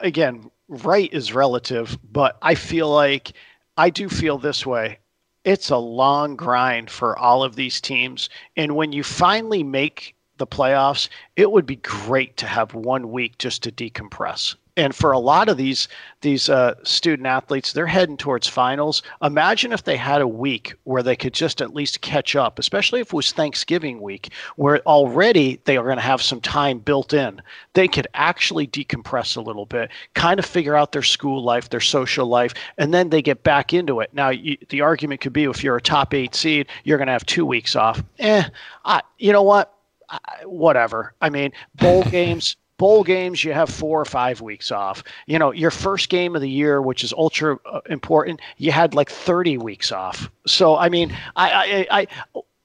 again, 0.01 0.51
right 0.69 1.13
is 1.13 1.35
relative, 1.35 1.99
but 2.11 2.39
I 2.43 2.55
feel 2.55 2.89
like 2.89 3.33
I 3.77 3.91
do 3.91 4.09
feel 4.09 4.39
this 4.39 4.65
way. 4.65 4.99
It's 5.45 5.71
a 5.71 5.77
long 5.77 6.37
grind 6.37 6.91
for 6.91 7.19
all 7.19 7.43
of 7.43 7.57
these 7.57 7.81
teams, 7.81 8.31
and 8.57 8.77
when 8.77 8.93
you 8.93 9.03
finally 9.03 9.63
make 9.63 10.15
the 10.37 10.47
playoffs, 10.47 11.09
it 11.37 11.51
would 11.51 11.67
be 11.67 11.77
great 11.77 12.37
to 12.39 12.47
have 12.47 12.75
one 12.75 13.11
week 13.11 13.39
just 13.39 13.63
to 13.65 13.73
decompress 13.73 14.55
and 14.77 14.95
for 14.95 15.13
a 15.13 15.19
lot 15.19 15.49
of 15.49 15.57
these 15.57 15.89
these 16.23 16.49
uh, 16.49 16.75
student 16.85 17.27
athletes, 17.27 17.73
they're 17.73 17.87
heading 17.87 18.17
towards 18.17 18.47
finals. 18.47 19.03
Imagine 19.23 19.73
if 19.73 19.83
they 19.85 19.97
had 19.97 20.21
a 20.21 20.29
week 20.29 20.75
where 20.85 21.03
they 21.03 21.17
could 21.17 21.35
just 21.35 21.61
at 21.61 21.75
least 21.75 22.01
catch 22.01 22.37
up, 22.37 22.59
especially 22.59 23.01
if 23.01 23.09
it 23.09 23.13
was 23.13 23.33
Thanksgiving 23.33 24.01
week, 24.01 24.31
where 24.57 24.79
already 24.81 25.61
they 25.65 25.77
are 25.77 25.85
going 25.85 25.97
to 25.97 26.03
have 26.03 26.23
some 26.23 26.41
time 26.41 26.79
built 26.79 27.13
in. 27.13 27.43
They 27.75 27.89
could 27.89 28.07
actually 28.15 28.67
decompress 28.69 29.37
a 29.37 29.41
little 29.41 29.67
bit, 29.67 29.91
kind 30.15 30.39
of 30.39 30.47
figure 30.47 30.77
out 30.77 30.93
their 30.93 31.03
school 31.03 31.43
life, 31.43 31.71
their 31.71 31.81
social 31.81 32.27
life, 32.27 32.55
and 32.79 32.95
then 32.95 33.11
they 33.11 33.21
get 33.21 33.43
back 33.43 33.75
into 33.75 34.01
it. 34.01 34.15
Now, 34.15 34.31
you, 34.31 34.57
the 34.69 34.81
argument 34.81 35.21
could 35.21 35.33
be 35.33 35.45
if 35.45 35.65
you're 35.65 35.77
a 35.77 35.83
top 35.83 36.15
eight 36.15 36.35
seed, 36.35 36.69
you're 36.85 36.99
going 36.99 37.09
to 37.09 37.13
have 37.13 37.27
two 37.27 37.45
weeks 37.45 37.75
off. 37.75 38.03
Eh, 38.21 38.45
I, 38.85 39.03
you 39.19 39.33
know 39.33 39.43
what? 39.43 39.75
I, 40.09 40.45
whatever. 40.45 41.15
I 41.21 41.31
mean, 41.31 41.53
bowl 41.75 42.05
games 42.11 42.57
bowl 42.83 43.05
games 43.05 43.45
you 43.45 43.53
have 43.53 43.71
four 43.71 44.01
or 44.01 44.05
five 44.05 44.41
weeks 44.41 44.73
off 44.73 45.05
you 45.27 45.39
know 45.39 45.53
your 45.53 45.71
first 45.71 46.09
game 46.09 46.35
of 46.35 46.43
the 46.43 46.51
year 46.51 46.83
which 46.83 47.05
is 47.05 47.13
ultra 47.13 47.57
uh, 47.65 47.81
important 47.89 48.41
you 48.59 48.73
had 48.73 48.93
like 48.93 49.09
30 49.09 49.57
weeks 49.59 49.93
off 49.93 50.29
so 50.49 50.77
i 50.77 50.89
mean 50.89 51.17
i 51.37 51.87
i, 51.91 52.01
I 52.01 52.07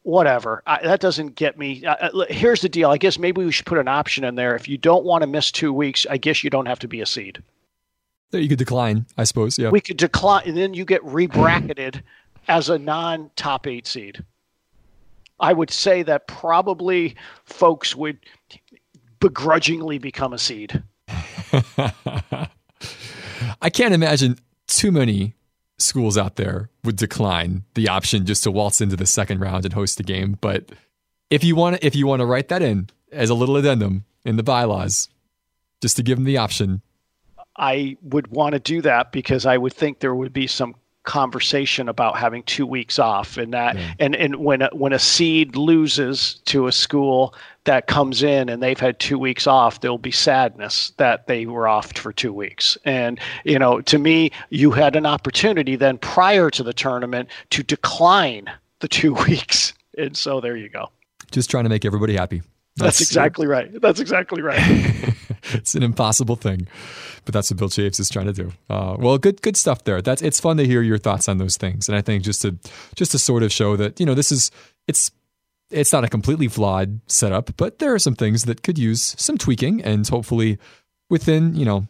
whatever. 0.08 0.64
I, 0.66 0.80
that 0.84 1.02
doesn't 1.02 1.36
get 1.36 1.58
me. 1.58 1.86
Uh, 1.86 2.26
here's 2.30 2.62
the 2.62 2.70
deal. 2.70 2.90
I 2.90 2.98
guess 2.98 3.20
maybe 3.20 3.44
we 3.44 3.52
should 3.52 3.66
put 3.66 3.78
an 3.78 3.90
option 3.90 4.24
in 4.24 4.36
there. 4.36 4.56
If 4.56 4.70
you 4.70 4.78
don't 4.78 5.04
want 5.04 5.22
to 5.24 5.28
miss 5.28 5.52
two 5.52 5.74
weeks, 5.74 6.06
I 6.10 6.16
guess 6.16 6.46
you 6.46 6.50
don't 6.50 6.66
have 6.66 6.80
to 6.80 6.88
be 6.88 7.02
a 7.02 7.06
seed. 7.06 7.44
You 8.32 8.48
could 8.48 8.58
decline, 8.58 9.06
I 9.18 9.26
suppose. 9.26 9.60
Yeah, 9.60 9.70
we 9.70 9.82
could 9.82 9.98
decline, 9.98 10.44
and 10.48 10.58
then 10.58 10.74
you 10.74 10.86
get 10.86 11.02
rebracketed 11.04 12.02
as 12.48 12.70
a 12.70 12.80
non-top 12.80 13.68
eight 13.68 13.86
seed. 13.86 14.24
I 15.40 15.54
would 15.54 15.70
say 15.70 16.04
that 16.04 16.28
probably 16.28 17.16
folks 17.46 17.96
would 17.96 18.18
begrudgingly 19.20 19.98
become 19.98 20.34
a 20.34 20.38
seed. 20.38 20.84
I 23.62 23.70
can't 23.72 23.94
imagine 23.94 24.38
too 24.68 24.92
many 24.92 25.36
schools 25.78 26.18
out 26.18 26.36
there 26.36 26.70
would 26.84 26.96
decline 26.96 27.64
the 27.76 27.88
option 27.88 28.26
just 28.26 28.44
to 28.44 28.52
waltz 28.52 28.82
into 28.82 28.96
the 28.96 29.06
second 29.06 29.40
round 29.40 29.66
and 29.66 29.74
host 29.74 30.00
a 30.00 30.04
game. 30.04 30.38
But 30.42 30.72
if 31.30 31.44
you 31.44 31.56
want 31.56 31.84
if 31.84 31.96
you 31.96 32.08
want 32.08 32.22
to 32.22 32.26
write 32.26 32.50
that 32.50 32.62
in 32.62 32.90
as 33.12 33.30
a 33.30 33.36
little 33.36 33.58
addendum 33.58 34.06
in 34.26 34.38
the 34.38 34.44
bylaws, 34.44 35.10
just 35.82 35.96
to 35.98 36.04
give 36.04 36.18
them 36.18 36.26
the 36.26 36.38
option, 36.38 36.82
I 37.58 37.98
would 38.02 38.28
want 38.28 38.54
to 38.54 38.60
do 38.60 38.82
that 38.82 39.12
because 39.12 39.46
I 39.46 39.58
would 39.58 39.74
think 39.74 40.00
there 40.00 40.16
would 40.16 40.34
be 40.34 40.48
some 40.48 40.76
conversation 41.08 41.88
about 41.88 42.18
having 42.18 42.44
two 42.44 42.68
weeks 42.68 43.00
off 43.00 43.38
and 43.38 43.54
that 43.54 43.78
yeah. 43.78 43.94
and 43.98 44.14
and 44.14 44.36
when 44.36 44.62
a, 44.62 44.70
when 44.74 44.92
a 44.92 45.00
seed 45.00 45.56
loses 45.56 46.36
to 46.44 46.68
a 46.68 46.72
school 46.72 47.34
that 47.64 47.88
comes 47.88 48.22
in 48.22 48.50
and 48.50 48.62
they've 48.62 48.80
had 48.80 49.00
two 49.00 49.18
weeks 49.18 49.48
off 49.48 49.80
there'll 49.80 49.98
be 49.98 50.12
sadness 50.12 50.92
that 50.98 51.26
they 51.28 51.46
were 51.46 51.66
off 51.66 51.94
for 51.94 52.12
two 52.12 52.34
weeks. 52.34 52.78
And 52.84 53.20
you 53.46 53.58
know 53.58 53.80
to 53.82 53.98
me 53.98 54.32
you 54.50 54.72
had 54.72 54.98
an 54.98 55.06
opportunity 55.06 55.78
then 55.78 55.98
prior 55.98 56.50
to 56.52 56.62
the 56.62 56.74
tournament 56.74 57.30
to 57.52 57.64
decline 57.64 58.52
the 58.80 58.90
two 58.90 59.14
weeks. 59.28 59.74
And 59.98 60.16
so 60.16 60.42
there 60.42 60.58
you 60.58 60.68
go. 60.68 60.90
Just 61.32 61.50
trying 61.50 61.64
to 61.64 61.70
make 61.70 61.86
everybody 61.86 62.18
happy. 62.18 62.42
That's, 62.76 63.00
that's 63.00 63.02
exactly 63.02 63.48
right. 63.48 63.82
That's 63.82 64.02
exactly 64.02 64.42
right 64.42 64.60
it's 65.54 65.76
an 65.76 65.84
impossible 65.84 66.36
thing 66.36 66.68
but 67.28 67.34
that's 67.34 67.52
what 67.52 67.60
Bill 67.60 67.68
Chaves 67.68 68.00
is 68.00 68.10
trying 68.10 68.26
to 68.28 68.34
do. 68.34 68.54
Uh, 68.70 68.96
well, 68.98 69.18
good 69.18 69.42
good 69.42 69.58
stuff 69.58 69.84
there. 69.84 70.02
That's 70.02 70.22
it's 70.22 70.40
fun 70.40 70.56
to 70.58 70.66
hear 70.66 70.82
your 70.82 70.98
thoughts 70.98 71.28
on 71.28 71.38
those 71.38 71.58
things, 71.58 71.90
and 71.90 71.96
I 71.96 72.02
think 72.02 72.24
just 72.24 72.42
to 72.44 72.58
just 72.96 73.12
to 73.12 73.20
sort 73.20 73.44
of 73.44 73.52
show 73.52 73.76
that 73.76 74.00
you 74.00 74.06
know 74.06 74.14
this 74.14 74.32
is 74.32 74.50
it's 74.88 75.12
it's 75.70 75.92
not 75.92 76.06
a 76.06 76.08
completely 76.08 76.48
flawed 76.48 77.02
setup, 77.08 77.56
but 77.58 77.80
there 77.80 77.94
are 77.94 78.00
some 78.00 78.16
things 78.16 78.46
that 78.46 78.64
could 78.64 78.78
use 78.78 79.14
some 79.18 79.38
tweaking, 79.38 79.84
and 79.84 80.08
hopefully 80.08 80.58
within 81.10 81.54
you 81.54 81.66
know 81.66 81.86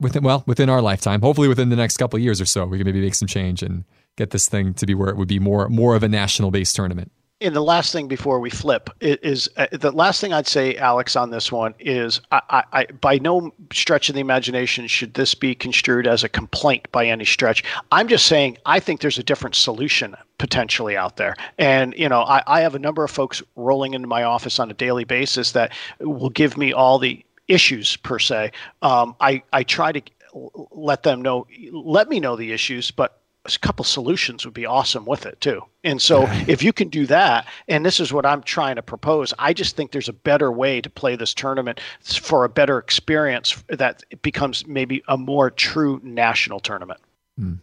within 0.00 0.24
well 0.24 0.44
within 0.46 0.70
our 0.70 0.80
lifetime, 0.80 1.20
hopefully 1.20 1.46
within 1.46 1.68
the 1.68 1.76
next 1.76 1.98
couple 1.98 2.18
years 2.18 2.40
or 2.40 2.46
so, 2.46 2.64
we 2.64 2.78
can 2.78 2.86
maybe 2.86 3.02
make 3.02 3.14
some 3.14 3.28
change 3.28 3.62
and 3.62 3.84
get 4.16 4.30
this 4.30 4.48
thing 4.48 4.72
to 4.74 4.86
be 4.86 4.94
where 4.94 5.10
it 5.10 5.16
would 5.18 5.28
be 5.28 5.38
more 5.38 5.68
more 5.68 5.94
of 5.94 6.02
a 6.02 6.08
national 6.08 6.50
based 6.50 6.74
tournament 6.74 7.12
and 7.40 7.56
the 7.56 7.62
last 7.62 7.92
thing 7.92 8.06
before 8.06 8.38
we 8.38 8.50
flip 8.50 8.90
is, 9.00 9.48
uh, 9.56 9.66
the 9.72 9.90
last 9.90 10.20
thing 10.20 10.32
I'd 10.32 10.46
say, 10.46 10.76
Alex, 10.76 11.16
on 11.16 11.30
this 11.30 11.50
one 11.50 11.74
is 11.78 12.20
I, 12.30 12.42
I, 12.50 12.64
I, 12.72 12.84
by 12.86 13.18
no 13.18 13.54
stretch 13.72 14.08
of 14.10 14.14
the 14.14 14.20
imagination 14.20 14.86
should 14.86 15.14
this 15.14 15.34
be 15.34 15.54
construed 15.54 16.06
as 16.06 16.22
a 16.22 16.28
complaint 16.28 16.88
by 16.92 17.06
any 17.06 17.24
stretch. 17.24 17.64
I'm 17.92 18.08
just 18.08 18.26
saying 18.26 18.58
I 18.66 18.78
think 18.78 19.00
there's 19.00 19.18
a 19.18 19.22
different 19.22 19.56
solution 19.56 20.14
potentially 20.38 20.96
out 20.96 21.16
there. 21.16 21.34
And, 21.58 21.94
you 21.96 22.08
know, 22.08 22.22
I, 22.22 22.42
I 22.46 22.60
have 22.60 22.74
a 22.74 22.78
number 22.78 23.04
of 23.04 23.10
folks 23.10 23.42
rolling 23.56 23.94
into 23.94 24.08
my 24.08 24.22
office 24.22 24.58
on 24.58 24.70
a 24.70 24.74
daily 24.74 25.04
basis 25.04 25.52
that 25.52 25.72
will 25.98 26.30
give 26.30 26.58
me 26.58 26.72
all 26.72 26.98
the 26.98 27.24
issues 27.48 27.96
per 27.96 28.18
se. 28.18 28.52
Um, 28.82 29.16
I, 29.20 29.42
I 29.52 29.62
try 29.62 29.92
to 29.92 30.02
let 30.70 31.02
them 31.02 31.22
know, 31.22 31.46
let 31.72 32.08
me 32.08 32.20
know 32.20 32.36
the 32.36 32.52
issues, 32.52 32.90
but 32.90 33.19
a 33.46 33.58
couple 33.60 33.84
solutions 33.84 34.44
would 34.44 34.54
be 34.54 34.66
awesome 34.66 35.04
with 35.06 35.24
it 35.24 35.40
too. 35.40 35.62
And 35.82 36.00
so 36.00 36.26
if 36.46 36.62
you 36.62 36.72
can 36.72 36.88
do 36.88 37.06
that, 37.06 37.46
and 37.68 37.86
this 37.86 37.98
is 37.98 38.12
what 38.12 38.26
I'm 38.26 38.42
trying 38.42 38.76
to 38.76 38.82
propose, 38.82 39.32
I 39.38 39.52
just 39.52 39.76
think 39.76 39.92
there's 39.92 40.08
a 40.08 40.14
better 40.14 40.52
way 40.52 40.80
to 40.80 40.90
play 40.90 41.16
this 41.16 41.32
tournament 41.32 41.80
for 42.02 42.44
a 42.44 42.48
better 42.48 42.78
experience 42.78 43.62
that 43.68 44.02
becomes 44.22 44.66
maybe 44.66 45.02
a 45.08 45.16
more 45.16 45.50
true 45.50 46.00
national 46.02 46.60
tournament. 46.60 47.00
Hmm. 47.38 47.54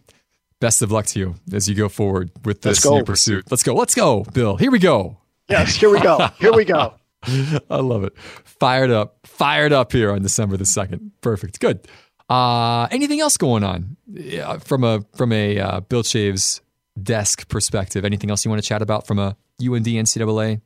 Best 0.60 0.82
of 0.82 0.90
luck 0.90 1.06
to 1.06 1.18
you 1.20 1.34
as 1.52 1.68
you 1.68 1.76
go 1.76 1.88
forward 1.88 2.32
with 2.44 2.62
this 2.62 2.84
new 2.84 3.04
pursuit. 3.04 3.44
Let's 3.48 3.62
go. 3.62 3.74
Let's 3.74 3.94
go, 3.94 4.24
Bill. 4.32 4.56
Here 4.56 4.72
we 4.72 4.80
go. 4.80 5.18
Yes, 5.48 5.76
here 5.76 5.90
we 5.90 6.00
go. 6.00 6.28
Here 6.40 6.52
we 6.52 6.64
go. 6.64 6.94
I 7.70 7.76
love 7.76 8.02
it. 8.02 8.16
Fired 8.18 8.90
up. 8.90 9.18
Fired 9.24 9.72
up 9.72 9.92
here 9.92 10.10
on 10.10 10.22
December 10.22 10.56
the 10.56 10.64
2nd. 10.64 11.10
Perfect. 11.20 11.60
Good. 11.60 11.86
Uh, 12.28 12.86
anything 12.90 13.20
else 13.20 13.36
going 13.36 13.64
on 13.64 13.96
yeah, 14.12 14.58
from 14.58 14.84
a 14.84 15.04
from 15.16 15.32
a 15.32 15.58
uh, 15.58 15.80
Bill 15.80 16.02
Chaves 16.02 16.60
desk 17.00 17.48
perspective? 17.48 18.04
Anything 18.04 18.30
else 18.30 18.44
you 18.44 18.50
want 18.50 18.62
to 18.62 18.68
chat 18.68 18.82
about 18.82 19.06
from 19.06 19.18
a 19.18 19.36
UND 19.60 19.86
NCAA 19.86 20.60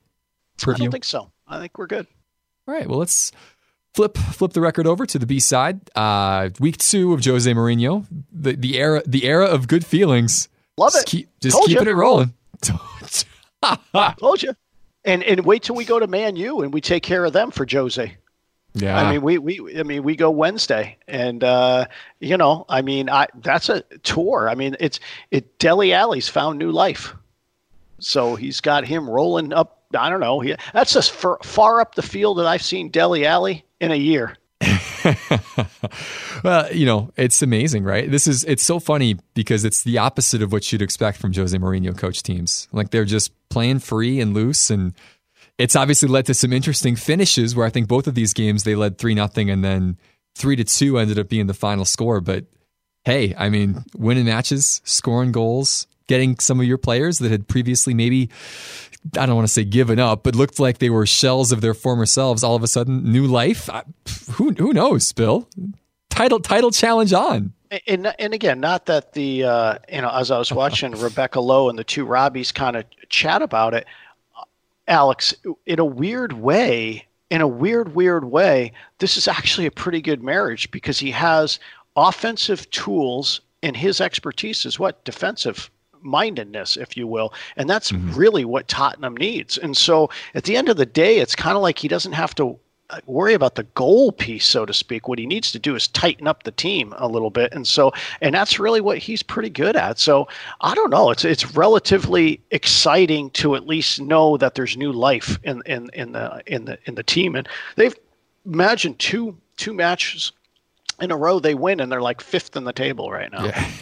preview? 0.58 0.74
I 0.74 0.78
don't 0.78 0.90
think 0.90 1.04
so. 1.04 1.30
I 1.46 1.58
think 1.58 1.78
we're 1.78 1.86
good. 1.86 2.06
All 2.66 2.74
right. 2.74 2.88
Well, 2.88 2.98
let's 2.98 3.32
flip 3.94 4.16
flip 4.18 4.52
the 4.52 4.60
record 4.60 4.86
over 4.86 5.06
to 5.06 5.18
the 5.18 5.26
B 5.26 5.38
side. 5.38 5.80
Uh, 5.94 6.50
week 6.58 6.78
two 6.78 7.12
of 7.12 7.24
Jose 7.24 7.50
Mourinho, 7.50 8.06
the 8.32 8.54
the 8.54 8.78
era 8.78 9.02
the 9.06 9.24
era 9.24 9.46
of 9.46 9.68
good 9.68 9.86
feelings. 9.86 10.48
Love 10.76 10.94
it. 10.94 10.98
Just, 10.98 11.06
keep, 11.06 11.28
just 11.40 11.60
keeping 11.66 11.84
you. 11.84 11.90
it 11.90 11.94
rolling. 11.94 12.34
Told 12.62 14.42
you. 14.42 14.54
And 15.04 15.22
and 15.22 15.44
wait 15.44 15.62
till 15.62 15.76
we 15.76 15.84
go 15.84 15.98
to 15.98 16.06
Man 16.06 16.36
U 16.36 16.62
and 16.62 16.72
we 16.72 16.80
take 16.80 17.02
care 17.02 17.24
of 17.24 17.32
them 17.32 17.50
for 17.50 17.66
Jose. 17.70 18.16
Yeah. 18.74 18.98
I 18.98 19.12
mean, 19.12 19.22
we, 19.22 19.38
we, 19.38 19.78
I 19.78 19.82
mean, 19.82 20.02
we 20.02 20.16
go 20.16 20.30
Wednesday 20.30 20.96
and, 21.06 21.44
uh, 21.44 21.86
you 22.20 22.36
know, 22.36 22.64
I 22.68 22.80
mean, 22.82 23.10
I, 23.10 23.26
that's 23.34 23.68
a 23.68 23.82
tour. 24.02 24.48
I 24.48 24.54
mean, 24.54 24.76
it's, 24.80 24.98
it, 25.30 25.58
Dele 25.58 25.92
Alli's 25.92 26.28
found 26.28 26.58
new 26.58 26.70
life. 26.70 27.14
So 27.98 28.34
he's 28.34 28.60
got 28.60 28.86
him 28.86 29.08
rolling 29.08 29.52
up. 29.52 29.82
I 29.96 30.08
don't 30.08 30.20
know. 30.20 30.40
He, 30.40 30.54
that's 30.72 30.96
as 30.96 31.08
far, 31.08 31.38
far 31.42 31.80
up 31.80 31.94
the 31.94 32.02
field 32.02 32.38
that 32.38 32.46
I've 32.46 32.62
seen 32.62 32.88
Dele 32.88 33.26
Alli 33.26 33.64
in 33.78 33.92
a 33.92 33.96
year. 33.96 34.36
well, 36.44 36.72
you 36.72 36.86
know, 36.86 37.12
it's 37.16 37.42
amazing, 37.42 37.84
right? 37.84 38.10
This 38.10 38.26
is 38.26 38.44
it's 38.44 38.62
so 38.62 38.78
funny 38.78 39.16
because 39.34 39.64
it's 39.64 39.82
the 39.82 39.98
opposite 39.98 40.42
of 40.42 40.52
what 40.52 40.70
you'd 40.72 40.82
expect 40.82 41.18
from 41.18 41.32
Jose 41.32 41.56
Mourinho 41.56 41.96
coach 41.96 42.22
teams. 42.22 42.68
Like 42.72 42.90
they're 42.90 43.04
just 43.04 43.32
playing 43.48 43.80
free 43.80 44.20
and 44.20 44.34
loose 44.34 44.70
and 44.70 44.94
it's 45.58 45.76
obviously 45.76 46.08
led 46.08 46.26
to 46.26 46.34
some 46.34 46.52
interesting 46.52 46.96
finishes 46.96 47.54
where 47.54 47.66
I 47.66 47.70
think 47.70 47.88
both 47.88 48.06
of 48.06 48.14
these 48.14 48.32
games 48.32 48.64
they 48.64 48.74
led 48.74 48.98
3 48.98 49.14
nothing 49.14 49.50
and 49.50 49.64
then 49.64 49.98
3 50.36 50.56
to 50.56 50.64
2 50.64 50.98
ended 50.98 51.18
up 51.18 51.28
being 51.28 51.46
the 51.46 51.54
final 51.54 51.84
score, 51.84 52.20
but 52.20 52.46
hey, 53.04 53.34
I 53.36 53.48
mean, 53.48 53.84
winning 53.96 54.26
matches, 54.26 54.80
scoring 54.84 55.32
goals, 55.32 55.86
getting 56.06 56.38
some 56.38 56.60
of 56.60 56.66
your 56.66 56.78
players 56.78 57.18
that 57.18 57.30
had 57.30 57.48
previously 57.48 57.94
maybe 57.94 58.30
I 59.18 59.26
don't 59.26 59.34
want 59.34 59.48
to 59.48 59.52
say 59.52 59.64
given 59.64 59.98
up, 59.98 60.22
but 60.22 60.36
looked 60.36 60.60
like 60.60 60.78
they 60.78 60.90
were 60.90 61.06
shells 61.06 61.50
of 61.50 61.60
their 61.60 61.74
former 61.74 62.06
selves. 62.06 62.44
All 62.44 62.54
of 62.54 62.62
a 62.62 62.68
sudden, 62.68 63.10
new 63.10 63.26
life. 63.26 63.68
I, 63.68 63.82
who 64.32 64.52
who 64.52 64.72
knows, 64.72 65.10
Bill? 65.12 65.48
Title 66.08 66.38
title 66.38 66.70
challenge 66.70 67.12
on. 67.12 67.52
And 67.86 68.14
and 68.18 68.32
again, 68.32 68.60
not 68.60 68.86
that 68.86 69.12
the 69.14 69.44
uh, 69.44 69.78
you 69.92 70.02
know 70.02 70.10
as 70.10 70.30
I 70.30 70.38
was 70.38 70.52
watching 70.52 70.92
Rebecca 70.98 71.40
Lowe 71.40 71.68
and 71.68 71.78
the 71.78 71.84
two 71.84 72.06
Robbies 72.06 72.54
kind 72.54 72.76
of 72.76 72.84
chat 73.08 73.42
about 73.42 73.74
it. 73.74 73.86
Alex, 74.92 75.34
in 75.64 75.78
a 75.78 75.84
weird 75.86 76.34
way, 76.34 77.06
in 77.30 77.40
a 77.40 77.48
weird, 77.48 77.94
weird 77.94 78.26
way, 78.26 78.72
this 78.98 79.16
is 79.16 79.26
actually 79.26 79.66
a 79.66 79.70
pretty 79.70 80.02
good 80.02 80.22
marriage 80.22 80.70
because 80.70 80.98
he 80.98 81.10
has 81.10 81.58
offensive 81.96 82.68
tools 82.68 83.40
and 83.62 83.74
his 83.74 84.02
expertise 84.02 84.66
is 84.66 84.78
what? 84.78 85.02
Defensive 85.06 85.70
mindedness, 86.02 86.76
if 86.76 86.94
you 86.94 87.06
will. 87.06 87.32
And 87.56 87.70
that's 87.70 87.90
mm-hmm. 87.90 88.12
really 88.12 88.44
what 88.44 88.68
Tottenham 88.68 89.16
needs. 89.16 89.56
And 89.56 89.74
so 89.74 90.10
at 90.34 90.44
the 90.44 90.58
end 90.58 90.68
of 90.68 90.76
the 90.76 90.84
day, 90.84 91.20
it's 91.20 91.34
kind 91.34 91.56
of 91.56 91.62
like 91.62 91.78
he 91.78 91.88
doesn't 91.88 92.12
have 92.12 92.34
to 92.34 92.58
worry 93.06 93.34
about 93.34 93.54
the 93.54 93.62
goal 93.62 94.12
piece, 94.12 94.46
so 94.46 94.66
to 94.66 94.74
speak. 94.74 95.08
What 95.08 95.18
he 95.18 95.26
needs 95.26 95.52
to 95.52 95.58
do 95.58 95.74
is 95.74 95.88
tighten 95.88 96.26
up 96.26 96.42
the 96.42 96.52
team 96.52 96.94
a 96.96 97.08
little 97.08 97.30
bit, 97.30 97.52
and 97.52 97.66
so 97.66 97.92
and 98.20 98.34
that's 98.34 98.58
really 98.58 98.80
what 98.80 98.98
he's 98.98 99.22
pretty 99.22 99.50
good 99.50 99.76
at. 99.76 99.98
So 99.98 100.28
I 100.60 100.74
don't 100.74 100.90
know. 100.90 101.10
It's 101.10 101.24
it's 101.24 101.54
relatively 101.54 102.40
exciting 102.50 103.30
to 103.30 103.54
at 103.54 103.66
least 103.66 104.00
know 104.00 104.36
that 104.36 104.54
there's 104.54 104.76
new 104.76 104.92
life 104.92 105.38
in 105.42 105.62
in 105.66 105.90
in 105.94 106.12
the 106.12 106.42
in 106.46 106.64
the 106.64 106.78
in 106.84 106.94
the 106.94 107.02
team, 107.02 107.34
and 107.34 107.48
they've 107.76 107.96
imagined 108.46 108.98
two 108.98 109.36
two 109.56 109.72
matches 109.72 110.32
in 111.00 111.10
a 111.10 111.16
row 111.16 111.38
they 111.38 111.54
win, 111.54 111.80
and 111.80 111.90
they're 111.90 112.02
like 112.02 112.20
fifth 112.20 112.56
in 112.56 112.64
the 112.64 112.72
table 112.72 113.10
right 113.10 113.30
now. 113.32 113.44
Yeah. 113.44 113.70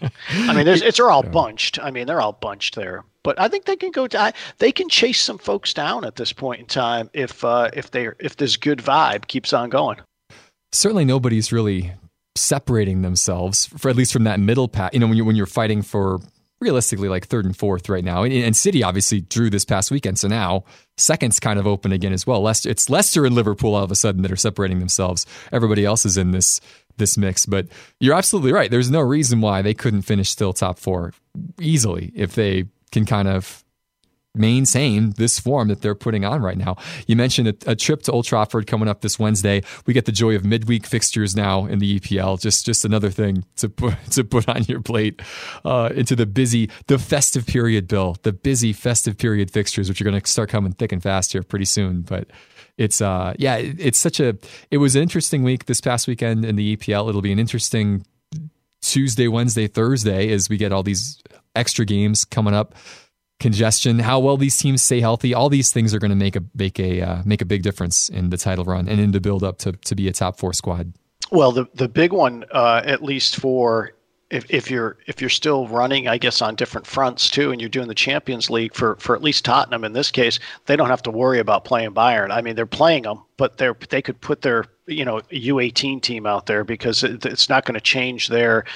I 0.00 0.54
mean, 0.54 0.66
it's 0.68 0.96
they're 0.96 1.10
all 1.10 1.22
bunched. 1.22 1.78
I 1.78 1.90
mean, 1.90 2.06
they're 2.06 2.20
all 2.20 2.32
bunched 2.32 2.74
there. 2.74 3.04
But 3.22 3.38
I 3.40 3.48
think 3.48 3.64
they 3.64 3.76
can 3.76 3.90
go. 3.90 4.06
To, 4.06 4.32
they 4.58 4.72
can 4.72 4.88
chase 4.88 5.20
some 5.20 5.38
folks 5.38 5.74
down 5.74 6.04
at 6.04 6.16
this 6.16 6.32
point 6.32 6.60
in 6.60 6.66
time 6.66 7.10
if 7.12 7.44
uh, 7.44 7.70
if 7.72 7.90
they 7.90 8.08
if 8.18 8.36
this 8.36 8.56
good 8.56 8.78
vibe 8.78 9.26
keeps 9.26 9.52
on 9.52 9.70
going. 9.70 9.98
Certainly, 10.72 11.04
nobody's 11.04 11.52
really 11.52 11.92
separating 12.36 13.02
themselves, 13.02 13.66
for 13.66 13.90
at 13.90 13.96
least 13.96 14.12
from 14.12 14.24
that 14.24 14.40
middle 14.40 14.68
path. 14.68 14.94
You 14.94 15.00
know, 15.00 15.08
when 15.08 15.16
you 15.16 15.24
when 15.24 15.36
you're 15.36 15.46
fighting 15.46 15.82
for 15.82 16.20
realistically 16.60 17.08
like 17.08 17.26
third 17.26 17.44
and 17.44 17.56
fourth 17.56 17.88
right 17.88 18.04
now, 18.04 18.22
and, 18.22 18.32
and 18.32 18.56
City 18.56 18.82
obviously 18.82 19.20
drew 19.20 19.50
this 19.50 19.64
past 19.64 19.90
weekend, 19.90 20.18
so 20.18 20.28
now 20.28 20.64
second's 20.96 21.38
kind 21.38 21.58
of 21.58 21.66
open 21.66 21.92
again 21.92 22.12
as 22.12 22.26
well. 22.26 22.40
Leicester, 22.40 22.70
it's 22.70 22.88
Leicester 22.88 23.24
and 23.26 23.34
Liverpool 23.34 23.74
all 23.74 23.84
of 23.84 23.90
a 23.90 23.96
sudden 23.96 24.22
that 24.22 24.32
are 24.32 24.36
separating 24.36 24.78
themselves. 24.78 25.26
Everybody 25.52 25.84
else 25.84 26.06
is 26.06 26.16
in 26.16 26.30
this 26.30 26.60
this 26.98 27.16
mix. 27.16 27.46
But 27.46 27.68
you're 28.00 28.14
absolutely 28.14 28.52
right. 28.52 28.70
There's 28.70 28.90
no 28.90 29.00
reason 29.00 29.40
why 29.40 29.62
they 29.62 29.74
couldn't 29.74 30.02
finish 30.02 30.30
still 30.30 30.52
top 30.52 30.78
four 30.78 31.12
easily 31.60 32.12
if 32.14 32.34
they 32.34 32.66
can 32.92 33.04
kind 33.04 33.28
of 33.28 33.64
maintain 34.34 35.10
this 35.12 35.38
form 35.38 35.68
that 35.68 35.82
they're 35.82 35.94
putting 35.94 36.24
on 36.24 36.40
right 36.40 36.56
now. 36.56 36.76
You 37.06 37.16
mentioned 37.16 37.48
a, 37.48 37.72
a, 37.72 37.76
trip 37.76 38.02
to 38.02 38.12
Old 38.12 38.24
Trafford 38.24 38.66
coming 38.66 38.88
up 38.88 39.00
this 39.00 39.18
Wednesday. 39.18 39.62
We 39.86 39.94
get 39.94 40.04
the 40.04 40.12
joy 40.12 40.36
of 40.36 40.44
midweek 40.44 40.86
fixtures 40.86 41.34
now 41.34 41.66
in 41.66 41.78
the 41.78 41.98
EPL. 41.98 42.40
Just 42.40 42.64
just 42.64 42.84
another 42.84 43.10
thing 43.10 43.44
to 43.56 43.68
put 43.68 43.94
to 44.12 44.24
put 44.24 44.48
on 44.48 44.64
your 44.64 44.80
plate 44.80 45.20
uh, 45.64 45.90
into 45.94 46.14
the 46.14 46.26
busy, 46.26 46.70
the 46.86 46.98
festive 46.98 47.46
period, 47.46 47.88
Bill. 47.88 48.16
The 48.22 48.32
busy 48.32 48.72
festive 48.72 49.18
period 49.18 49.50
fixtures, 49.50 49.88
which 49.88 50.00
are 50.00 50.04
going 50.04 50.20
to 50.20 50.26
start 50.30 50.50
coming 50.50 50.72
thick 50.72 50.92
and 50.92 51.02
fast 51.02 51.32
here 51.32 51.42
pretty 51.42 51.64
soon. 51.64 52.02
But 52.02 52.28
it's 52.76 53.00
uh 53.00 53.34
yeah, 53.38 53.56
it's 53.56 53.98
such 53.98 54.20
a 54.20 54.36
it 54.70 54.78
was 54.78 54.94
an 54.94 55.02
interesting 55.02 55.42
week 55.42 55.66
this 55.66 55.80
past 55.80 56.06
weekend 56.06 56.44
in 56.44 56.56
the 56.56 56.76
EPL. 56.76 57.08
It'll 57.08 57.22
be 57.22 57.32
an 57.32 57.38
interesting 57.38 58.06
Tuesday, 58.80 59.26
Wednesday, 59.26 59.66
Thursday 59.66 60.30
as 60.30 60.48
we 60.48 60.56
get 60.56 60.72
all 60.72 60.84
these 60.84 61.20
extra 61.56 61.84
games 61.84 62.24
coming 62.24 62.54
up 62.54 62.74
congestion, 63.40 64.00
how 64.00 64.18
well 64.18 64.36
these 64.36 64.56
teams 64.56 64.82
stay 64.82 65.00
healthy. 65.00 65.34
All 65.34 65.48
these 65.48 65.72
things 65.72 65.94
are 65.94 65.98
going 65.98 66.10
to 66.10 66.16
make 66.16 66.36
a 66.36 66.42
make 66.54 66.78
a 66.78 67.00
uh, 67.00 67.22
make 67.24 67.40
a 67.40 67.44
big 67.44 67.62
difference 67.62 68.08
in 68.08 68.30
the 68.30 68.36
title 68.36 68.64
run 68.64 68.88
and 68.88 69.00
in 69.00 69.12
the 69.12 69.20
build 69.20 69.44
up 69.44 69.58
to 69.58 69.72
to 69.72 69.94
be 69.94 70.08
a 70.08 70.12
top 70.12 70.38
four 70.38 70.52
squad. 70.52 70.92
Well, 71.30 71.52
the 71.52 71.66
the 71.74 71.88
big 71.88 72.12
one, 72.12 72.44
uh, 72.50 72.82
at 72.84 73.02
least 73.02 73.36
for 73.36 73.92
if, 74.30 74.44
if 74.50 74.70
you're 74.70 74.98
if 75.06 75.20
you're 75.20 75.30
still 75.30 75.66
running, 75.68 76.06
I 76.06 76.18
guess 76.18 76.42
on 76.42 76.54
different 76.54 76.86
fronts 76.86 77.30
too, 77.30 77.50
and 77.50 77.60
you're 77.60 77.70
doing 77.70 77.88
the 77.88 77.94
Champions 77.94 78.50
League 78.50 78.74
for 78.74 78.96
for 78.96 79.16
at 79.16 79.22
least 79.22 79.44
Tottenham 79.44 79.84
in 79.84 79.94
this 79.94 80.10
case, 80.10 80.38
they 80.66 80.76
don't 80.76 80.90
have 80.90 81.02
to 81.04 81.10
worry 81.10 81.38
about 81.38 81.64
playing 81.64 81.92
Bayern. 81.92 82.30
I 82.30 82.42
mean, 82.42 82.54
they're 82.54 82.66
playing 82.66 83.04
them, 83.04 83.22
but 83.38 83.56
they're 83.56 83.74
they 83.88 84.02
could 84.02 84.20
put 84.20 84.42
their 84.42 84.66
you 84.86 85.04
know 85.04 85.20
U18 85.32 86.02
team 86.02 86.26
out 86.26 86.44
there 86.44 86.62
because 86.62 87.02
it, 87.04 87.24
it's 87.24 87.48
not 87.48 87.64
going 87.64 87.74
to 87.74 87.80
change 87.80 88.28
their 88.28 88.66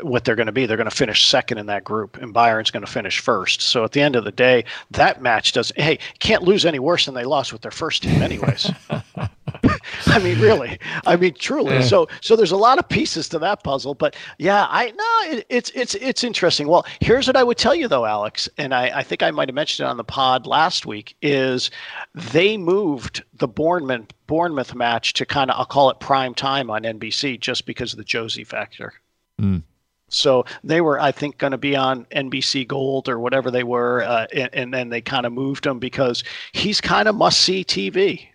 what 0.00 0.24
they're 0.24 0.36
going 0.36 0.46
to 0.46 0.52
be. 0.52 0.64
They're 0.64 0.78
going 0.78 0.88
to 0.88 0.96
finish 0.96 1.28
second 1.28 1.58
in 1.58 1.66
that 1.66 1.84
group, 1.84 2.16
and 2.16 2.32
Bayern's 2.32 2.70
going 2.70 2.84
to 2.84 2.90
finish 2.90 3.20
first. 3.20 3.60
So 3.60 3.84
at 3.84 3.92
the 3.92 4.00
end 4.00 4.16
of 4.16 4.24
the 4.24 4.32
day, 4.32 4.64
that 4.92 5.20
match 5.20 5.52
does. 5.52 5.70
Hey, 5.76 5.98
can't 6.18 6.44
lose 6.44 6.64
any 6.64 6.78
worse 6.78 7.04
than 7.04 7.14
they 7.14 7.24
lost 7.24 7.52
with 7.52 7.60
their 7.60 7.70
first 7.70 8.02
team, 8.02 8.22
anyways. 8.22 8.70
I 10.06 10.18
mean, 10.18 10.40
really. 10.40 10.78
I 11.06 11.16
mean, 11.16 11.34
truly. 11.34 11.74
Yeah. 11.74 11.82
So, 11.82 12.08
so 12.20 12.36
there's 12.36 12.52
a 12.52 12.56
lot 12.56 12.78
of 12.78 12.88
pieces 12.88 13.28
to 13.30 13.38
that 13.40 13.62
puzzle. 13.62 13.94
But 13.94 14.16
yeah, 14.38 14.66
I 14.68 14.90
no, 14.90 15.36
it, 15.36 15.46
it's 15.48 15.70
it's 15.74 15.94
it's 15.96 16.24
interesting. 16.24 16.68
Well, 16.68 16.86
here's 17.00 17.26
what 17.26 17.36
I 17.36 17.42
would 17.42 17.58
tell 17.58 17.74
you 17.74 17.88
though, 17.88 18.04
Alex, 18.04 18.48
and 18.58 18.74
I, 18.74 18.98
I 18.98 19.02
think 19.02 19.22
I 19.22 19.30
might 19.30 19.48
have 19.48 19.54
mentioned 19.54 19.86
it 19.86 19.90
on 19.90 19.96
the 19.96 20.04
pod 20.04 20.46
last 20.46 20.86
week. 20.86 21.16
Is 21.22 21.70
they 22.14 22.56
moved 22.56 23.22
the 23.34 23.48
Bournemouth 23.48 24.12
Bournemouth 24.26 24.74
match 24.74 25.12
to 25.14 25.26
kind 25.26 25.50
of 25.50 25.58
I'll 25.58 25.66
call 25.66 25.90
it 25.90 26.00
prime 26.00 26.34
time 26.34 26.70
on 26.70 26.82
NBC 26.82 27.40
just 27.40 27.66
because 27.66 27.92
of 27.92 27.98
the 27.98 28.04
Josie 28.04 28.44
factor. 28.44 28.94
Mm. 29.40 29.62
So 30.08 30.44
they 30.62 30.80
were, 30.80 31.00
I 31.00 31.10
think, 31.12 31.38
going 31.38 31.50
to 31.50 31.58
be 31.58 31.74
on 31.74 32.04
NBC 32.06 32.68
Gold 32.68 33.08
or 33.08 33.18
whatever 33.18 33.50
they 33.50 33.64
were, 33.64 34.02
uh, 34.02 34.26
and, 34.32 34.50
and, 34.52 34.74
then 34.74 34.88
they 34.88 35.00
kind 35.00 35.26
of 35.26 35.32
moved 35.32 35.66
him 35.66 35.80
because 35.80 36.22
he's 36.52 36.80
kind 36.80 37.08
of 37.08 37.16
must 37.16 37.40
see 37.40 37.64
TV. 37.64 38.28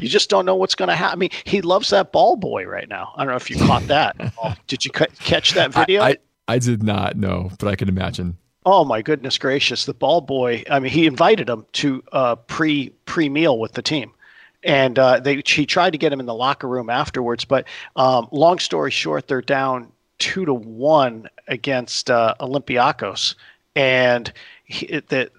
You 0.00 0.08
just 0.08 0.30
don't 0.30 0.46
know 0.46 0.56
what's 0.56 0.74
going 0.74 0.88
to 0.88 0.96
happen. 0.96 1.12
I 1.12 1.18
mean, 1.18 1.30
he 1.44 1.60
loves 1.60 1.90
that 1.90 2.12
ball 2.12 2.36
boy 2.36 2.66
right 2.66 2.88
now. 2.88 3.12
I 3.16 3.24
don't 3.24 3.32
know 3.32 3.36
if 3.36 3.50
you 3.50 3.56
caught 3.56 3.86
that. 3.88 4.16
did 4.66 4.84
you 4.84 4.90
catch 4.90 5.52
that 5.52 5.72
video? 5.72 6.02
I, 6.02 6.08
I, 6.08 6.16
I 6.48 6.58
did 6.58 6.82
not 6.82 7.16
know, 7.16 7.50
but 7.58 7.68
I 7.68 7.76
can 7.76 7.88
imagine. 7.88 8.36
Oh 8.66 8.84
my 8.84 9.00
goodness 9.00 9.38
gracious! 9.38 9.86
The 9.86 9.94
ball 9.94 10.20
boy. 10.20 10.64
I 10.70 10.80
mean, 10.80 10.92
he 10.92 11.06
invited 11.06 11.48
him 11.48 11.64
to 11.72 12.04
uh, 12.12 12.36
pre 12.36 12.90
pre 13.06 13.28
meal 13.30 13.58
with 13.58 13.72
the 13.72 13.80
team, 13.80 14.12
and 14.62 14.98
uh, 14.98 15.18
they 15.20 15.42
he 15.46 15.64
tried 15.64 15.90
to 15.90 15.98
get 15.98 16.12
him 16.12 16.20
in 16.20 16.26
the 16.26 16.34
locker 16.34 16.68
room 16.68 16.90
afterwards. 16.90 17.46
But 17.46 17.66
um, 17.96 18.28
long 18.32 18.58
story 18.58 18.90
short, 18.90 19.28
they're 19.28 19.40
down 19.40 19.90
two 20.18 20.44
to 20.44 20.52
one 20.52 21.28
against 21.48 22.10
uh, 22.10 22.34
Olympiacos, 22.38 23.34
and 23.74 24.30
he, 24.64 24.86
the 25.08 25.30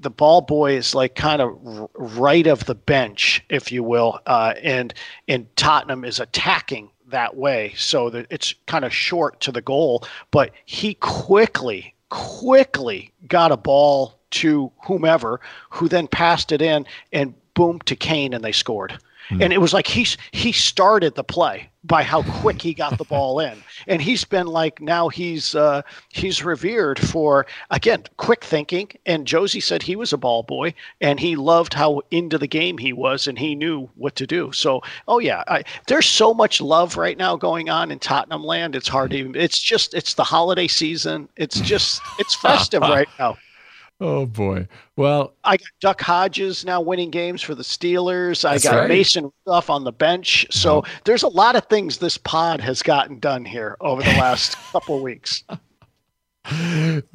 the 0.00 0.10
ball 0.10 0.40
boy 0.40 0.76
is 0.76 0.94
like 0.94 1.14
kind 1.14 1.42
of 1.42 1.88
right 1.94 2.46
of 2.46 2.64
the 2.64 2.74
bench, 2.74 3.44
if 3.48 3.70
you 3.70 3.82
will, 3.82 4.18
uh, 4.26 4.54
and 4.62 4.94
and 5.28 5.46
Tottenham 5.56 6.04
is 6.04 6.18
attacking 6.18 6.90
that 7.08 7.36
way, 7.36 7.74
so 7.76 8.08
that 8.10 8.26
it's 8.30 8.54
kind 8.66 8.84
of 8.84 8.94
short 8.94 9.40
to 9.40 9.52
the 9.52 9.60
goal. 9.60 10.04
But 10.30 10.52
he 10.64 10.94
quickly, 10.94 11.94
quickly 12.08 13.12
got 13.26 13.52
a 13.52 13.56
ball 13.56 14.18
to 14.30 14.72
whomever, 14.84 15.40
who 15.70 15.88
then 15.88 16.06
passed 16.06 16.52
it 16.52 16.62
in, 16.62 16.86
and 17.12 17.34
boom 17.54 17.80
to 17.80 17.96
Kane, 17.96 18.32
and 18.32 18.44
they 18.44 18.52
scored. 18.52 18.98
And 19.30 19.52
it 19.52 19.60
was 19.60 19.72
like 19.72 19.86
he 19.86 20.06
he 20.32 20.52
started 20.52 21.14
the 21.14 21.24
play 21.24 21.68
by 21.84 22.02
how 22.02 22.22
quick 22.40 22.60
he 22.60 22.74
got 22.74 22.98
the 22.98 23.04
ball 23.04 23.40
in, 23.40 23.56
and 23.86 24.02
he's 24.02 24.24
been 24.24 24.46
like 24.46 24.80
now 24.80 25.08
he's 25.08 25.54
uh, 25.54 25.82
he's 26.10 26.44
revered 26.44 26.98
for 26.98 27.46
again 27.70 28.04
quick 28.16 28.44
thinking. 28.44 28.90
And 29.06 29.26
Josie 29.26 29.60
said 29.60 29.82
he 29.82 29.96
was 29.96 30.12
a 30.12 30.18
ball 30.18 30.42
boy, 30.42 30.74
and 31.00 31.20
he 31.20 31.36
loved 31.36 31.74
how 31.74 32.02
into 32.10 32.38
the 32.38 32.46
game 32.46 32.78
he 32.78 32.92
was, 32.92 33.26
and 33.28 33.38
he 33.38 33.54
knew 33.54 33.88
what 33.96 34.16
to 34.16 34.26
do. 34.26 34.52
So 34.52 34.82
oh 35.08 35.18
yeah, 35.18 35.44
I, 35.46 35.62
there's 35.86 36.08
so 36.08 36.34
much 36.34 36.60
love 36.60 36.96
right 36.96 37.16
now 37.16 37.36
going 37.36 37.70
on 37.70 37.90
in 37.90 37.98
Tottenham 37.98 38.44
land. 38.44 38.74
It's 38.74 38.88
hard 38.88 39.12
to 39.12 39.16
even. 39.16 39.34
It's 39.36 39.60
just 39.60 39.94
it's 39.94 40.14
the 40.14 40.24
holiday 40.24 40.68
season. 40.68 41.28
It's 41.36 41.60
just 41.60 42.02
it's 42.18 42.34
festive 42.34 42.82
right 42.82 43.08
now. 43.18 43.36
Oh 44.00 44.24
boy. 44.24 44.66
Well, 44.96 45.34
I 45.44 45.58
got 45.58 45.68
Duck 45.80 46.00
Hodges 46.00 46.64
now 46.64 46.80
winning 46.80 47.10
games 47.10 47.42
for 47.42 47.54
the 47.54 47.62
Steelers. 47.62 48.48
I 48.48 48.58
got 48.58 48.74
right. 48.74 48.88
Mason 48.88 49.30
Rudolph 49.46 49.68
on 49.68 49.84
the 49.84 49.92
bench. 49.92 50.46
So 50.50 50.78
oh. 50.78 50.84
there's 51.04 51.22
a 51.22 51.28
lot 51.28 51.54
of 51.54 51.66
things 51.66 51.98
this 51.98 52.16
pod 52.16 52.62
has 52.62 52.82
gotten 52.82 53.18
done 53.18 53.44
here 53.44 53.76
over 53.80 54.02
the 54.02 54.12
last 54.12 54.56
couple 54.72 54.96
of 54.96 55.02
weeks. 55.02 55.44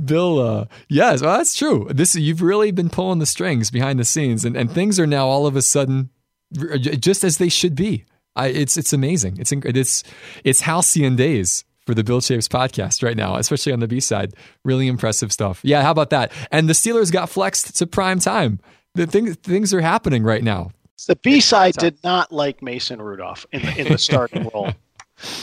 Bill, 0.06 0.40
uh, 0.40 0.66
yes, 0.88 1.24
well, 1.24 1.38
that's 1.38 1.58
true. 1.58 1.88
This 1.90 2.16
you've 2.16 2.44
really 2.44 2.72
been 2.72 2.90
pulling 2.90 3.18
the 3.18 3.26
strings 3.26 3.72
behind 3.72 3.98
the 4.00 4.06
scenes, 4.06 4.46
and, 4.46 4.56
and 4.56 4.70
things 4.70 5.00
are 5.00 5.08
now 5.08 5.28
all 5.28 5.48
of 5.48 5.56
a 5.56 5.64
sudden 5.64 6.12
just 6.54 7.24
as 7.24 7.40
they 7.40 7.50
should 7.50 7.76
be. 7.76 8.06
I, 8.36 8.48
it's 8.48 8.78
it's 8.78 8.94
amazing. 8.94 9.38
It's 9.40 9.52
it's 9.52 10.04
it's 10.44 10.62
halcyon 10.62 11.16
days 11.16 11.66
for 11.86 11.94
the 11.94 12.04
Bill 12.04 12.22
Chaves 12.22 12.48
podcast 12.48 13.04
right 13.04 13.18
now, 13.18 13.36
especially 13.36 13.72
on 13.72 13.80
the 13.80 13.88
B 13.88 14.00
side. 14.00 14.34
Really 14.64 14.88
impressive 14.88 15.32
stuff. 15.32 15.60
Yeah, 15.64 15.82
how 15.82 15.92
about 15.92 16.10
that? 16.10 16.32
And 16.52 16.68
the 16.68 16.74
Steelers 16.74 17.12
got 17.12 17.30
flexed 17.30 17.76
to 17.78 17.88
prime 17.88 18.20
time. 18.20 18.60
The 18.96 19.06
thing, 19.06 19.34
things 19.34 19.74
are 19.74 19.82
happening 19.82 20.24
right 20.24 20.44
now. 20.44 20.72
The 21.08 21.16
B 21.18 21.40
side 21.42 21.76
did 21.76 22.04
not 22.04 22.32
like 22.32 22.62
Mason 22.62 23.02
Rudolph 23.02 23.46
in 23.52 23.62
the, 23.62 23.82
in 23.82 23.88
the 23.92 23.98
starting 23.98 24.50
role. 24.54 24.72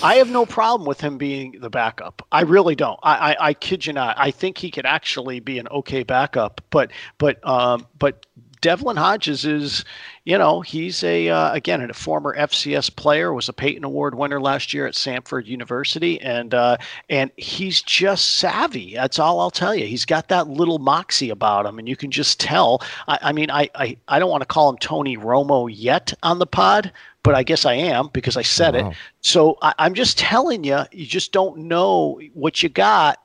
I 0.02 0.16
have 0.16 0.30
no 0.30 0.44
problem 0.44 0.86
with 0.86 1.00
him 1.00 1.18
being 1.18 1.58
the 1.60 1.70
backup. 1.70 2.26
I 2.30 2.42
really 2.42 2.74
don't. 2.74 2.98
I, 3.02 3.32
I, 3.32 3.48
I 3.48 3.54
kid 3.54 3.86
you 3.86 3.92
not. 3.92 4.16
I 4.18 4.30
think 4.30 4.58
he 4.58 4.70
could 4.70 4.84
actually 4.84 5.40
be 5.40 5.58
an 5.58 5.68
okay 5.68 6.02
backup. 6.02 6.60
But 6.70 6.90
but 7.18 7.46
um, 7.46 7.86
but 7.98 8.26
Devlin 8.62 8.96
Hodges 8.96 9.44
is, 9.44 9.84
you 10.24 10.38
know, 10.38 10.60
he's 10.60 11.02
a 11.02 11.28
uh, 11.28 11.52
again 11.52 11.82
a 11.82 11.92
former 11.92 12.34
FCS 12.34 12.94
player, 12.94 13.34
was 13.34 13.48
a 13.48 13.52
Payton 13.52 13.84
Award 13.84 14.14
winner 14.14 14.40
last 14.40 14.72
year 14.72 14.86
at 14.86 14.94
Samford 14.94 15.46
University, 15.46 16.18
and 16.20 16.54
uh, 16.54 16.76
and 17.10 17.30
he's 17.36 17.82
just 17.82 18.34
savvy. 18.34 18.94
That's 18.94 19.18
all 19.18 19.40
I'll 19.40 19.50
tell 19.50 19.74
you. 19.74 19.84
He's 19.84 20.04
got 20.04 20.28
that 20.28 20.48
little 20.48 20.78
moxie 20.78 21.28
about 21.28 21.66
him, 21.66 21.78
and 21.78 21.88
you 21.88 21.96
can 21.96 22.12
just 22.12 22.38
tell. 22.38 22.80
I, 23.08 23.18
I 23.20 23.32
mean, 23.32 23.50
I, 23.50 23.68
I 23.74 23.96
I 24.06 24.20
don't 24.20 24.30
want 24.30 24.42
to 24.42 24.46
call 24.46 24.70
him 24.70 24.78
Tony 24.78 25.16
Romo 25.16 25.68
yet 25.70 26.14
on 26.22 26.38
the 26.38 26.46
pod, 26.46 26.92
but 27.24 27.34
I 27.34 27.42
guess 27.42 27.66
I 27.66 27.74
am 27.74 28.10
because 28.12 28.36
I 28.36 28.42
said 28.42 28.74
wow. 28.74 28.90
it. 28.90 28.96
So 29.22 29.58
I, 29.60 29.74
I'm 29.78 29.94
just 29.94 30.18
telling 30.18 30.62
you, 30.62 30.82
you 30.92 31.04
just 31.04 31.32
don't 31.32 31.58
know 31.58 32.20
what 32.32 32.62
you 32.62 32.68
got, 32.68 33.20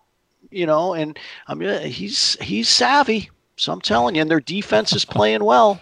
you 0.50 0.66
know. 0.66 0.96
And 0.96 1.18
I 1.48 1.54
mean, 1.54 1.80
he's 1.84 2.38
he's 2.42 2.70
savvy. 2.70 3.30
So 3.58 3.74
I'm 3.74 3.82
telling 3.82 4.16
you, 4.16 4.22
and 4.22 4.32
their 4.32 4.40
defense 4.40 4.94
is 4.94 5.04
playing 5.04 5.44
well. 5.44 5.82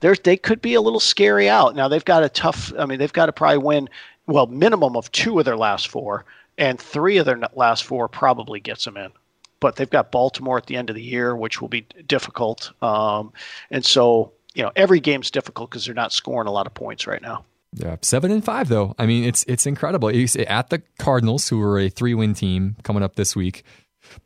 They're, 0.00 0.14
they 0.14 0.36
could 0.36 0.60
be 0.60 0.74
a 0.74 0.80
little 0.80 1.00
scary 1.00 1.48
out. 1.48 1.74
Now 1.74 1.88
they've 1.88 2.04
got 2.04 2.22
a 2.22 2.28
tough. 2.28 2.72
I 2.78 2.86
mean, 2.86 2.98
they've 2.98 3.12
got 3.12 3.26
to 3.26 3.32
probably 3.32 3.58
win 3.58 3.88
well 4.26 4.46
minimum 4.46 4.96
of 4.96 5.10
two 5.10 5.38
of 5.38 5.44
their 5.44 5.56
last 5.56 5.88
four, 5.88 6.26
and 6.58 6.78
three 6.78 7.16
of 7.16 7.26
their 7.26 7.40
last 7.54 7.84
four 7.84 8.06
probably 8.08 8.60
gets 8.60 8.84
them 8.84 8.96
in. 8.96 9.10
But 9.58 9.76
they've 9.76 9.88
got 9.88 10.12
Baltimore 10.12 10.58
at 10.58 10.66
the 10.66 10.76
end 10.76 10.90
of 10.90 10.96
the 10.96 11.02
year, 11.02 11.34
which 11.34 11.62
will 11.62 11.68
be 11.68 11.86
difficult. 12.06 12.72
Um, 12.82 13.32
and 13.70 13.84
so 13.84 14.32
you 14.54 14.62
know 14.62 14.70
every 14.76 15.00
game's 15.00 15.30
difficult 15.30 15.70
because 15.70 15.86
they're 15.86 15.94
not 15.94 16.12
scoring 16.12 16.46
a 16.48 16.52
lot 16.52 16.66
of 16.66 16.74
points 16.74 17.06
right 17.06 17.22
now. 17.22 17.44
Yeah, 17.72 17.96
seven 18.02 18.30
and 18.30 18.44
five 18.44 18.68
though. 18.68 18.94
I 18.98 19.06
mean, 19.06 19.24
it's 19.24 19.44
it's 19.48 19.66
incredible. 19.66 20.10
At 20.10 20.68
the 20.68 20.82
Cardinals, 20.98 21.48
who 21.48 21.60
are 21.62 21.78
a 21.78 21.88
three 21.88 22.12
win 22.12 22.34
team 22.34 22.76
coming 22.82 23.02
up 23.02 23.16
this 23.16 23.34
week, 23.34 23.64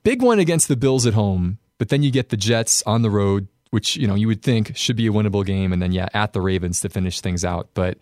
big 0.03 0.21
one 0.21 0.41
against 0.41 0.67
the 0.67 0.77
Bills 0.77 1.07
at 1.07 1.15
home. 1.15 1.59
But 1.81 1.89
then 1.89 2.03
you 2.03 2.11
get 2.11 2.29
the 2.29 2.37
Jets 2.37 2.83
on 2.83 3.01
the 3.01 3.09
road, 3.09 3.49
which 3.71 3.97
you 3.97 4.07
know 4.07 4.15
you 4.15 4.27
would 4.27 4.43
think 4.43 4.77
should 4.77 4.97
be 4.97 5.07
a 5.07 5.11
winnable 5.11 5.47
game, 5.47 5.73
and 5.73 5.81
then 5.81 5.93
yeah, 5.93 6.09
at 6.13 6.35
the 6.35 6.43
Ravens 6.43 6.81
to 6.81 6.91
finish 6.91 7.23
things 7.23 7.43
out. 7.43 7.71
But 7.73 7.97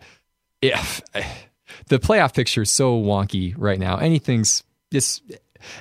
if 0.61 1.01
the 1.87 1.97
playoff 1.97 2.33
picture 2.33 2.63
is 2.63 2.71
so 2.71 3.01
wonky 3.01 3.55
right 3.57 3.79
now, 3.79 3.95
anything's 3.95 4.65
just 4.91 5.23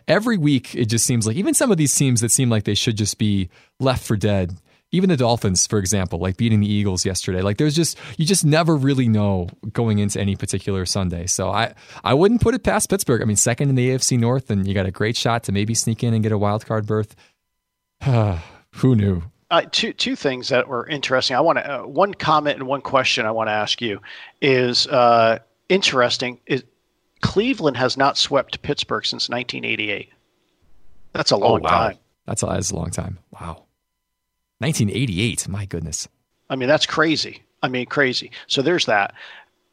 every 0.07 0.39
week 0.39 0.77
it 0.77 0.85
just 0.85 1.07
seems 1.07 1.27
like 1.27 1.35
even 1.35 1.55
some 1.55 1.73
of 1.73 1.77
these 1.77 1.93
teams 1.93 2.21
that 2.21 2.31
seem 2.31 2.49
like 2.49 2.63
they 2.65 2.75
should 2.75 2.97
just 2.97 3.19
be 3.19 3.49
left 3.81 4.05
for 4.05 4.17
dead 4.17 4.57
even 4.91 5.11
the 5.11 5.17
Dolphins, 5.17 5.67
for 5.67 5.79
example, 5.79 6.19
like 6.19 6.37
beating 6.37 6.61
the 6.61 6.73
Eagles 6.73 7.05
yesterday, 7.05 7.43
like 7.43 7.59
there's 7.59 7.77
just 7.77 7.99
you 8.17 8.25
just 8.25 8.45
never 8.45 8.75
really 8.75 9.09
know 9.09 9.49
going 9.73 9.99
into 9.99 10.19
any 10.19 10.35
particular 10.35 10.87
Sunday. 10.87 11.27
So 11.27 11.51
I 11.51 11.75
I 12.05 12.15
wouldn't 12.15 12.41
put 12.41 12.55
it 12.55 12.63
past 12.63 12.89
Pittsburgh. 12.89 13.21
I 13.21 13.27
mean, 13.27 13.37
second 13.37 13.69
in 13.69 13.75
the 13.75 13.91
AFC 13.91 14.19
North, 14.19 14.51
and 14.51 14.67
you 14.67 14.73
got 14.73 14.87
a 14.87 14.91
great 14.91 15.17
shot 15.17 15.45
to 15.45 15.53
maybe 15.53 15.75
sneak 15.75 16.03
in 16.03 16.15
and 16.15 16.23
get 16.23 16.33
a 16.33 16.39
wild 16.39 16.65
card 16.65 16.87
berth. 16.87 17.15
Who 18.75 18.95
knew? 18.95 19.23
uh, 19.51 19.63
two 19.71 19.93
two 19.93 20.17
things 20.17 20.49
that 20.49 20.69
were 20.69 20.87
interesting. 20.87 21.37
I 21.37 21.41
want 21.41 21.59
to 21.59 21.81
uh, 21.81 21.87
one 21.87 22.15
comment 22.15 22.59
and 22.59 22.67
one 22.67 22.83
question 22.83 23.25
I 23.27 23.31
want 23.31 23.49
to 23.49 23.53
ask 23.53 23.81
you 23.81 24.01
is 24.43 24.87
uh, 24.89 25.39
interesting. 25.69 26.41
Is 26.47 26.65
Cleveland 27.21 27.77
has 27.77 27.97
not 27.97 28.19
swept 28.19 28.63
Pittsburgh 28.63 29.05
since 29.05 29.29
1988. 29.29 30.11
That's 31.13 31.31
a 31.31 31.37
long 31.37 31.61
oh, 31.61 31.63
wow. 31.63 31.71
time. 31.71 31.99
That's 32.27 32.43
a, 32.43 32.47
that's 32.47 32.71
a 32.71 32.77
long 32.77 32.91
time. 32.91 33.19
Wow. 33.33 33.65
1988. 34.59 35.49
My 35.49 35.65
goodness. 35.65 36.09
I 36.51 36.57
mean, 36.57 36.69
that's 36.69 36.87
crazy. 36.87 37.43
I 37.63 37.69
mean, 37.69 37.87
crazy. 37.87 38.31
So 38.47 38.63
there's 38.63 38.87
that. 38.87 39.15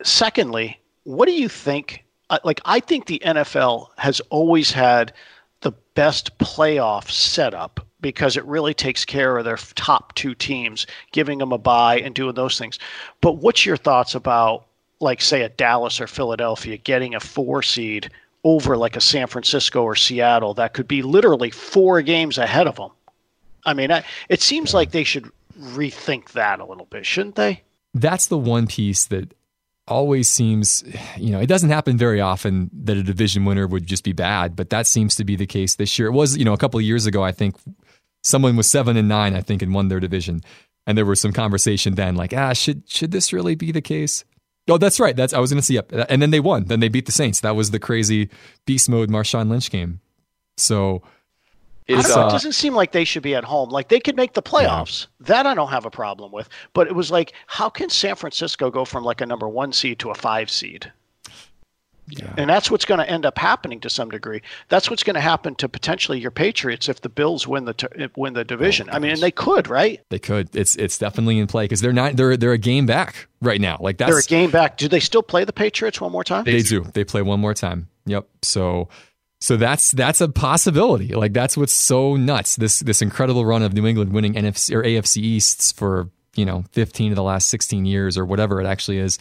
Secondly, 0.04 0.80
what 1.04 1.28
do 1.28 1.34
you 1.34 1.50
think? 1.50 2.04
Uh, 2.30 2.40
like, 2.44 2.62
I 2.66 2.80
think 2.80 3.06
the 3.06 3.22
NFL 3.24 3.90
has 3.98 4.22
always 4.32 4.72
had 4.72 5.14
the 5.62 5.72
best 5.94 6.38
playoff 6.40 7.12
setup 7.12 7.85
because 8.02 8.38
it 8.38 8.46
really 8.46 8.74
takes 8.74 9.06
care 9.06 9.38
of 9.38 9.46
their 9.46 9.58
top 9.58 10.14
two 10.16 10.36
teams, 10.36 10.86
giving 11.12 11.40
them 11.40 11.52
a 11.52 11.58
bye 11.58 12.00
and 12.00 12.14
doing 12.14 12.36
those 12.36 12.58
things. 12.58 12.78
But 13.22 13.38
what's 13.38 13.66
your 13.66 13.78
thoughts 13.78 14.16
about, 14.16 14.66
like, 15.00 15.22
say, 15.22 15.42
a 15.42 15.50
Dallas 15.50 16.00
or 16.00 16.08
Philadelphia 16.08 16.78
getting 16.78 17.16
a 17.16 17.20
four 17.20 17.64
seed 17.64 18.10
over 18.44 18.78
like 18.78 18.96
a 18.96 19.02
San 19.02 19.28
Francisco 19.28 19.82
or 19.82 19.96
Seattle 19.96 20.54
that 20.54 20.74
could 20.74 20.88
be 20.88 21.02
literally 21.02 21.50
four 21.50 22.02
games 22.02 22.38
ahead 22.38 22.68
of 22.68 22.76
them? 22.76 22.92
I 23.66 23.74
mean, 23.74 23.92
I, 23.92 24.04
it 24.30 24.42
seems 24.42 24.74
like 24.74 24.92
they 24.92 25.04
should 25.04 25.32
rethink 25.60 26.32
that 26.34 26.60
a 26.60 26.66
little 26.66 26.86
bit, 26.86 27.06
shouldn't 27.06 27.36
they? 27.36 27.64
That's 27.94 28.28
the 28.28 28.38
one 28.38 28.68
piece 28.68 29.06
that 29.06 29.34
always 29.88 30.28
seems, 30.28 30.84
you 31.18 31.32
know, 31.32 31.40
it 31.40 31.48
doesn't 31.48 31.70
happen 31.70 31.98
very 31.98 32.20
often 32.20 32.70
that 32.74 32.98
a 32.98 33.04
division 33.04 33.46
winner 33.46 33.68
would 33.68 33.86
just 33.86 34.04
be 34.04 34.14
bad, 34.14 34.56
but 34.56 34.70
that 34.70 34.88
seems 34.88 35.16
to 35.16 35.24
be 35.24 35.36
the 35.36 35.46
case 35.46 35.76
this 35.76 35.98
year. 35.98 36.08
It 36.08 36.12
was, 36.12 36.36
you 36.38 36.44
know, 36.44 36.54
a 36.54 36.58
couple 36.58 36.80
of 36.80 36.86
years 36.86 37.06
ago, 37.06 37.24
I 37.24 37.32
think 37.32 37.56
someone 38.26 38.56
was 38.56 38.68
seven 38.68 38.98
and 38.98 39.08
nine, 39.08 39.36
I 39.36 39.42
think, 39.42 39.62
and 39.62 39.74
won 39.74 39.88
their 39.88 40.00
division. 40.00 40.42
And 40.88 40.98
there 40.98 41.06
was 41.06 41.22
some 41.22 41.32
conversation 41.32 41.96
then, 41.96 42.16
like, 42.16 42.34
ah, 42.34 42.54
should 42.54 42.90
should 42.90 43.12
this 43.12 43.32
really 43.32 43.56
be 43.56 43.72
the 43.72 43.82
case? 43.82 44.26
Oh, 44.68 44.78
that's 44.78 45.00
right. 45.00 45.16
That's 45.16 45.34
I 45.34 45.40
was 45.40 45.52
going 45.52 45.60
to 45.60 45.66
see 45.66 45.78
up, 45.78 45.92
and 45.92 46.22
then 46.22 46.32
they 46.32 46.40
won. 46.40 46.66
Then 46.66 46.80
they 46.80 46.90
beat 46.90 47.06
the 47.06 47.12
Saints. 47.12 47.40
That 47.42 47.56
was 47.56 47.72
the 47.72 47.80
crazy 47.80 48.30
beast 48.66 48.90
mode 48.90 49.10
Marshawn 49.10 49.50
Lynch 49.50 49.70
game. 49.70 50.00
So 50.58 51.04
it 51.88 52.04
uh, 52.06 52.30
doesn't 52.30 52.54
seem 52.54 52.74
like 52.74 52.92
they 52.92 53.04
should 53.04 53.22
be 53.22 53.36
at 53.36 53.44
home. 53.44 53.70
Like 53.70 53.90
they 53.90 54.00
could 54.00 54.16
make 54.16 54.34
the 54.34 54.42
playoffs. 54.42 55.08
Yeah. 55.20 55.28
That 55.28 55.46
I 55.46 55.54
don't 55.54 55.70
have 55.70 55.86
a 55.86 55.92
problem 55.92 56.32
with. 56.32 56.50
But 56.74 56.88
it 56.88 56.96
was 56.96 57.12
like, 57.12 57.34
how 57.46 57.70
can 57.70 57.90
San 57.90 58.16
Francisco 58.16 58.72
go 58.72 58.86
from 58.86 59.04
like 59.04 59.22
a 59.22 59.26
number 59.26 59.48
one 59.48 59.72
seed 59.72 60.00
to 60.00 60.10
a 60.10 60.16
five 60.16 60.50
seed? 60.50 60.92
Yeah. 62.08 62.34
And 62.38 62.50
that's 62.50 62.70
what's 62.70 62.86
going 62.86 63.00
to 63.00 63.10
end 63.10 63.26
up 63.26 63.38
happening 63.38 63.80
to 63.82 63.90
some 63.90 64.10
degree. 64.10 64.42
That's 64.70 64.90
what's 64.90 65.04
going 65.04 65.16
to 65.16 65.22
happen 65.22 65.56
to 65.56 65.68
potentially 65.68 66.20
your 66.20 66.32
Patriots 66.32 66.88
if 66.88 67.02
the 67.02 67.10
Bills 67.10 67.48
win 67.48 67.66
the 67.66 67.90
eh, 67.98 68.08
win 68.16 68.34
the 68.34 68.42
oh, 68.42 68.44
division. 68.44 68.90
Oh, 68.92 68.96
I 68.96 69.00
mean, 69.00 69.12
and 69.12 69.22
they 69.22 69.32
could, 69.32 69.68
right? 69.68 70.02
They 70.10 70.20
could. 70.20 70.56
It's 70.56 70.76
it's 70.76 70.98
definitely 70.98 71.40
in 71.40 71.48
play 71.48 71.66
because 71.66 71.82
they're 71.82 71.94
not 71.94 72.16
they're 72.16 72.38
they're 72.38 72.52
a 72.52 72.58
game 72.58 72.86
back 72.86 73.28
right 73.42 73.60
now. 73.60 73.78
Like 73.80 73.98
that's 73.98 74.12
they're 74.12 74.20
a 74.20 74.24
game 74.24 74.52
back. 74.52 74.78
Do 74.78 74.88
they 74.88 75.00
still 75.00 75.24
play 75.24 75.46
the 75.46 75.54
Patriots 75.54 76.00
one 76.00 76.12
more 76.12 76.24
time? 76.24 76.44
They, 76.44 76.54
they 76.54 76.62
do. 76.62 76.84
They 76.94 77.04
play 77.04 77.22
one 77.22 77.40
more 77.40 77.54
time. 77.54 77.90
Yep. 78.06 78.28
So 78.44 78.90
so 79.42 79.58
that's 79.58 79.92
that's 79.92 80.22
a 80.22 80.30
possibility. 80.30 81.14
Like 81.14 81.34
that's 81.34 81.58
what's 81.58 81.74
so 81.74 82.16
nuts. 82.16 82.56
This 82.56 82.80
this 82.80 83.02
incredible 83.02 83.46
run 83.46 83.64
of 83.64 83.74
New 83.74 83.86
England 83.86 84.14
winning 84.14 84.34
NFC 84.34 84.76
or 84.76 84.84
AFC 84.84 85.18
Easts 85.18 85.72
for 85.72 86.10
you 86.36 86.46
know 86.46 86.64
15 86.72 87.12
of 87.12 87.16
the 87.16 87.24
last 87.24 87.50
16 87.50 87.86
years 87.86 88.18
or 88.18 88.26
whatever 88.26 88.62
it 88.62 88.66
actually 88.66 88.98
is. 88.98 89.20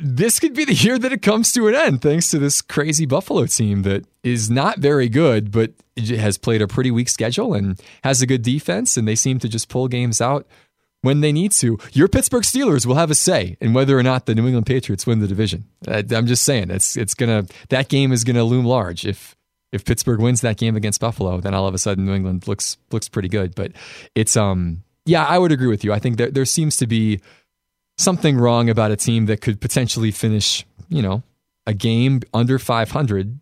This 0.00 0.38
could 0.38 0.54
be 0.54 0.66
the 0.66 0.74
year 0.74 0.98
that 0.98 1.12
it 1.12 1.22
comes 1.22 1.52
to 1.52 1.66
an 1.68 1.74
end, 1.74 2.02
thanks 2.02 2.28
to 2.30 2.38
this 2.38 2.60
crazy 2.60 3.06
Buffalo 3.06 3.46
team 3.46 3.82
that 3.82 4.04
is 4.22 4.50
not 4.50 4.78
very 4.78 5.08
good, 5.08 5.50
but 5.50 5.72
has 5.96 6.36
played 6.36 6.60
a 6.60 6.68
pretty 6.68 6.90
weak 6.90 7.08
schedule 7.08 7.54
and 7.54 7.80
has 8.04 8.20
a 8.20 8.26
good 8.26 8.42
defense, 8.42 8.98
and 8.98 9.08
they 9.08 9.14
seem 9.14 9.38
to 9.38 9.48
just 9.48 9.70
pull 9.70 9.88
games 9.88 10.20
out 10.20 10.46
when 11.00 11.20
they 11.20 11.32
need 11.32 11.52
to. 11.52 11.78
Your 11.92 12.08
Pittsburgh 12.08 12.42
Steelers 12.42 12.84
will 12.84 12.96
have 12.96 13.10
a 13.10 13.14
say 13.14 13.56
in 13.60 13.72
whether 13.72 13.98
or 13.98 14.02
not 14.02 14.26
the 14.26 14.34
New 14.34 14.46
England 14.46 14.66
Patriots 14.66 15.06
win 15.06 15.20
the 15.20 15.26
division. 15.26 15.64
I'm 15.88 16.26
just 16.26 16.42
saying 16.42 16.70
it's 16.70 16.96
it's 16.96 17.14
gonna 17.14 17.46
that 17.70 17.88
game 17.88 18.12
is 18.12 18.24
gonna 18.24 18.44
loom 18.44 18.66
large 18.66 19.06
if 19.06 19.34
if 19.72 19.84
Pittsburgh 19.84 20.20
wins 20.20 20.40
that 20.40 20.56
game 20.56 20.76
against 20.76 21.00
Buffalo, 21.00 21.40
then 21.40 21.54
all 21.54 21.66
of 21.66 21.74
a 21.74 21.78
sudden 21.78 22.04
New 22.04 22.14
England 22.14 22.46
looks 22.46 22.76
looks 22.90 23.08
pretty 23.08 23.28
good. 23.28 23.54
But 23.54 23.72
it's 24.14 24.36
um 24.36 24.82
yeah, 25.06 25.24
I 25.24 25.38
would 25.38 25.52
agree 25.52 25.68
with 25.68 25.84
you. 25.84 25.92
I 25.92 25.98
think 25.98 26.18
there 26.18 26.30
there 26.30 26.44
seems 26.44 26.76
to 26.78 26.86
be 26.86 27.20
something 28.00 28.38
wrong 28.38 28.68
about 28.70 28.90
a 28.90 28.96
team 28.96 29.26
that 29.26 29.40
could 29.40 29.60
potentially 29.60 30.10
finish, 30.10 30.64
you 30.88 31.02
know, 31.02 31.22
a 31.66 31.74
game 31.74 32.20
under 32.32 32.58
500 32.58 33.38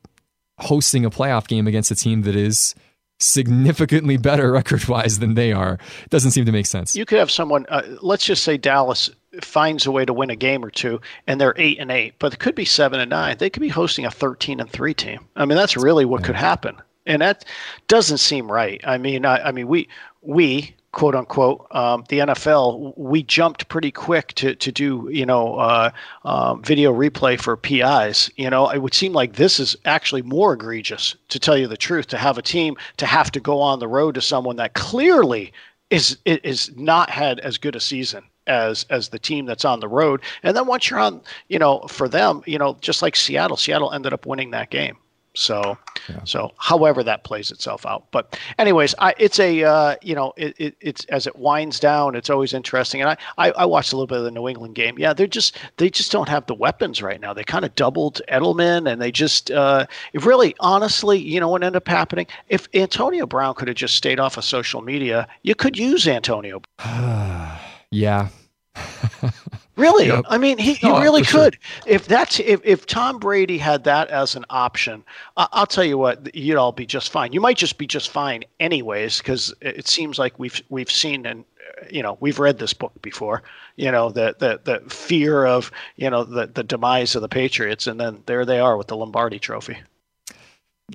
hosting 0.58 1.04
a 1.04 1.10
playoff 1.10 1.46
game 1.46 1.66
against 1.66 1.90
a 1.90 1.94
team 1.94 2.22
that 2.22 2.34
is 2.34 2.74
significantly 3.20 4.16
better 4.16 4.52
record 4.58 4.86
wise 4.88 5.20
than 5.20 5.34
they 5.34 5.52
are. 5.52 5.74
It 6.02 6.10
doesn't 6.10 6.32
seem 6.32 6.44
to 6.46 6.52
make 6.52 6.66
sense. 6.66 6.96
You 6.96 7.06
could 7.06 7.18
have 7.18 7.30
someone, 7.30 7.66
uh, 7.68 7.82
let's 8.02 8.24
just 8.24 8.42
say 8.42 8.56
Dallas 8.56 9.10
finds 9.40 9.86
a 9.86 9.92
way 9.92 10.04
to 10.04 10.12
win 10.12 10.30
a 10.30 10.36
game 10.36 10.64
or 10.64 10.70
two 10.70 11.00
and 11.26 11.40
they're 11.40 11.54
eight 11.56 11.78
and 11.78 11.90
eight, 11.90 12.14
but 12.18 12.34
it 12.34 12.40
could 12.40 12.54
be 12.54 12.64
seven 12.64 12.98
and 12.98 13.10
nine. 13.10 13.36
They 13.38 13.50
could 13.50 13.60
be 13.60 13.68
hosting 13.68 14.04
a 14.04 14.10
13 14.10 14.60
and 14.60 14.70
three 14.70 14.94
team. 14.94 15.20
I 15.36 15.44
mean, 15.44 15.56
that's 15.56 15.76
really 15.76 16.04
what 16.04 16.24
could 16.24 16.34
happen. 16.34 16.76
And 17.06 17.22
that 17.22 17.44
doesn't 17.86 18.18
seem 18.18 18.50
right. 18.50 18.80
I 18.84 18.98
mean, 18.98 19.24
I, 19.24 19.48
I 19.48 19.52
mean, 19.52 19.68
we, 19.68 19.88
we, 20.20 20.74
quote 20.92 21.14
unquote, 21.14 21.66
um, 21.70 22.04
the 22.08 22.20
NFL, 22.20 22.96
we 22.96 23.22
jumped 23.22 23.68
pretty 23.68 23.90
quick 23.90 24.32
to, 24.34 24.54
to 24.54 24.72
do, 24.72 25.08
you 25.12 25.26
know, 25.26 25.56
uh, 25.56 25.90
um, 26.24 26.62
video 26.62 26.92
replay 26.92 27.38
for 27.38 27.56
PIs. 27.56 28.30
You 28.36 28.50
know, 28.50 28.68
it 28.70 28.78
would 28.78 28.94
seem 28.94 29.12
like 29.12 29.34
this 29.34 29.60
is 29.60 29.76
actually 29.84 30.22
more 30.22 30.54
egregious, 30.54 31.14
to 31.28 31.38
tell 31.38 31.56
you 31.56 31.66
the 31.66 31.76
truth, 31.76 32.06
to 32.08 32.16
have 32.16 32.38
a 32.38 32.42
team 32.42 32.76
to 32.96 33.06
have 33.06 33.30
to 33.32 33.40
go 33.40 33.60
on 33.60 33.78
the 33.78 33.88
road 33.88 34.14
to 34.14 34.22
someone 34.22 34.56
that 34.56 34.74
clearly 34.74 35.52
is 35.90 36.18
is 36.24 36.70
not 36.76 37.10
had 37.10 37.40
as 37.40 37.58
good 37.58 37.76
a 37.76 37.80
season 37.80 38.22
as 38.46 38.84
as 38.90 39.08
the 39.08 39.18
team 39.18 39.46
that's 39.46 39.64
on 39.64 39.80
the 39.80 39.88
road. 39.88 40.22
And 40.42 40.56
then 40.56 40.66
once 40.66 40.88
you're 40.88 40.98
on, 40.98 41.20
you 41.48 41.58
know, 41.58 41.80
for 41.88 42.08
them, 42.08 42.42
you 42.46 42.58
know, 42.58 42.76
just 42.80 43.02
like 43.02 43.14
Seattle, 43.14 43.56
Seattle 43.56 43.92
ended 43.92 44.12
up 44.12 44.26
winning 44.26 44.50
that 44.52 44.70
game. 44.70 44.96
So, 45.38 45.78
yeah. 46.08 46.24
so 46.24 46.52
however 46.58 47.04
that 47.04 47.22
plays 47.22 47.52
itself 47.52 47.86
out. 47.86 48.10
But 48.10 48.36
anyways, 48.58 48.92
I, 48.98 49.14
it's 49.18 49.38
a 49.38 49.62
uh, 49.62 49.94
you 50.02 50.16
know 50.16 50.32
it, 50.36 50.56
it, 50.58 50.76
it's 50.80 51.04
as 51.06 51.28
it 51.28 51.36
winds 51.36 51.78
down, 51.78 52.16
it's 52.16 52.28
always 52.28 52.52
interesting. 52.52 53.00
And 53.00 53.10
I, 53.10 53.16
I, 53.38 53.50
I 53.52 53.64
watched 53.64 53.92
a 53.92 53.96
little 53.96 54.08
bit 54.08 54.18
of 54.18 54.24
the 54.24 54.32
New 54.32 54.48
England 54.48 54.74
game. 54.74 54.98
Yeah, 54.98 55.12
they're 55.12 55.28
just 55.28 55.56
they 55.76 55.90
just 55.90 56.10
don't 56.10 56.28
have 56.28 56.46
the 56.46 56.56
weapons 56.56 57.02
right 57.02 57.20
now. 57.20 57.32
They 57.32 57.44
kind 57.44 57.64
of 57.64 57.72
doubled 57.76 58.20
Edelman, 58.28 58.90
and 58.90 59.00
they 59.00 59.12
just 59.12 59.52
uh, 59.52 59.86
really 60.12 60.56
honestly, 60.58 61.18
you 61.18 61.38
know 61.38 61.48
what 61.48 61.62
ended 61.62 61.76
up 61.76 61.86
happening? 61.86 62.26
If 62.48 62.68
Antonio 62.74 63.24
Brown 63.24 63.54
could 63.54 63.68
have 63.68 63.76
just 63.76 63.94
stayed 63.94 64.18
off 64.18 64.38
of 64.38 64.44
social 64.44 64.82
media, 64.82 65.28
you 65.44 65.54
could 65.54 65.78
use 65.78 66.08
Antonio. 66.08 66.62
yeah. 67.92 68.28
Really, 69.78 70.08
yep. 70.08 70.24
I 70.28 70.38
mean, 70.38 70.58
he, 70.58 70.74
he 70.74 70.90
oh, 70.90 71.00
really 71.00 71.22
could. 71.22 71.56
Sure. 71.60 71.84
If 71.86 72.08
that's 72.08 72.40
if, 72.40 72.60
if 72.64 72.84
Tom 72.84 73.18
Brady 73.18 73.58
had 73.58 73.84
that 73.84 74.08
as 74.08 74.34
an 74.34 74.44
option, 74.50 75.04
I'll 75.36 75.66
tell 75.66 75.84
you 75.84 75.96
what, 75.96 76.34
you'd 76.34 76.56
all 76.56 76.72
be 76.72 76.84
just 76.84 77.12
fine. 77.12 77.32
You 77.32 77.40
might 77.40 77.56
just 77.56 77.78
be 77.78 77.86
just 77.86 78.10
fine 78.10 78.42
anyways, 78.58 79.18
because 79.18 79.54
it 79.60 79.86
seems 79.86 80.18
like 80.18 80.36
we've 80.36 80.60
we've 80.68 80.90
seen 80.90 81.24
and 81.26 81.44
you 81.88 82.02
know 82.02 82.18
we've 82.18 82.40
read 82.40 82.58
this 82.58 82.72
book 82.72 82.92
before. 83.02 83.44
You 83.76 83.92
know 83.92 84.10
the 84.10 84.34
the 84.40 84.60
the 84.64 84.90
fear 84.90 85.46
of 85.46 85.70
you 85.94 86.10
know 86.10 86.24
the 86.24 86.48
the 86.48 86.64
demise 86.64 87.14
of 87.14 87.22
the 87.22 87.28
Patriots, 87.28 87.86
and 87.86 88.00
then 88.00 88.24
there 88.26 88.44
they 88.44 88.58
are 88.58 88.76
with 88.76 88.88
the 88.88 88.96
Lombardi 88.96 89.38
Trophy 89.38 89.78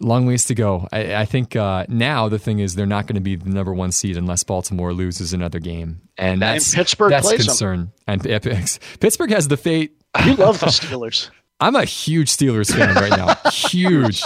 long 0.02 0.26
ways 0.26 0.46
to 0.46 0.56
go. 0.56 0.88
I, 0.91 1.16
I 1.16 1.26
think 1.26 1.56
uh, 1.56 1.86
now 1.88 2.30
the 2.30 2.39
thing 2.39 2.60
is 2.60 2.76
they're 2.76 2.86
not 2.86 3.08
going 3.08 3.16
to 3.16 3.22
be 3.22 3.36
the 3.36 3.50
number 3.50 3.74
one 3.74 3.91
seed 3.91 4.18
unless 4.18 4.44
Baltimore 4.44 4.94
loses 4.94 5.34
another 5.34 5.60
game, 5.60 6.02
and 6.18 6.41
that's 6.41 6.72
and 6.72 6.78
Pittsburgh 6.78 7.12
that's 7.12 7.32
concern. 7.32 7.91
Them. 8.08 8.20
And 8.26 8.82
Pittsburgh 9.00 9.32
has 9.32 9.48
the 9.48 9.58
fate. 9.58 9.98
You 10.26 10.36
love 10.36 10.60
the 10.60 10.68
Steelers. 10.68 11.32
I'm 11.60 11.76
a 11.76 11.86
huge 11.86 12.30
Steelers 12.30 12.72
fan 12.72 12.94
right 12.94 13.10
now. 13.10 13.50
huge. 13.50 14.24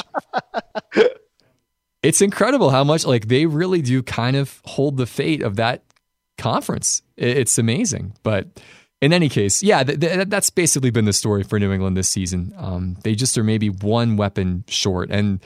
It's 2.03 2.21
incredible 2.21 2.69
how 2.69 2.83
much 2.83 3.05
like 3.05 3.27
they 3.27 3.47
really 3.47 3.81
do 3.81 4.03
kind 4.03 4.37
of 4.37 4.61
hold 4.65 4.97
the 4.97 5.07
fate 5.07 5.41
of 5.41 5.55
that 5.55 5.83
conference. 6.37 7.01
It's 7.17 7.57
amazing, 7.57 8.13
but 8.23 8.47
in 9.01 9.13
any 9.13 9.29
case, 9.29 9.61
yeah, 9.61 9.83
th- 9.83 9.99
th- 9.99 10.27
that's 10.27 10.49
basically 10.49 10.89
been 10.89 11.05
the 11.05 11.13
story 11.13 11.43
for 11.43 11.59
New 11.59 11.71
England 11.71 11.95
this 11.95 12.09
season. 12.09 12.53
Um, 12.57 12.97
they 13.03 13.15
just 13.15 13.37
are 13.37 13.43
maybe 13.43 13.69
one 13.69 14.17
weapon 14.17 14.63
short, 14.67 15.11
and 15.11 15.39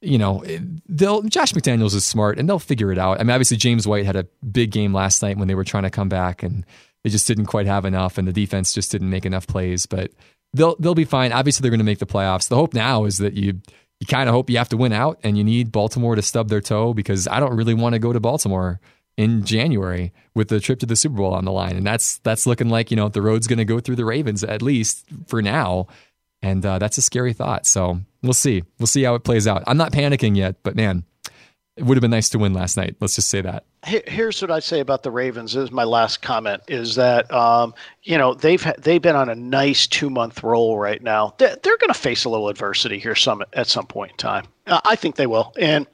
you 0.00 0.18
know, 0.18 0.44
they'll 0.88 1.22
Josh 1.22 1.52
McDaniels 1.54 1.94
is 1.94 2.04
smart, 2.04 2.38
and 2.38 2.48
they'll 2.48 2.58
figure 2.58 2.92
it 2.92 2.98
out. 2.98 3.20
I 3.20 3.24
mean, 3.24 3.30
obviously 3.30 3.56
James 3.56 3.86
White 3.86 4.06
had 4.06 4.16
a 4.16 4.26
big 4.50 4.70
game 4.70 4.92
last 4.92 5.22
night 5.22 5.38
when 5.38 5.48
they 5.48 5.54
were 5.54 5.64
trying 5.64 5.84
to 5.84 5.90
come 5.90 6.08
back, 6.08 6.42
and 6.42 6.64
they 7.02 7.10
just 7.10 7.26
didn't 7.26 7.46
quite 7.46 7.66
have 7.66 7.84
enough, 7.84 8.16
and 8.18 8.28
the 8.28 8.32
defense 8.32 8.72
just 8.72 8.92
didn't 8.92 9.10
make 9.10 9.26
enough 9.26 9.46
plays. 9.46 9.86
But 9.86 10.12
they'll 10.52 10.76
they'll 10.78 10.94
be 10.94 11.04
fine. 11.04 11.32
Obviously, 11.32 11.62
they're 11.62 11.70
going 11.70 11.78
to 11.78 11.84
make 11.84 11.98
the 11.98 12.06
playoffs. 12.06 12.48
The 12.48 12.56
hope 12.56 12.74
now 12.74 13.06
is 13.06 13.18
that 13.18 13.34
you 13.34 13.60
you 13.98 14.06
kind 14.06 14.28
of 14.28 14.34
hope 14.34 14.50
you 14.50 14.58
have 14.58 14.68
to 14.68 14.76
win 14.76 14.92
out, 14.92 15.18
and 15.24 15.36
you 15.36 15.42
need 15.42 15.72
Baltimore 15.72 16.14
to 16.14 16.22
stub 16.22 16.48
their 16.48 16.60
toe 16.60 16.94
because 16.94 17.26
I 17.26 17.40
don't 17.40 17.56
really 17.56 17.74
want 17.74 17.94
to 17.94 17.98
go 17.98 18.12
to 18.12 18.20
Baltimore 18.20 18.80
in 19.16 19.44
January 19.44 20.12
with 20.34 20.48
the 20.48 20.60
trip 20.60 20.80
to 20.80 20.86
the 20.86 20.96
Super 20.96 21.16
Bowl 21.16 21.34
on 21.34 21.44
the 21.44 21.52
line, 21.52 21.76
and 21.76 21.86
that's 21.86 22.18
that's 22.18 22.46
looking 22.46 22.68
like 22.68 22.90
you 22.90 22.96
know 22.96 23.08
the 23.08 23.22
road's 23.22 23.46
going 23.46 23.58
to 23.58 23.64
go 23.64 23.80
through 23.80 23.96
the 23.96 24.04
Ravens 24.04 24.42
at 24.42 24.62
least 24.62 25.06
for 25.26 25.40
now, 25.42 25.86
and 26.42 26.64
uh, 26.64 26.78
that's 26.78 26.98
a 26.98 27.02
scary 27.02 27.32
thought. 27.32 27.66
So 27.66 28.00
we'll 28.22 28.32
see, 28.32 28.64
we'll 28.78 28.86
see 28.86 29.04
how 29.04 29.14
it 29.14 29.24
plays 29.24 29.46
out. 29.46 29.62
I'm 29.66 29.76
not 29.76 29.92
panicking 29.92 30.36
yet, 30.36 30.56
but 30.62 30.74
man, 30.74 31.04
it 31.76 31.84
would 31.84 31.96
have 31.96 32.02
been 32.02 32.10
nice 32.10 32.28
to 32.30 32.38
win 32.38 32.54
last 32.54 32.76
night. 32.76 32.96
Let's 33.00 33.16
just 33.16 33.28
say 33.28 33.40
that. 33.40 33.64
Here's 33.84 34.40
what 34.40 34.50
I'd 34.50 34.62
say 34.62 34.80
about 34.80 35.02
the 35.02 35.10
Ravens. 35.10 35.52
This 35.52 35.64
is 35.64 35.70
my 35.70 35.84
last 35.84 36.22
comment: 36.22 36.62
is 36.68 36.94
that 36.94 37.30
um, 37.32 37.74
you 38.02 38.16
know 38.16 38.34
they've 38.34 38.66
they've 38.78 39.02
been 39.02 39.16
on 39.16 39.28
a 39.28 39.34
nice 39.34 39.86
two 39.86 40.10
month 40.10 40.42
roll 40.42 40.78
right 40.78 41.02
now. 41.02 41.34
They're, 41.38 41.56
they're 41.62 41.76
going 41.76 41.92
to 41.92 41.98
face 41.98 42.24
a 42.24 42.30
little 42.30 42.48
adversity 42.48 42.98
here 42.98 43.14
some 43.14 43.42
at 43.52 43.66
some 43.66 43.86
point 43.86 44.12
in 44.12 44.16
time. 44.16 44.46
I 44.66 44.96
think 44.96 45.16
they 45.16 45.26
will, 45.26 45.52
and 45.58 45.86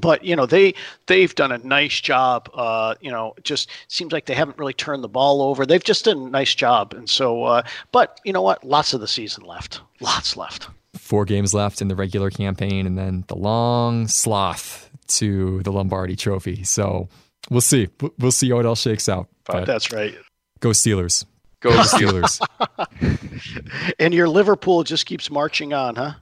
but 0.00 0.24
you 0.24 0.36
know 0.36 0.46
they 0.46 0.74
they've 1.06 1.34
done 1.34 1.52
a 1.52 1.58
nice 1.58 2.00
job. 2.00 2.50
Uh, 2.54 2.94
you 3.00 3.10
know, 3.10 3.34
just 3.42 3.70
seems 3.88 4.12
like 4.12 4.26
they 4.26 4.34
haven't 4.34 4.58
really 4.58 4.72
turned 4.72 5.02
the 5.02 5.08
ball 5.08 5.42
over. 5.42 5.66
They've 5.66 5.82
just 5.82 6.04
done 6.04 6.18
a 6.18 6.30
nice 6.30 6.54
job, 6.54 6.94
and 6.94 7.08
so. 7.08 7.44
Uh, 7.44 7.62
but 7.92 8.20
you 8.24 8.32
know 8.32 8.42
what? 8.42 8.64
Lots 8.64 8.94
of 8.94 9.00
the 9.00 9.08
season 9.08 9.44
left. 9.44 9.80
Lots 10.00 10.36
left. 10.36 10.68
Four 10.96 11.24
games 11.24 11.52
left 11.54 11.82
in 11.82 11.88
the 11.88 11.96
regular 11.96 12.30
campaign, 12.30 12.86
and 12.86 12.96
then 12.96 13.24
the 13.28 13.36
long 13.36 14.08
sloth 14.08 14.90
to 15.08 15.62
the 15.62 15.72
Lombardi 15.72 16.16
Trophy. 16.16 16.64
So 16.64 17.08
we'll 17.50 17.60
see. 17.60 17.88
We'll 18.18 18.32
see 18.32 18.50
how 18.50 18.58
it 18.58 18.66
all 18.66 18.74
shakes 18.74 19.08
out. 19.08 19.28
But 19.44 19.66
That's 19.66 19.92
right. 19.92 20.14
Go 20.60 20.70
Steelers. 20.70 21.24
Go 21.60 21.70
Steelers. 21.70 22.40
and 23.98 24.14
your 24.14 24.28
Liverpool 24.28 24.82
just 24.84 25.06
keeps 25.06 25.30
marching 25.30 25.72
on, 25.72 25.96
huh? 25.96 26.12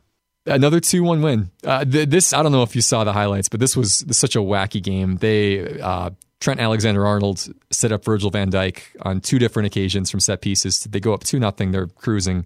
Another 0.46 0.80
2 0.80 1.02
1 1.02 1.22
win. 1.22 1.50
Uh, 1.64 1.84
th- 1.84 2.08
this, 2.08 2.32
I 2.32 2.42
don't 2.42 2.52
know 2.52 2.62
if 2.62 2.76
you 2.76 2.82
saw 2.82 3.04
the 3.04 3.12
highlights, 3.12 3.48
but 3.48 3.60
this 3.60 3.76
was 3.76 4.04
such 4.10 4.36
a 4.36 4.40
wacky 4.40 4.82
game. 4.82 5.16
They, 5.16 5.80
uh, 5.80 6.10
Trent 6.40 6.60
Alexander 6.60 7.06
Arnold 7.06 7.46
set 7.70 7.92
up 7.92 8.04
Virgil 8.04 8.30
van 8.30 8.50
Dijk 8.50 8.82
on 9.00 9.20
two 9.20 9.38
different 9.38 9.66
occasions 9.66 10.10
from 10.10 10.20
set 10.20 10.42
pieces. 10.42 10.84
They 10.84 11.00
go 11.00 11.14
up 11.14 11.24
2 11.24 11.38
nothing. 11.38 11.70
They're 11.70 11.86
cruising. 11.86 12.44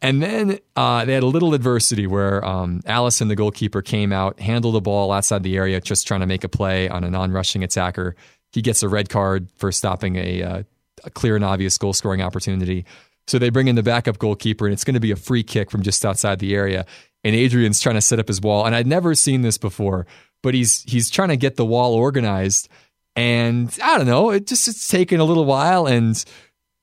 And 0.00 0.20
then 0.20 0.58
uh, 0.74 1.04
they 1.04 1.14
had 1.14 1.22
a 1.22 1.26
little 1.26 1.54
adversity 1.54 2.08
where 2.08 2.44
um, 2.44 2.80
Alisson, 2.86 3.28
the 3.28 3.36
goalkeeper, 3.36 3.82
came 3.82 4.12
out, 4.12 4.40
handled 4.40 4.74
the 4.74 4.80
ball 4.80 5.12
outside 5.12 5.44
the 5.44 5.56
area, 5.56 5.80
just 5.80 6.06
trying 6.06 6.20
to 6.20 6.26
make 6.26 6.42
a 6.42 6.48
play 6.48 6.88
on 6.88 7.04
a 7.04 7.10
non 7.10 7.30
rushing 7.30 7.62
attacker. 7.62 8.16
He 8.50 8.60
gets 8.62 8.82
a 8.82 8.88
red 8.88 9.08
card 9.08 9.48
for 9.56 9.70
stopping 9.70 10.16
a, 10.16 10.42
uh, 10.42 10.62
a 11.04 11.10
clear 11.10 11.36
and 11.36 11.44
obvious 11.44 11.78
goal 11.78 11.92
scoring 11.92 12.22
opportunity. 12.22 12.84
So 13.28 13.38
they 13.38 13.50
bring 13.50 13.68
in 13.68 13.76
the 13.76 13.82
backup 13.82 14.18
goalkeeper, 14.18 14.66
and 14.66 14.72
it's 14.72 14.84
going 14.84 14.94
to 14.94 15.00
be 15.00 15.12
a 15.12 15.16
free 15.16 15.42
kick 15.42 15.70
from 15.70 15.82
just 15.82 16.04
outside 16.04 16.38
the 16.38 16.54
area 16.54 16.86
and 17.24 17.36
Adrian's 17.36 17.80
trying 17.80 17.94
to 17.94 18.00
set 18.00 18.18
up 18.18 18.28
his 18.28 18.40
wall. 18.40 18.66
And 18.66 18.74
I'd 18.74 18.86
never 18.86 19.14
seen 19.14 19.42
this 19.42 19.58
before, 19.58 20.06
but 20.42 20.54
he's 20.54 20.82
he's 20.82 21.10
trying 21.10 21.28
to 21.28 21.36
get 21.36 21.56
the 21.56 21.64
wall 21.64 21.94
organized. 21.94 22.68
And 23.14 23.76
I 23.82 23.98
don't 23.98 24.06
know, 24.06 24.30
it 24.30 24.46
just 24.46 24.68
it's 24.68 24.88
taken 24.88 25.20
a 25.20 25.24
little 25.24 25.44
while. 25.44 25.86
And 25.86 26.22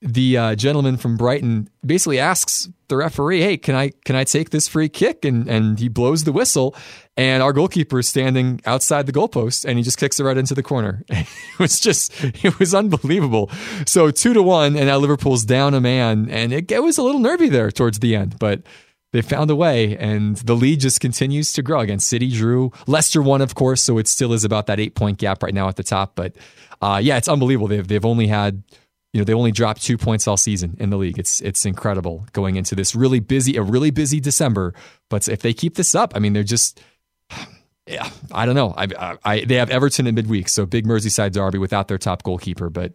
the 0.02 0.38
uh, 0.38 0.56
gentleman 0.56 0.98
from 0.98 1.18
Brighton 1.18 1.70
basically 1.86 2.20
asks 2.20 2.70
the 2.88 2.96
referee, 2.96 3.42
"Hey, 3.42 3.58
can 3.58 3.76
I 3.76 3.92
can 4.06 4.16
I 4.16 4.24
take 4.24 4.50
this 4.50 4.68
free 4.68 4.88
kick?" 4.88 5.26
And 5.26 5.48
and 5.48 5.78
he 5.78 5.90
blows 5.90 6.24
the 6.24 6.32
whistle, 6.32 6.76
and 7.18 7.44
our 7.44 7.52
goalkeeper 7.52 8.00
is 8.00 8.08
standing 8.08 8.62
outside 8.66 9.08
the 9.08 9.12
goalpost, 9.12 9.66
and 9.66 9.78
he 9.78 9.84
just 9.84 9.98
kicks 9.98 10.20
it 10.20 10.24
right 10.24 10.38
into 10.38 10.56
the 10.56 10.64
corner. 10.64 11.04
it 11.10 11.28
was 11.60 11.80
just 11.80 12.14
it 12.24 12.60
was 12.60 12.74
unbelievable. 12.74 13.52
So 13.86 14.10
two 14.10 14.34
to 14.34 14.42
one, 14.42 14.78
and 14.78 14.88
now 14.88 14.98
Liverpool's 14.98 15.44
down 15.44 15.74
a 15.74 15.82
man, 15.82 16.30
and 16.30 16.54
it, 16.54 16.72
it 16.72 16.82
was 16.82 16.98
a 16.98 17.04
little 17.04 17.20
nervy 17.20 17.50
there 17.50 17.70
towards 17.70 18.00
the 18.00 18.16
end, 18.16 18.40
but 18.40 18.62
they 19.12 19.22
found 19.22 19.50
a 19.50 19.56
way, 19.56 19.98
and 19.98 20.38
the 20.38 20.56
lead 20.56 20.80
just 20.80 21.02
continues 21.02 21.52
to 21.54 21.62
grow. 21.62 21.82
Again, 21.82 22.00
City 22.00 22.32
drew, 22.32 22.72
Leicester 22.88 23.22
won, 23.22 23.42
of 23.42 23.56
course, 23.56 23.82
so 23.82 23.98
it 23.98 24.08
still 24.08 24.34
is 24.34 24.46
about 24.46 24.68
that 24.68 24.80
eight 24.80 24.96
point 24.96 25.18
gap 25.18 25.44
right 25.44 25.54
now 25.54 25.68
at 25.68 25.76
the 25.76 25.84
top. 25.84 26.16
But 26.16 26.36
uh, 26.82 27.02
yeah, 27.04 27.18
it's 27.18 27.28
unbelievable. 27.28 27.68
They've 27.68 27.88
they've 27.88 28.06
only 28.06 28.28
had 28.28 28.64
you 29.14 29.20
know 29.20 29.26
they 29.26 29.34
only 29.34 29.52
dropped 29.52 29.82
two 29.82 29.98
points 29.98 30.28
all 30.28 30.38
season 30.38 30.78
in 30.80 30.90
the 30.90 30.98
league. 30.98 31.18
It's 31.18 31.42
it's 31.42 31.66
incredible 31.66 32.26
going 32.34 32.56
into 32.56 32.76
this 32.76 32.96
really 32.96 33.20
busy 33.20 33.58
a 33.58 33.64
really 33.64 33.92
busy 33.92 34.20
December. 34.20 34.74
But 35.10 35.28
if 35.28 35.42
they 35.42 35.54
keep 35.54 35.76
this 35.76 35.96
up, 35.96 36.14
I 36.16 36.20
mean, 36.20 36.34
they're 36.34 36.44
just 36.44 36.82
yeah, 37.88 38.10
I 38.32 38.46
don't 38.46 38.56
know. 38.56 38.74
I, 38.78 38.88
I, 38.98 39.18
I 39.26 39.46
they 39.46 39.56
have 39.56 39.70
Everton 39.70 40.08
in 40.08 40.16
midweek, 40.16 40.50
so 40.50 40.66
big 40.66 40.86
Merseyside 40.86 41.32
derby 41.32 41.58
without 41.58 41.88
their 41.88 41.98
top 41.98 42.24
goalkeeper, 42.24 42.70
but 42.70 42.94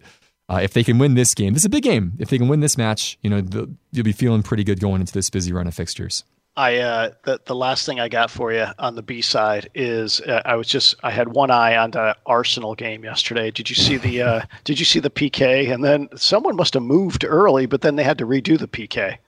uh, 0.48 0.60
if 0.62 0.72
they 0.72 0.84
can 0.84 0.98
win 0.98 1.14
this 1.14 1.34
game, 1.34 1.54
this 1.54 1.62
is 1.62 1.66
a 1.66 1.70
big 1.70 1.82
game. 1.82 2.12
If 2.18 2.28
they 2.28 2.38
can 2.38 2.48
win 2.48 2.60
this 2.60 2.76
match, 2.76 3.18
you 3.22 3.30
know 3.30 3.40
the, 3.40 3.74
you'll 3.92 4.04
be 4.04 4.12
feeling 4.12 4.42
pretty 4.42 4.62
good 4.62 4.80
going 4.80 5.00
into 5.00 5.12
this 5.12 5.30
busy 5.30 5.52
run 5.52 5.66
of 5.66 5.74
fixtures. 5.74 6.24
I 6.56 6.78
uh, 6.78 7.10
the 7.24 7.40
the 7.44 7.54
last 7.54 7.84
thing 7.84 7.98
I 7.98 8.08
got 8.08 8.30
for 8.30 8.52
you 8.52 8.66
on 8.78 8.94
the 8.94 9.02
B 9.02 9.22
side 9.22 9.70
is 9.74 10.20
uh, 10.20 10.42
I 10.44 10.54
was 10.54 10.68
just 10.68 10.94
I 11.02 11.10
had 11.10 11.28
one 11.28 11.50
eye 11.50 11.76
on 11.76 11.90
the 11.90 12.16
Arsenal 12.26 12.74
game 12.74 13.04
yesterday. 13.04 13.50
Did 13.50 13.68
you 13.68 13.76
see 13.76 13.96
the 13.96 14.22
uh, 14.22 14.40
Did 14.64 14.78
you 14.78 14.84
see 14.84 15.00
the 15.00 15.10
PK? 15.10 15.72
And 15.72 15.84
then 15.84 16.08
someone 16.16 16.54
must 16.54 16.74
have 16.74 16.82
moved 16.82 17.24
early, 17.24 17.66
but 17.66 17.80
then 17.80 17.96
they 17.96 18.04
had 18.04 18.18
to 18.18 18.26
redo 18.26 18.58
the 18.58 18.68
PK. 18.68 19.18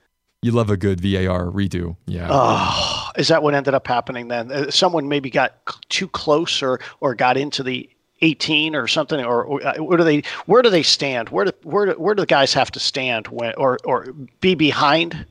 You 0.41 0.51
love 0.51 0.69
a 0.69 0.77
good 0.77 1.01
VAR 1.01 1.45
redo, 1.47 1.97
yeah. 2.05 2.27
Oh, 2.29 3.09
is 3.17 3.27
that 3.27 3.41
what 3.41 3.55
ended 3.55 3.73
up 3.73 3.87
happening 3.87 4.27
then? 4.27 4.51
Uh, 4.51 4.71
someone 4.71 5.09
maybe 5.09 5.29
got 5.29 5.55
too 5.89 6.07
close 6.07 6.61
or 6.61 6.79
or 7.01 7.13
got 7.13 7.35
into 7.35 7.63
the 7.63 7.89
18 8.21 8.75
or 8.75 8.87
something 8.87 9.23
or, 9.23 9.43
or, 9.43 9.65
uh, 9.65 9.75
where 9.77 9.97
do 9.97 10.03
they 10.03 10.23
where 10.45 10.61
do 10.61 10.69
they 10.69 10.81
stand 10.81 11.29
where 11.29 11.45
do 11.45 11.51
where 11.63 11.87
do, 11.87 11.91
where 11.93 12.15
do 12.15 12.21
the 12.21 12.27
guys 12.27 12.53
have 12.53 12.71
to 12.71 12.79
stand 12.79 13.27
when 13.27 13.53
or 13.57 13.77
or 13.83 14.13
be 14.41 14.55
behind 14.55 15.25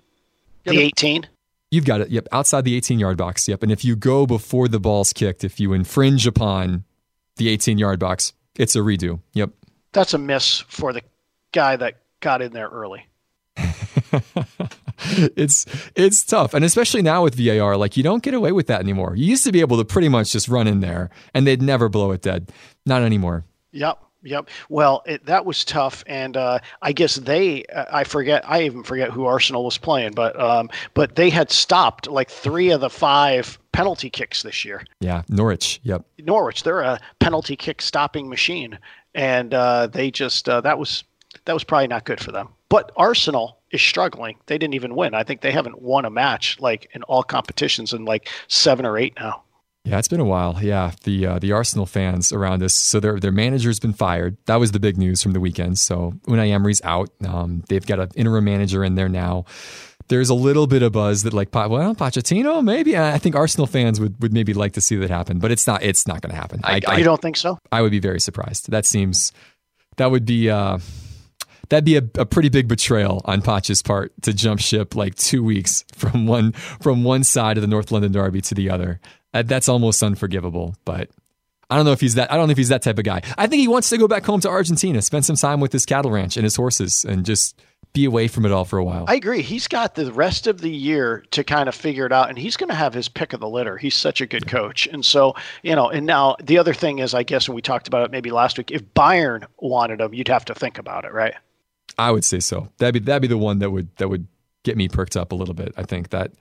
the 0.64 0.78
18 0.78 1.26
you've 1.71 1.85
got 1.85 2.01
it 2.01 2.11
yep 2.11 2.27
outside 2.33 2.64
the 2.64 2.75
18 2.75 2.99
yard 2.99 3.17
box 3.17 3.49
yep 3.49 3.62
and 3.62 3.73
if 3.73 3.85
you 3.85 3.97
go 3.97 4.27
before 4.27 4.69
the 4.69 4.81
ball's 4.81 5.12
kicked 5.12 5.45
if 5.45 5.61
you 5.61 5.73
infringe 5.73 6.27
upon 6.27 6.85
the 7.37 7.49
18 7.49 7.79
yard 7.79 7.99
box 7.99 8.33
it's 8.57 8.77
a 8.77 8.81
redo 8.81 9.21
yep 9.33 9.51
that's 9.93 10.14
a 10.14 10.19
miss 10.19 10.61
for 10.61 10.93
the 10.93 11.03
guy 11.53 11.77
that 11.77 12.01
got 12.21 12.43
in 12.43 12.53
there 12.53 12.69
early 12.69 13.07
it's 14.99 15.67
it's 15.95 16.25
tough, 16.25 16.55
and 16.55 16.64
especially 16.64 17.03
now 17.03 17.23
with 17.23 17.35
VAR, 17.35 17.77
like 17.77 17.97
you 17.97 18.03
don't 18.03 18.23
get 18.23 18.35
away 18.35 18.53
with 18.53 18.67
that 18.67 18.81
anymore. 18.81 19.17
You 19.17 19.27
used 19.27 19.45
to 19.45 19.53
be 19.53 19.61
able 19.61 19.79
to 19.79 19.85
pretty 19.85 20.09
much 20.09 20.33
just 20.33 20.49
run 20.49 20.67
in 20.67 20.81
there, 20.81 21.11
and 21.35 21.47
they'd 21.47 21.62
never 21.62 21.89
blow 21.89 22.12
it 22.12 22.23
dead. 22.23 22.53
Not 22.85 23.03
anymore. 23.03 23.45
Yep. 23.73 23.99
Yep. 24.27 24.51
Well, 24.68 25.03
it, 25.07 25.24
that 25.27 25.47
was 25.47 25.64
tough, 25.64 26.03
and 26.07 26.37
uh, 26.37 26.59
I 26.83 26.93
guess 26.93 27.14
they, 27.14 27.64
I 27.93 28.05
forget, 28.05 28.49
I 28.49 28.64
even 28.64 28.83
forget 28.83 29.11
who 29.11 29.24
Arsenal 29.24 29.64
was 29.64 29.79
playing, 29.79 30.12
but 30.12 30.39
um, 30.39 30.68
but 30.95 31.14
they 31.14 31.31
had 31.31 31.51
stopped 31.51 32.09
like 32.09 32.29
three 32.29 32.70
of 32.70 32.81
the 32.81 32.91
five 32.91 33.59
penalty 33.72 34.11
kicks 34.11 34.43
this 34.43 34.64
year. 34.64 34.85
Yeah, 35.01 35.22
Norwich. 35.29 35.81
Yep. 35.85 36.05
Norwich, 36.18 36.64
they're 36.64 36.81
a 36.81 37.01
penalty 37.20 37.57
kick 37.57 37.81
stopping 37.81 38.29
machine, 38.29 38.79
and 39.14 39.55
uh, 39.55 39.87
they 39.87 40.11
just 40.11 40.49
uh, 40.49 40.61
that 40.62 40.79
was 40.79 41.05
that 41.45 41.53
was 41.53 41.64
probably 41.64 41.89
not 41.89 42.05
good 42.05 42.20
for 42.20 42.33
them. 42.33 42.49
But 42.68 42.91
Arsenal 42.97 43.59
is 43.70 43.81
struggling. 43.81 44.39
They 44.47 44.59
didn't 44.59 44.74
even 44.74 44.97
win. 44.97 45.14
I 45.14 45.22
think 45.22 45.41
they 45.41 45.53
haven't 45.53 45.81
won 45.81 46.05
a 46.05 46.11
match 46.11 46.59
like 46.59 46.89
in 46.95 47.05
all 47.05 47.22
competitions 47.22 47.93
in 47.93 48.05
like 48.05 48.29
seven 48.49 48.85
or 48.85 48.99
eight 48.99 49.14
now. 49.20 49.43
Yeah, 49.87 50.01
it's 50.01 50.09
been 50.09 50.20
a 50.20 50.24
while. 50.24 50.59
Yeah, 50.61 50.91
the 51.05 51.26
uh, 51.26 51.39
the 51.39 51.53
Arsenal 51.53 51.87
fans 51.87 52.32
around 52.32 52.62
us. 52.64 52.74
So 52.74 52.99
their 52.99 53.20
their 53.20 53.30
manager's 53.30 53.78
been 53.78 53.93
fired. 53.93 54.37
That 54.47 54.57
was 54.57 54.72
the 54.72 54.80
big 54.80 54.99
news 54.99 55.22
from 55.22 55.32
the 55.32 55.39
weekend. 55.39 55.78
So 55.78 56.12
Unai 56.26 56.51
Emery's 56.51 56.82
out. 56.82 57.11
Um, 57.24 57.62
they've 57.68 57.87
got 57.87 58.01
an 58.01 58.11
interim 58.16 58.45
manager 58.45 58.82
in 58.82 58.97
there 58.97 59.09
now. 59.09 59.45
There's 60.09 60.28
a 60.28 60.34
little 60.34 60.66
bit 60.66 60.82
of 60.82 60.93
buzz 60.93 61.22
that 61.22 61.32
like, 61.32 61.55
well, 61.55 61.95
Pochettino, 61.95 62.62
maybe. 62.64 62.99
I 62.99 63.18
think 63.18 63.34
Arsenal 63.34 63.66
fans 63.66 64.01
would, 64.01 64.20
would 64.22 64.32
maybe 64.32 64.55
like 64.55 64.72
to 64.74 64.80
see 64.80 64.97
that 64.97 65.11
happen, 65.11 65.39
but 65.39 65.51
it's 65.53 65.66
not. 65.66 65.82
It's 65.84 66.07
not 66.07 66.20
going 66.20 66.30
to 66.30 66.37
happen. 66.37 66.61
I, 66.64 66.80
I, 66.87 66.99
you 66.99 67.05
don't 67.05 67.22
think 67.22 67.37
so? 67.37 67.59
I 67.70 67.82
would 67.82 67.93
be 67.93 68.01
very 68.01 68.20
surprised. 68.20 68.70
That 68.70 68.87
seems 68.87 69.32
that 69.99 70.11
would 70.11 70.26
be. 70.26 70.51
Uh, 70.51 70.78
that'd 71.69 71.85
be 71.85 71.97
a, 71.97 72.03
a 72.14 72.27
pretty 72.27 72.49
big 72.49 72.69
betrayal 72.69 73.23
on 73.25 73.43
Poch's 73.43 73.83
part 73.83 74.12
to 74.23 74.33
jump 74.33 74.61
ship 74.61 74.95
like 74.95 75.14
two 75.14 75.43
weeks 75.43 75.85
from 75.95 76.27
one 76.27 76.53
from 76.53 77.05
one 77.05 77.25
side 77.25 77.57
of 77.57 77.62
the 77.62 77.69
North 77.69 77.91
London 77.91 78.12
Derby 78.12 78.41
to 78.43 78.55
the 78.55 78.71
other. 78.71 79.01
Uh, 79.35 79.43
that's 79.43 79.69
almost 79.69 80.03
unforgivable. 80.03 80.75
But 80.85 81.11
I 81.69 81.77
don't 81.77 81.85
know 81.85 81.93
if 81.93 82.01
he's 82.01 82.14
that. 82.14 82.33
I 82.33 82.37
don't 82.37 82.47
know 82.47 82.53
if 82.53 82.59
he's 82.59 82.69
that 82.69 82.83
type 82.83 82.99
of 82.99 83.05
guy. 83.05 83.23
I 83.37 83.47
think 83.47 83.61
he 83.61 83.69
wants 83.69 83.89
to 83.91 83.99
go 83.99 84.09
back 84.09 84.25
home 84.25 84.41
to 84.41 84.49
Argentina, 84.49 85.03
spend 85.03 85.25
some 85.25 85.37
time 85.37 85.61
with 85.61 85.73
his 85.73 85.85
cattle 85.85 86.11
ranch 86.11 86.37
and 86.37 86.45
his 86.45 86.57
horses, 86.57 87.05
and 87.05 87.25
just 87.25 87.61
be 87.93 88.05
away 88.05 88.29
from 88.29 88.45
it 88.45 88.53
all 88.53 88.64
for 88.64 88.79
a 88.79 88.85
while. 88.85 89.07
I 89.09 89.14
agree. 89.14 89.43
He's 89.43 89.67
got 89.67 89.95
the 89.95 90.12
rest 90.12 90.47
of 90.47 90.61
the 90.61 90.71
year 90.71 91.25
to 91.31 91.43
kind 91.43 91.69
of 91.69 91.75
figure 91.75 92.07
it 92.07 92.12
out, 92.12 92.29
and 92.29 92.39
he's 92.39 92.57
going 92.57 92.69
to 92.69 92.75
have 92.75 92.93
his 92.93 93.09
pick 93.09 93.33
of 93.33 93.41
the 93.41 93.49
litter. 93.49 93.79
He's 93.79 93.95
such 93.95 94.21
a 94.21 94.27
good 94.27 94.47
coach, 94.47 94.87
and 94.87 95.05
so 95.05 95.35
you 95.62 95.75
know. 95.75 95.89
And 95.89 96.07
now 96.07 96.37
the 96.43 96.59
other 96.59 96.75
thing 96.75 96.99
is, 96.99 97.14
I 97.14 97.23
guess, 97.25 97.49
and 97.49 97.55
we 97.55 97.62
talked 97.62 97.89
about 97.89 98.05
it 98.05 98.11
maybe 98.11 98.31
last 98.31 98.59
week. 98.59 98.71
If 98.71 98.83
Bayern 98.95 99.47
wanted 99.59 100.01
him, 100.01 100.14
you'd 100.14 100.29
have 100.29 100.45
to 100.47 100.55
think 100.55 100.79
about 100.79 101.05
it, 101.05 101.12
right? 101.12 101.35
I 101.99 102.11
would 102.11 102.24
say 102.24 102.41
so. 102.41 102.68
That'd 102.78 102.95
be 102.95 103.01
that'd 103.01 103.22
be 103.22 103.28
the 103.28 103.39
one 103.39 103.59
that 103.61 103.70
would 103.70 103.95
that 103.97 104.09
would 104.09 104.26
get 104.64 104.76
me 104.76 104.89
perked 104.89 105.16
up 105.16 105.32
a 105.32 105.34
little 105.34 105.55
bit. 105.55 105.72
I 105.76 105.82
think 105.82 106.11
that 106.11 106.32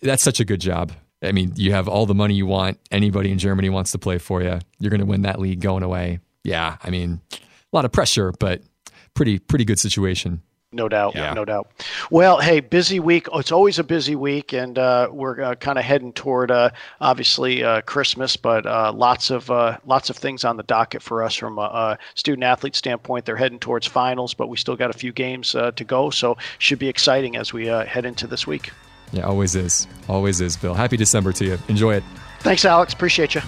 that's 0.00 0.22
such 0.22 0.40
a 0.40 0.44
good 0.44 0.60
job. 0.60 0.92
I 1.22 1.32
mean, 1.32 1.52
you 1.56 1.72
have 1.72 1.88
all 1.88 2.06
the 2.06 2.14
money 2.14 2.34
you 2.34 2.46
want. 2.46 2.78
Anybody 2.90 3.30
in 3.30 3.38
Germany 3.38 3.68
wants 3.70 3.92
to 3.92 3.98
play 3.98 4.18
for 4.18 4.42
you. 4.42 4.58
You're 4.78 4.90
going 4.90 5.00
to 5.00 5.06
win 5.06 5.22
that 5.22 5.38
league 5.38 5.60
going 5.60 5.82
away. 5.82 6.18
Yeah, 6.42 6.76
I 6.82 6.90
mean, 6.90 7.20
a 7.32 7.36
lot 7.72 7.84
of 7.84 7.92
pressure, 7.92 8.32
but 8.38 8.62
pretty 9.14 9.38
pretty 9.38 9.64
good 9.64 9.78
situation. 9.78 10.42
No 10.72 10.88
doubt, 10.88 11.14
yeah. 11.14 11.34
no 11.34 11.44
doubt. 11.44 11.70
Well, 12.10 12.40
hey, 12.40 12.60
busy 12.60 12.98
week. 12.98 13.28
It's 13.34 13.52
always 13.52 13.78
a 13.78 13.84
busy 13.84 14.16
week, 14.16 14.54
and 14.54 14.78
uh, 14.78 15.08
we're 15.12 15.40
uh, 15.42 15.54
kind 15.56 15.78
of 15.78 15.84
heading 15.84 16.12
toward 16.14 16.50
uh, 16.50 16.70
obviously 17.00 17.62
uh, 17.62 17.82
Christmas, 17.82 18.36
but 18.36 18.64
uh, 18.64 18.92
lots 18.94 19.30
of 19.30 19.50
uh, 19.50 19.78
lots 19.84 20.08
of 20.08 20.16
things 20.16 20.44
on 20.44 20.56
the 20.56 20.62
docket 20.62 21.02
for 21.02 21.22
us 21.22 21.34
from 21.34 21.58
a, 21.58 21.62
a, 21.62 21.98
student 22.14 22.44
athlete 22.44 22.74
standpoint. 22.74 23.26
They're 23.26 23.36
heading 23.36 23.58
towards 23.58 23.86
finals, 23.86 24.32
but 24.32 24.48
we 24.48 24.56
still 24.56 24.76
got 24.76 24.88
a 24.88 24.98
few 24.98 25.12
games 25.12 25.52
to 25.52 25.84
go, 25.84 26.10
so 26.10 26.38
should 26.58 26.78
be 26.78 26.88
exciting 26.88 27.36
as 27.36 27.52
we 27.52 27.66
head 27.66 28.06
into 28.06 28.26
this 28.26 28.46
week. 28.46 28.70
Yeah, 29.12 29.26
always 29.26 29.54
is, 29.54 29.86
always 30.08 30.40
is. 30.40 30.56
Bill, 30.56 30.72
happy 30.72 30.96
December 30.96 31.32
to 31.34 31.44
you. 31.44 31.58
Enjoy 31.68 31.94
it. 31.94 32.04
Thanks, 32.40 32.64
Alex. 32.64 32.94
Appreciate 32.94 33.34
you. 33.34 33.42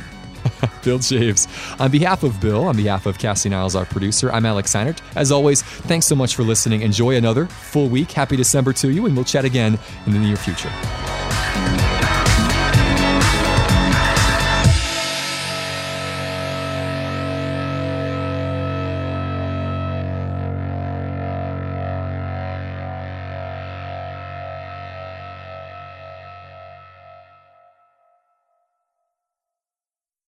Bill 0.84 0.98
Chaves. 0.98 1.48
On 1.80 1.90
behalf 1.90 2.22
of 2.22 2.40
Bill, 2.40 2.64
on 2.64 2.76
behalf 2.76 3.06
of 3.06 3.18
Cassie 3.18 3.48
Niles, 3.48 3.76
our 3.76 3.84
producer, 3.84 4.30
I'm 4.32 4.46
Alex 4.46 4.72
Seinert. 4.72 5.00
As 5.16 5.32
always, 5.32 5.62
thanks 5.62 6.06
so 6.06 6.14
much 6.14 6.34
for 6.34 6.42
listening. 6.42 6.82
Enjoy 6.82 7.16
another 7.16 7.46
full 7.46 7.88
week. 7.88 8.10
Happy 8.12 8.36
December 8.36 8.72
to 8.74 8.90
you, 8.90 9.06
and 9.06 9.14
we'll 9.14 9.24
chat 9.24 9.44
again 9.44 9.78
in 10.06 10.12
the 10.12 10.18
near 10.18 10.36
future. 10.36 10.70